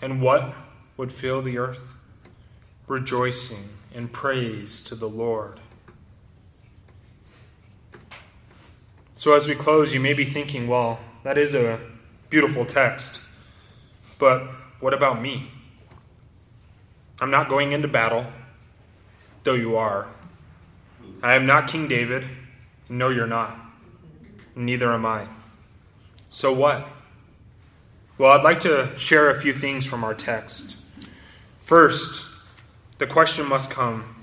And 0.00 0.22
what 0.22 0.54
would 0.96 1.12
fill 1.12 1.42
the 1.42 1.58
earth? 1.58 1.94
Rejoicing 2.86 3.68
and 3.94 4.10
praise 4.10 4.80
to 4.82 4.94
the 4.94 5.08
Lord. 5.08 5.60
So, 9.16 9.34
as 9.34 9.46
we 9.48 9.54
close, 9.54 9.92
you 9.92 10.00
may 10.00 10.14
be 10.14 10.24
thinking, 10.24 10.68
well, 10.68 11.00
that 11.24 11.36
is 11.36 11.54
a 11.54 11.80
beautiful 12.30 12.64
text, 12.64 13.20
but 14.18 14.48
what 14.80 14.94
about 14.94 15.20
me? 15.20 15.50
I'm 17.20 17.30
not 17.30 17.48
going 17.48 17.72
into 17.72 17.88
battle, 17.88 18.26
though 19.44 19.54
you 19.54 19.76
are. 19.76 20.08
I 21.22 21.34
am 21.34 21.46
not 21.46 21.68
King 21.68 21.88
David. 21.88 22.24
No, 22.88 23.08
you're 23.08 23.26
not 23.26 23.68
neither 24.58 24.92
am 24.92 25.06
I. 25.06 25.26
So 26.30 26.52
what? 26.52 26.86
Well, 28.18 28.32
I'd 28.32 28.42
like 28.42 28.60
to 28.60 28.92
share 28.98 29.30
a 29.30 29.40
few 29.40 29.54
things 29.54 29.86
from 29.86 30.02
our 30.04 30.14
text. 30.14 30.76
First, 31.60 32.30
the 32.98 33.06
question 33.06 33.46
must 33.46 33.70
come 33.70 34.16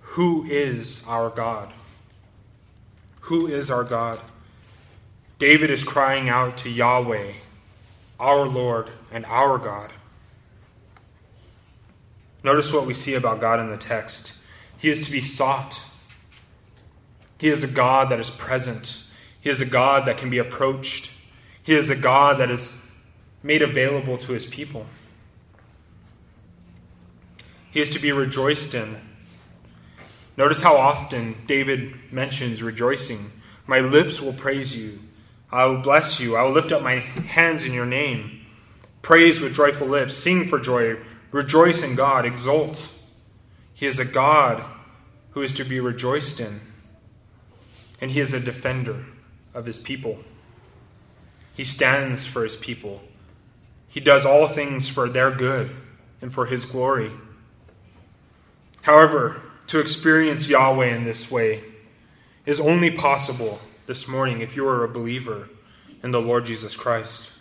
Who 0.00 0.44
is 0.46 1.04
our 1.06 1.30
God? 1.30 1.72
Who 3.22 3.46
is 3.46 3.70
our 3.70 3.84
God? 3.84 4.20
David 5.38 5.70
is 5.70 5.84
crying 5.84 6.28
out 6.28 6.56
to 6.58 6.70
Yahweh, 6.70 7.32
our 8.20 8.46
Lord 8.46 8.90
and 9.10 9.26
our 9.26 9.58
God. 9.58 9.92
Notice 12.44 12.72
what 12.72 12.86
we 12.86 12.94
see 12.94 13.14
about 13.14 13.40
God 13.40 13.58
in 13.60 13.70
the 13.70 13.76
text. 13.76 14.34
He 14.78 14.88
is 14.88 15.04
to 15.06 15.12
be 15.12 15.20
sought. 15.20 15.80
He 17.38 17.48
is 17.48 17.64
a 17.64 17.68
God 17.68 18.10
that 18.10 18.20
is 18.20 18.30
present. 18.30 19.02
He 19.40 19.50
is 19.50 19.60
a 19.60 19.66
God 19.66 20.06
that 20.06 20.18
can 20.18 20.30
be 20.30 20.38
approached. 20.38 21.10
He 21.62 21.74
is 21.74 21.90
a 21.90 21.96
God 21.96 22.38
that 22.38 22.50
is 22.50 22.72
made 23.42 23.62
available 23.62 24.18
to 24.18 24.32
his 24.32 24.46
people. 24.46 24.86
He 27.70 27.80
is 27.80 27.90
to 27.90 27.98
be 27.98 28.12
rejoiced 28.12 28.74
in. 28.74 29.00
Notice 30.36 30.62
how 30.62 30.76
often 30.76 31.36
David 31.46 31.94
mentions 32.10 32.62
rejoicing. 32.62 33.30
My 33.66 33.80
lips 33.80 34.20
will 34.20 34.32
praise 34.32 34.76
you. 34.76 34.98
I 35.52 35.66
will 35.66 35.78
bless 35.78 36.20
you. 36.20 36.36
I 36.36 36.42
will 36.42 36.52
lift 36.52 36.72
up 36.72 36.82
my 36.82 36.96
hands 37.00 37.64
in 37.64 37.72
your 37.72 37.86
name. 37.86 38.46
Praise 39.02 39.40
with 39.40 39.54
joyful 39.54 39.86
lips. 39.86 40.16
Sing 40.16 40.46
for 40.46 40.60
joy. 40.60 40.96
Rejoice 41.32 41.82
in 41.82 41.96
God. 41.96 42.24
Exult. 42.24 42.92
He 43.74 43.86
is 43.86 43.98
a 43.98 44.04
God 44.04 44.62
who 45.30 45.42
is 45.42 45.52
to 45.54 45.64
be 45.64 45.80
rejoiced 45.80 46.40
in. 46.40 46.60
And 48.00 48.10
he 48.10 48.20
is 48.20 48.32
a 48.32 48.40
defender 48.40 49.04
of 49.54 49.66
his 49.66 49.78
people. 49.78 50.18
He 51.56 51.64
stands 51.64 52.24
for 52.24 52.44
his 52.44 52.56
people. 52.56 53.02
He 53.88 54.00
does 54.00 54.24
all 54.24 54.46
things 54.46 54.88
for 54.88 55.08
their 55.08 55.30
good 55.30 55.70
and 56.22 56.32
for 56.32 56.46
his 56.46 56.64
glory. 56.64 57.10
However, 58.82 59.42
to 59.66 59.78
experience 59.78 60.48
Yahweh 60.48 60.94
in 60.94 61.04
this 61.04 61.30
way 61.30 61.64
is 62.46 62.60
only 62.60 62.90
possible 62.90 63.60
this 63.90 64.06
morning 64.06 64.40
if 64.40 64.54
you 64.54 64.68
are 64.68 64.84
a 64.84 64.88
believer 64.88 65.48
in 66.04 66.12
the 66.12 66.20
Lord 66.20 66.44
Jesus 66.44 66.76
Christ. 66.76 67.32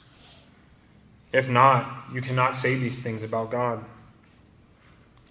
If 1.31 1.47
not, 1.47 2.05
you 2.11 2.23
cannot 2.23 2.55
say 2.55 2.73
these 2.73 2.97
things 2.97 3.21
about 3.21 3.51
God. 3.51 3.85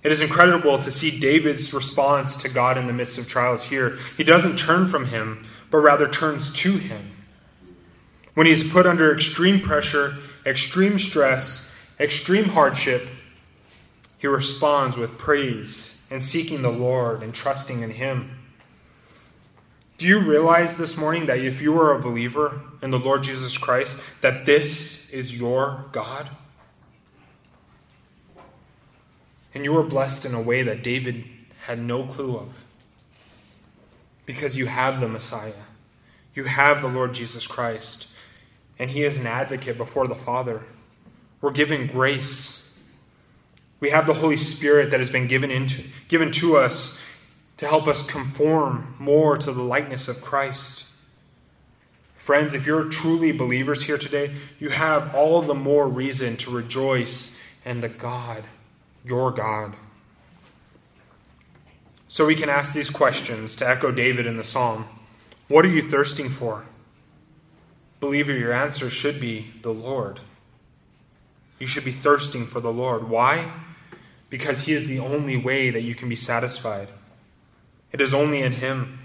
It 0.05 0.13
is 0.13 0.21
incredible 0.21 0.79
to 0.79 0.93
see 0.93 1.19
David's 1.19 1.75
response 1.75 2.37
to 2.37 2.49
God 2.49 2.79
in 2.79 2.87
the 2.87 2.93
midst 2.93 3.19
of 3.19 3.27
trials 3.27 3.65
here. 3.65 3.99
He 4.17 4.23
doesn't 4.23 4.61
turn 4.61 4.87
from 4.87 5.07
him, 5.07 5.45
but 5.73 5.79
rather 5.79 6.09
turns 6.09 6.53
to 6.53 6.77
him. 6.77 7.11
When 8.35 8.47
he 8.47 8.53
is 8.53 8.63
put 8.63 8.87
under 8.87 9.13
extreme 9.13 9.61
pressure, 9.61 10.19
extreme 10.47 11.01
stress, 11.01 11.69
extreme 11.99 12.45
hardship, 12.45 13.09
he 14.19 14.29
responds 14.29 14.97
with 14.97 15.19
praise 15.19 16.01
and 16.13 16.23
seeking 16.23 16.63
the 16.63 16.71
Lord 16.71 17.25
and 17.25 17.35
trusting 17.35 17.83
in 17.83 17.91
him. 17.91 18.38
Do 19.99 20.07
you 20.07 20.21
realize 20.21 20.77
this 20.77 20.97
morning 20.97 21.27
that 21.27 21.41
if 21.41 21.61
you 21.61 21.77
are 21.77 21.93
a 21.93 22.01
believer 22.01 22.61
in 22.83 22.91
the 22.91 23.01
Lord 23.01 23.25
Jesus 23.25 23.59
Christ, 23.59 24.01
that 24.21 24.47
this 24.47 25.11
is 25.11 25.37
your 25.37 25.87
God? 25.91 26.31
And 29.53 29.65
you 29.65 29.73
were 29.73 29.83
blessed 29.83 30.25
in 30.25 30.35
a 30.35 30.41
way 30.41 30.63
that 30.63 30.85
David 30.85 31.25
had 31.63 31.81
no 31.81 32.05
clue 32.05 32.37
of 32.37 32.65
because 34.25 34.57
you 34.57 34.67
have 34.67 35.01
the 35.01 35.09
Messiah. 35.09 35.65
You 36.33 36.45
have 36.45 36.81
the 36.81 36.87
Lord 36.87 37.13
Jesus 37.13 37.49
Christ, 37.49 38.07
and 38.79 38.91
He 38.91 39.03
is 39.03 39.19
an 39.19 39.27
advocate 39.27 39.77
before 39.77 40.07
the 40.07 40.15
Father. 40.15 40.63
We're 41.41 41.51
given 41.51 41.89
grace. 41.89 42.71
We 43.81 43.91
have 43.91 44.07
the 44.07 44.15
Holy 44.15 44.37
Spirit 44.37 44.93
that 44.93 45.01
has 45.01 45.11
been 45.11 45.27
given, 45.27 45.51
into, 45.51 45.83
given 46.07 46.31
to 46.33 46.57
us 46.57 47.01
to 47.59 47.67
help 47.67 47.87
us 47.87 48.03
conform 48.03 48.95
more 48.99 49.37
to 49.37 49.53
the 49.53 49.63
likeness 49.63 50.09
of 50.09 50.23
Christ. 50.23 50.87
Friends, 52.17 52.55
if 52.55 52.67
you're 52.67 52.85
truly 52.85 53.33
believers 53.33 53.83
here 53.83 53.99
today, 53.99 54.33
you 54.59 54.71
have 54.71 55.15
all 55.15 55.43
the 55.43 55.55
more 55.55 55.89
reason 55.89 56.37
to 56.39 56.51
rejoice 56.51 57.37
in 57.65 57.81
the 57.81 57.89
God, 57.89 58.45
your 59.05 59.31
God. 59.31 59.75
So 62.07 62.27
we 62.27 62.37
can 62.37 62.49
ask 62.49 62.73
these 62.73 62.91
questions 62.91 63.57
to 63.57 63.69
echo 63.69 63.91
David 63.93 64.27
in 64.27 64.37
the 64.37 64.45
psalm 64.45 64.87
What 65.49 65.65
are 65.65 65.71
you 65.71 65.83
thirsting 65.83 66.31
for? 66.31 66.65
Believer, 68.01 68.33
your 68.33 68.53
answer 68.53 68.89
should 68.89 69.21
be 69.21 69.53
the 69.63 69.75
Lord. 69.75 70.21
You 71.59 71.67
should 71.67 71.85
be 71.85 71.93
thirsting 71.93 72.47
for 72.47 72.61
the 72.61 72.73
Lord. 72.73 73.09
Why? 73.09 73.51
Because 74.31 74.67
He 74.67 74.75
is 74.75 74.87
the 74.87 75.01
only 75.01 75.37
way 75.37 75.71
that 75.71 75.83
you 75.83 75.97
can 75.97 76.09
be 76.09 76.17
satisfied. 76.17 76.89
It 77.93 78.01
is 78.01 78.15
only 78.15 78.43
in 78.43 78.53
Him. 78.53 78.99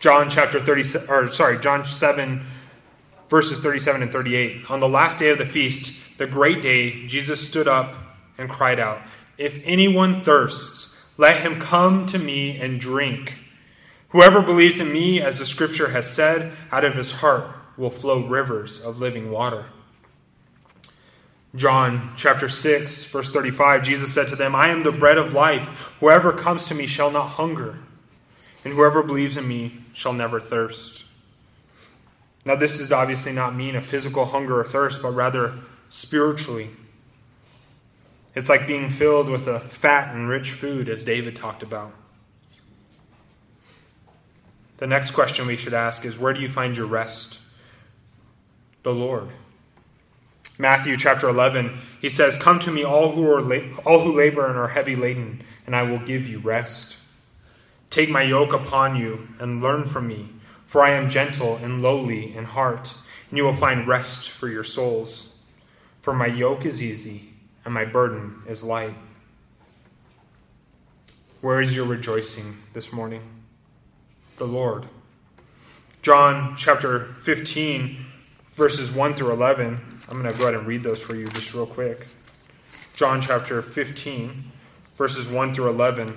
John 0.00 0.30
chapter 0.30 0.60
37, 0.60 1.08
or 1.10 1.32
sorry, 1.32 1.58
John 1.58 1.84
7, 1.84 2.44
verses 3.28 3.58
37 3.60 4.02
and 4.02 4.12
38. 4.12 4.70
On 4.70 4.80
the 4.80 4.88
last 4.88 5.18
day 5.18 5.30
of 5.30 5.38
the 5.38 5.46
feast, 5.46 6.00
the 6.18 6.26
great 6.26 6.62
day, 6.62 7.06
Jesus 7.06 7.46
stood 7.46 7.68
up 7.68 7.94
and 8.38 8.48
cried 8.48 8.78
out, 8.78 9.00
If 9.38 9.60
anyone 9.64 10.22
thirsts, 10.22 10.96
let 11.16 11.40
him 11.40 11.60
come 11.60 12.06
to 12.06 12.18
me 12.18 12.58
and 12.58 12.80
drink. 12.80 13.36
Whoever 14.10 14.42
believes 14.42 14.80
in 14.80 14.92
me, 14.92 15.20
as 15.20 15.38
the 15.38 15.46
scripture 15.46 15.88
has 15.88 16.10
said, 16.10 16.52
out 16.70 16.84
of 16.84 16.94
his 16.94 17.10
heart 17.10 17.48
will 17.76 17.90
flow 17.90 18.26
rivers 18.26 18.84
of 18.84 19.00
living 19.00 19.30
water. 19.30 19.66
John 21.54 22.12
chapter 22.16 22.48
6, 22.48 23.04
verse 23.06 23.30
35, 23.30 23.82
Jesus 23.82 24.12
said 24.12 24.28
to 24.28 24.36
them, 24.36 24.54
I 24.54 24.68
am 24.68 24.82
the 24.82 24.92
bread 24.92 25.16
of 25.16 25.32
life. 25.32 25.68
Whoever 26.00 26.32
comes 26.32 26.66
to 26.66 26.74
me 26.74 26.86
shall 26.86 27.10
not 27.10 27.28
hunger, 27.28 27.78
and 28.66 28.74
whoever 28.74 29.00
believes 29.00 29.36
in 29.36 29.46
me 29.46 29.70
shall 29.92 30.12
never 30.12 30.40
thirst. 30.40 31.04
Now, 32.44 32.56
this 32.56 32.78
does 32.78 32.90
obviously 32.90 33.30
not 33.30 33.54
mean 33.54 33.76
a 33.76 33.80
physical 33.80 34.24
hunger 34.24 34.58
or 34.58 34.64
thirst, 34.64 35.02
but 35.02 35.10
rather 35.10 35.52
spiritually. 35.88 36.70
It's 38.34 38.48
like 38.48 38.66
being 38.66 38.90
filled 38.90 39.28
with 39.28 39.46
a 39.46 39.60
fat 39.60 40.12
and 40.12 40.28
rich 40.28 40.50
food, 40.50 40.88
as 40.88 41.04
David 41.04 41.36
talked 41.36 41.62
about. 41.62 41.92
The 44.78 44.88
next 44.88 45.12
question 45.12 45.46
we 45.46 45.56
should 45.56 45.72
ask 45.72 46.04
is 46.04 46.18
where 46.18 46.34
do 46.34 46.40
you 46.40 46.48
find 46.48 46.76
your 46.76 46.86
rest? 46.86 47.38
The 48.82 48.92
Lord. 48.92 49.28
Matthew 50.58 50.96
chapter 50.96 51.28
11, 51.28 51.78
he 52.00 52.08
says, 52.08 52.36
Come 52.36 52.58
to 52.58 52.72
me, 52.72 52.82
all 52.82 53.12
who, 53.12 53.30
are 53.30 53.40
la- 53.40 53.80
all 53.84 54.00
who 54.00 54.12
labor 54.12 54.44
and 54.44 54.58
are 54.58 54.66
heavy 54.66 54.96
laden, 54.96 55.44
and 55.66 55.76
I 55.76 55.84
will 55.84 56.00
give 56.00 56.26
you 56.26 56.40
rest. 56.40 56.95
Take 57.90 58.08
my 58.08 58.22
yoke 58.22 58.52
upon 58.52 58.96
you 58.96 59.28
and 59.38 59.62
learn 59.62 59.84
from 59.84 60.08
me, 60.08 60.28
for 60.66 60.82
I 60.82 60.90
am 60.90 61.08
gentle 61.08 61.56
and 61.56 61.82
lowly 61.82 62.34
in 62.34 62.44
heart, 62.44 62.94
and 63.30 63.38
you 63.38 63.44
will 63.44 63.54
find 63.54 63.86
rest 63.86 64.30
for 64.30 64.48
your 64.48 64.64
souls. 64.64 65.34
For 66.02 66.14
my 66.14 66.26
yoke 66.26 66.64
is 66.64 66.82
easy 66.82 67.30
and 67.64 67.74
my 67.74 67.84
burden 67.84 68.42
is 68.46 68.62
light. 68.62 68.94
Where 71.40 71.60
is 71.60 71.74
your 71.74 71.84
rejoicing 71.84 72.56
this 72.72 72.92
morning? 72.92 73.22
The 74.38 74.46
Lord. 74.46 74.86
John 76.02 76.54
chapter 76.56 77.14
15, 77.20 78.04
verses 78.52 78.92
1 78.92 79.14
through 79.14 79.32
11. 79.32 79.80
I'm 80.08 80.22
going 80.22 80.32
to 80.32 80.38
go 80.38 80.44
ahead 80.44 80.54
and 80.54 80.66
read 80.66 80.84
those 80.84 81.02
for 81.02 81.16
you 81.16 81.26
just 81.26 81.52
real 81.52 81.66
quick. 81.66 82.06
John 82.94 83.20
chapter 83.20 83.60
15, 83.60 84.44
verses 84.96 85.28
1 85.28 85.52
through 85.52 85.68
11. 85.70 86.16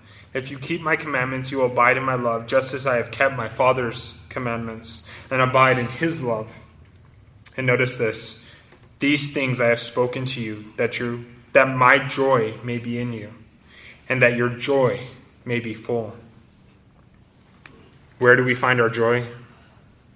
If 0.33 0.49
you 0.49 0.57
keep 0.57 0.81
my 0.81 0.95
commandments, 0.95 1.51
you 1.51 1.59
will 1.59 1.65
abide 1.65 1.97
in 1.97 2.03
my 2.03 2.15
love, 2.15 2.47
just 2.47 2.73
as 2.73 2.87
I 2.87 2.95
have 2.95 3.11
kept 3.11 3.35
my 3.35 3.49
Father's 3.49 4.17
commandments 4.29 5.05
and 5.29 5.41
abide 5.41 5.77
in 5.77 5.87
his 5.87 6.23
love. 6.23 6.47
And 7.57 7.67
notice 7.67 7.97
this 7.97 8.43
these 8.99 9.33
things 9.33 9.59
I 9.59 9.67
have 9.67 9.79
spoken 9.79 10.25
to 10.25 10.41
you, 10.41 10.73
that, 10.77 10.99
you, 10.99 11.25
that 11.53 11.75
my 11.75 11.97
joy 11.97 12.53
may 12.63 12.77
be 12.77 12.99
in 12.99 13.11
you, 13.13 13.33
and 14.07 14.21
that 14.21 14.37
your 14.37 14.49
joy 14.49 14.99
may 15.43 15.59
be 15.59 15.73
full. 15.73 16.15
Where 18.19 18.35
do 18.35 18.43
we 18.43 18.53
find 18.53 18.79
our 18.79 18.89
joy? 18.89 19.25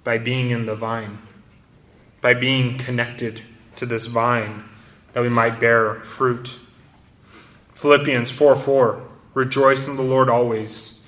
By 0.03 0.19
being 0.19 0.51
in 0.51 0.67
the 0.67 0.75
vine, 0.75 1.17
by 2.21 2.35
being 2.35 2.77
connected 2.77 3.41
to 3.77 3.87
this 3.87 4.05
vine, 4.05 4.65
that 5.13 5.23
we 5.23 5.29
might 5.29 5.59
bear 5.59 5.95
fruit. 5.95 6.59
Philippians 7.73 8.29
4 8.29 8.55
4 8.55 9.04
Rejoice 9.35 9.85
in 9.85 9.97
the 9.97 10.01
Lord 10.01 10.29
always. 10.29 11.05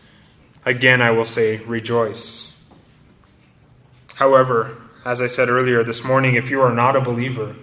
Again, 0.65 1.01
I 1.01 1.11
will 1.11 1.25
say, 1.25 1.57
rejoice. 1.57 2.61
However, 4.15 4.77
as 5.05 5.21
I 5.21 5.27
said 5.27 5.47
earlier 5.47 5.81
this 5.81 6.03
morning, 6.03 6.35
if 6.35 6.49
you 6.49 6.61
are 6.61 6.73
not 6.73 6.97
a 6.97 7.01
believer, 7.01 7.55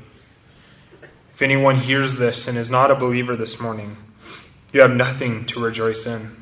if 1.32 1.42
anyone 1.42 1.76
hears 1.76 2.16
this 2.16 2.48
and 2.48 2.56
is 2.56 2.70
not 2.70 2.90
a 2.90 2.94
believer 2.94 3.36
this 3.36 3.60
morning, 3.60 3.98
you 4.72 4.80
have 4.80 4.96
nothing 4.96 5.44
to 5.46 5.60
rejoice 5.60 6.06
in. 6.06 6.34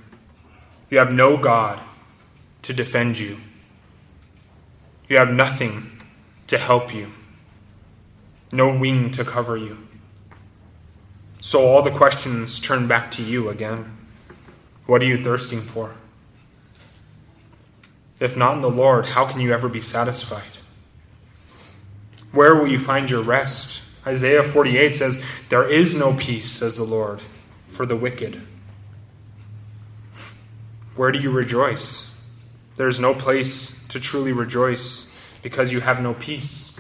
You 0.89 0.99
have 0.99 1.13
no 1.13 1.37
God 1.37 1.81
to 2.63 2.73
defend 2.73 3.19
you. 3.19 3.39
You 5.09 5.19
have 5.19 5.33
nothing 5.33 6.01
to 6.47 6.59
help 6.59 6.95
you, 6.95 7.09
no 8.53 8.79
wing 8.79 9.11
to 9.13 9.25
cover 9.25 9.57
you. 9.57 9.79
So 11.41 11.67
all 11.67 11.83
the 11.83 11.91
questions 11.91 12.61
turn 12.61 12.87
back 12.87 13.11
to 13.13 13.23
you 13.23 13.49
again. 13.49 13.99
What 14.93 15.01
are 15.01 15.07
you 15.07 15.17
thirsting 15.17 15.63
for? 15.63 15.95
If 18.21 18.37
not 18.37 18.57
in 18.57 18.61
the 18.61 18.69
Lord, 18.69 19.07
how 19.07 19.25
can 19.25 19.41
you 19.41 19.51
ever 19.51 19.67
be 19.67 19.81
satisfied? 19.81 20.59
Where 22.31 22.55
will 22.57 22.67
you 22.67 22.79
find 22.79 23.09
your 23.09 23.23
rest? 23.23 23.81
Isaiah 24.07 24.43
48 24.43 24.95
says, 24.95 25.25
There 25.49 25.67
is 25.67 25.95
no 25.95 26.13
peace, 26.13 26.51
says 26.51 26.77
the 26.77 26.85
Lord, 26.85 27.23
for 27.69 27.87
the 27.87 27.97
wicked. 27.97 28.43
Where 30.95 31.11
do 31.11 31.21
you 31.21 31.31
rejoice? 31.31 32.15
There 32.77 32.89
is 32.89 33.01
no 33.01 33.15
place 33.15 33.75
to 33.89 33.99
truly 33.99 34.33
rejoice 34.33 35.11
because 35.41 35.73
you 35.73 35.81
have 35.81 36.03
no 36.03 36.13
peace. 36.13 36.79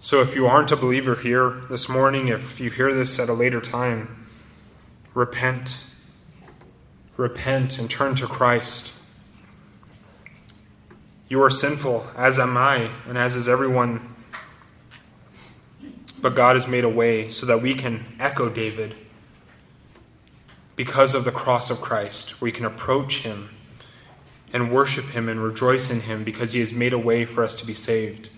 So 0.00 0.20
if 0.20 0.34
you 0.34 0.48
aren't 0.48 0.72
a 0.72 0.76
believer 0.76 1.14
here 1.14 1.62
this 1.70 1.88
morning, 1.88 2.26
if 2.26 2.58
you 2.58 2.70
hear 2.70 2.92
this 2.92 3.20
at 3.20 3.28
a 3.28 3.34
later 3.34 3.60
time, 3.60 4.19
repent. 5.14 5.84
Repent 7.16 7.78
and 7.78 7.90
turn 7.90 8.14
to 8.16 8.26
Christ. 8.26 8.94
You 11.28 11.42
are 11.42 11.50
sinful, 11.50 12.06
as 12.16 12.38
am 12.38 12.56
I, 12.56 12.90
and 13.06 13.16
as 13.16 13.36
is 13.36 13.48
everyone. 13.48 14.14
But 16.20 16.34
God 16.34 16.56
has 16.56 16.66
made 16.66 16.84
a 16.84 16.88
way 16.88 17.28
so 17.28 17.46
that 17.46 17.62
we 17.62 17.74
can 17.74 18.04
echo 18.18 18.48
David 18.48 18.96
because 20.76 21.14
of 21.14 21.24
the 21.24 21.30
cross 21.30 21.70
of 21.70 21.80
Christ. 21.80 22.40
We 22.40 22.50
can 22.50 22.64
approach 22.64 23.18
Him 23.18 23.50
and 24.52 24.72
worship 24.72 25.04
Him 25.06 25.28
and 25.28 25.42
rejoice 25.42 25.90
in 25.90 26.00
Him 26.00 26.24
because 26.24 26.52
He 26.52 26.60
has 26.60 26.72
made 26.72 26.92
a 26.92 26.98
way 26.98 27.24
for 27.24 27.44
us 27.44 27.54
to 27.56 27.66
be 27.66 27.74
saved, 27.74 28.30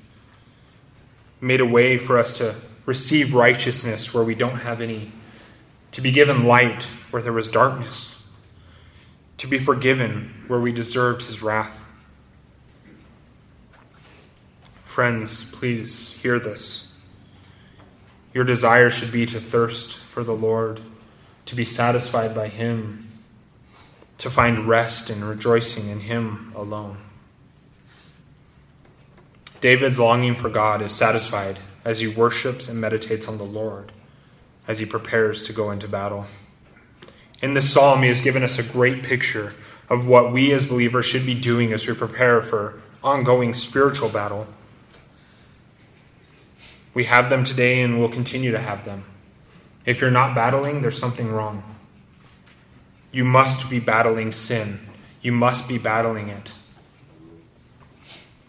made 1.41 1.61
a 1.61 1.67
way 1.67 1.99
for 1.99 2.19
us 2.19 2.37
to 2.39 2.57
receive 2.85 3.33
righteousness 3.33 4.13
where 4.13 4.25
we 4.25 4.35
don't 4.35 4.59
have 4.59 4.81
any 4.81 5.13
to 5.93 6.01
be 6.01 6.11
given 6.11 6.45
light 6.45 6.85
where 7.11 7.23
there 7.23 7.33
was 7.33 7.49
darkness, 7.49 8.23
to 9.39 9.47
be 9.47 9.59
forgiven 9.59 10.45
where 10.49 10.61
we 10.61 10.73
deserved 10.73 11.23
his 11.23 11.43
wrath. 11.43 11.87
Friends, 14.85 15.45
please 15.45 16.13
hear 16.13 16.39
this. 16.39 16.95
Your 18.35 18.45
desire 18.45 18.91
should 18.91 19.13
be 19.13 19.27
to 19.27 19.41
thirst 19.41 19.97
for 19.97 20.25
the 20.25 20.35
Lord, 20.35 20.81
to 21.47 21.55
be 21.55 21.65
satisfied 21.65 22.35
by 22.35 22.49
him, 22.49 23.09
to 24.19 24.31
find 24.31 24.67
rest 24.67 25.11
and 25.11 25.29
rejoicing 25.29 25.89
in 25.89 26.01
him 26.01 26.53
alone. 26.57 26.99
David's 29.61 29.99
longing 29.99 30.35
for 30.35 30.49
God 30.49 30.81
is 30.83 30.93
satisfied 30.93 31.59
as 31.85 32.01
he 32.01 32.09
worships 32.09 32.69
and 32.69 32.81
meditates 32.81 33.29
on 33.29 33.39
the 33.39 33.45
Lord 33.45 33.93
as 34.67 34.79
he 34.79 34.87
prepares 34.87 35.43
to 35.45 35.53
go 35.53 35.71
into 35.71 35.89
battle. 35.89 36.27
In 37.43 37.55
this 37.55 37.73
psalm, 37.73 38.03
he 38.03 38.09
has 38.09 38.21
given 38.21 38.43
us 38.43 38.59
a 38.59 38.63
great 38.63 39.03
picture 39.03 39.55
of 39.89 40.07
what 40.07 40.33
we 40.33 40.53
as 40.53 40.67
believers 40.67 41.07
should 41.07 41.27
be 41.27 41.35
doing 41.35 41.73
as 41.73 41.87
we 41.87 41.95
prepare 41.95 42.41
for 42.41 42.81
ongoing 43.03 43.53
spiritual 43.53 44.09
battle. 44.09 44.47
We 46.95 47.05
have 47.05 47.31
them 47.31 47.43
today 47.43 47.81
and 47.83 47.99
we'll 47.99 48.09
continue 48.09 48.53
to 48.53 48.59
have 48.61 48.85
them. 48.85 49.05
If 49.85 50.01
you're 50.01 50.11
not 50.11 50.35
battling, 50.35 50.83
there's 50.83 50.99
something 50.99 51.31
wrong. 51.31 51.65
You 53.11 53.25
must 53.25 53.69
be 53.69 53.81
battling 53.81 54.31
sin. 54.31 54.81
You 55.21 55.33
must 55.33 55.69
be 55.69 55.79
battling 55.79 56.29
it. 56.29 56.53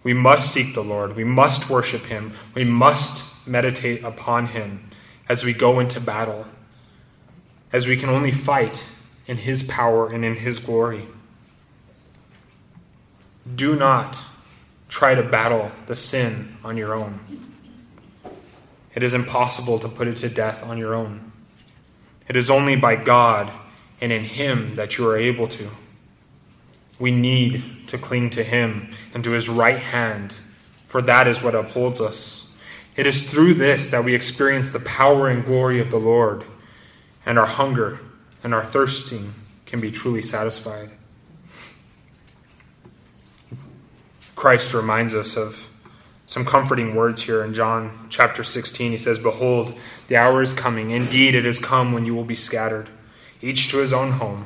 We 0.03 0.13
must 0.13 0.51
seek 0.51 0.73
the 0.73 0.83
Lord. 0.83 1.15
We 1.15 1.23
must 1.23 1.69
worship 1.69 2.03
Him. 2.03 2.33
We 2.53 2.63
must 2.63 3.47
meditate 3.47 4.03
upon 4.03 4.47
Him 4.47 4.89
as 5.29 5.43
we 5.43 5.53
go 5.53 5.79
into 5.79 5.99
battle, 5.99 6.45
as 7.71 7.87
we 7.87 7.97
can 7.97 8.09
only 8.09 8.31
fight 8.31 8.89
in 9.27 9.37
His 9.37 9.63
power 9.63 10.09
and 10.09 10.23
in 10.23 10.35
His 10.35 10.59
glory. 10.59 11.07
Do 13.55 13.75
not 13.75 14.21
try 14.89 15.15
to 15.15 15.23
battle 15.23 15.71
the 15.87 15.95
sin 15.95 16.57
on 16.63 16.77
your 16.77 16.93
own. 16.93 17.19
It 18.93 19.01
is 19.01 19.13
impossible 19.13 19.79
to 19.79 19.89
put 19.89 20.07
it 20.07 20.17
to 20.17 20.29
death 20.29 20.63
on 20.63 20.77
your 20.77 20.93
own. 20.93 21.31
It 22.27 22.35
is 22.35 22.49
only 22.49 22.75
by 22.75 22.95
God 22.95 23.51
and 23.99 24.11
in 24.11 24.23
Him 24.23 24.75
that 24.75 24.97
you 24.97 25.07
are 25.09 25.17
able 25.17 25.47
to. 25.47 25.69
We 26.99 27.11
need 27.11 27.87
to 27.87 27.97
cling 27.97 28.29
to 28.31 28.43
Him 28.43 28.91
and 29.13 29.23
to 29.23 29.31
His 29.31 29.49
right 29.49 29.79
hand, 29.79 30.35
for 30.87 31.01
that 31.01 31.27
is 31.27 31.41
what 31.41 31.55
upholds 31.55 31.99
us. 31.99 32.42
It 32.95 33.07
is 33.07 33.29
through 33.29 33.55
this 33.55 33.87
that 33.87 34.03
we 34.03 34.13
experience 34.13 34.71
the 34.71 34.79
power 34.79 35.27
and 35.27 35.45
glory 35.45 35.79
of 35.79 35.89
the 35.89 35.99
Lord, 35.99 36.43
and 37.25 37.39
our 37.39 37.45
hunger 37.45 37.99
and 38.43 38.53
our 38.53 38.63
thirsting 38.63 39.33
can 39.65 39.79
be 39.79 39.91
truly 39.91 40.21
satisfied. 40.21 40.91
Christ 44.35 44.73
reminds 44.73 45.13
us 45.13 45.37
of 45.37 45.69
some 46.25 46.45
comforting 46.45 46.95
words 46.95 47.21
here 47.21 47.43
in 47.43 47.53
John 47.53 48.07
chapter 48.09 48.43
16. 48.43 48.91
He 48.91 48.97
says, 48.97 49.19
Behold, 49.19 49.77
the 50.07 50.15
hour 50.15 50.41
is 50.41 50.53
coming. 50.53 50.91
Indeed, 50.91 51.35
it 51.35 51.45
has 51.45 51.59
come 51.59 51.93
when 51.93 52.05
you 52.05 52.15
will 52.15 52.23
be 52.23 52.35
scattered, 52.35 52.89
each 53.41 53.69
to 53.71 53.77
his 53.77 53.93
own 53.93 54.11
home, 54.11 54.45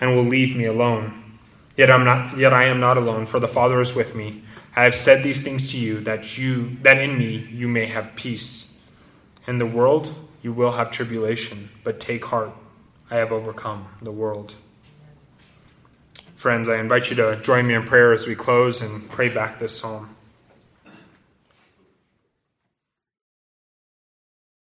and 0.00 0.14
will 0.14 0.24
leave 0.24 0.56
me 0.56 0.64
alone. 0.64 1.38
Yet, 1.76 1.90
I'm 1.90 2.04
not, 2.04 2.36
yet 2.36 2.52
I 2.52 2.64
am 2.64 2.80
not 2.80 2.96
alone, 2.96 3.26
for 3.26 3.40
the 3.40 3.48
Father 3.48 3.80
is 3.80 3.94
with 3.94 4.14
me. 4.14 4.42
I 4.74 4.84
have 4.84 4.94
said 4.94 5.22
these 5.22 5.42
things 5.42 5.70
to 5.72 5.78
you 5.78 6.00
that, 6.00 6.38
you, 6.38 6.76
that 6.82 6.98
in 6.98 7.18
me 7.18 7.48
you 7.52 7.68
may 7.68 7.86
have 7.86 8.14
peace. 8.14 8.72
In 9.46 9.58
the 9.58 9.66
world 9.66 10.14
you 10.42 10.52
will 10.52 10.72
have 10.72 10.90
tribulation, 10.90 11.68
but 11.84 12.00
take 12.00 12.24
heart. 12.24 12.52
I 13.10 13.16
have 13.16 13.32
overcome 13.32 13.86
the 14.00 14.10
world. 14.10 14.54
Friends, 16.34 16.68
I 16.68 16.78
invite 16.78 17.10
you 17.10 17.16
to 17.16 17.40
join 17.42 17.66
me 17.66 17.74
in 17.74 17.84
prayer 17.84 18.12
as 18.12 18.26
we 18.26 18.34
close 18.34 18.80
and 18.80 19.08
pray 19.10 19.28
back 19.28 19.58
this 19.58 19.78
psalm. 19.78 20.16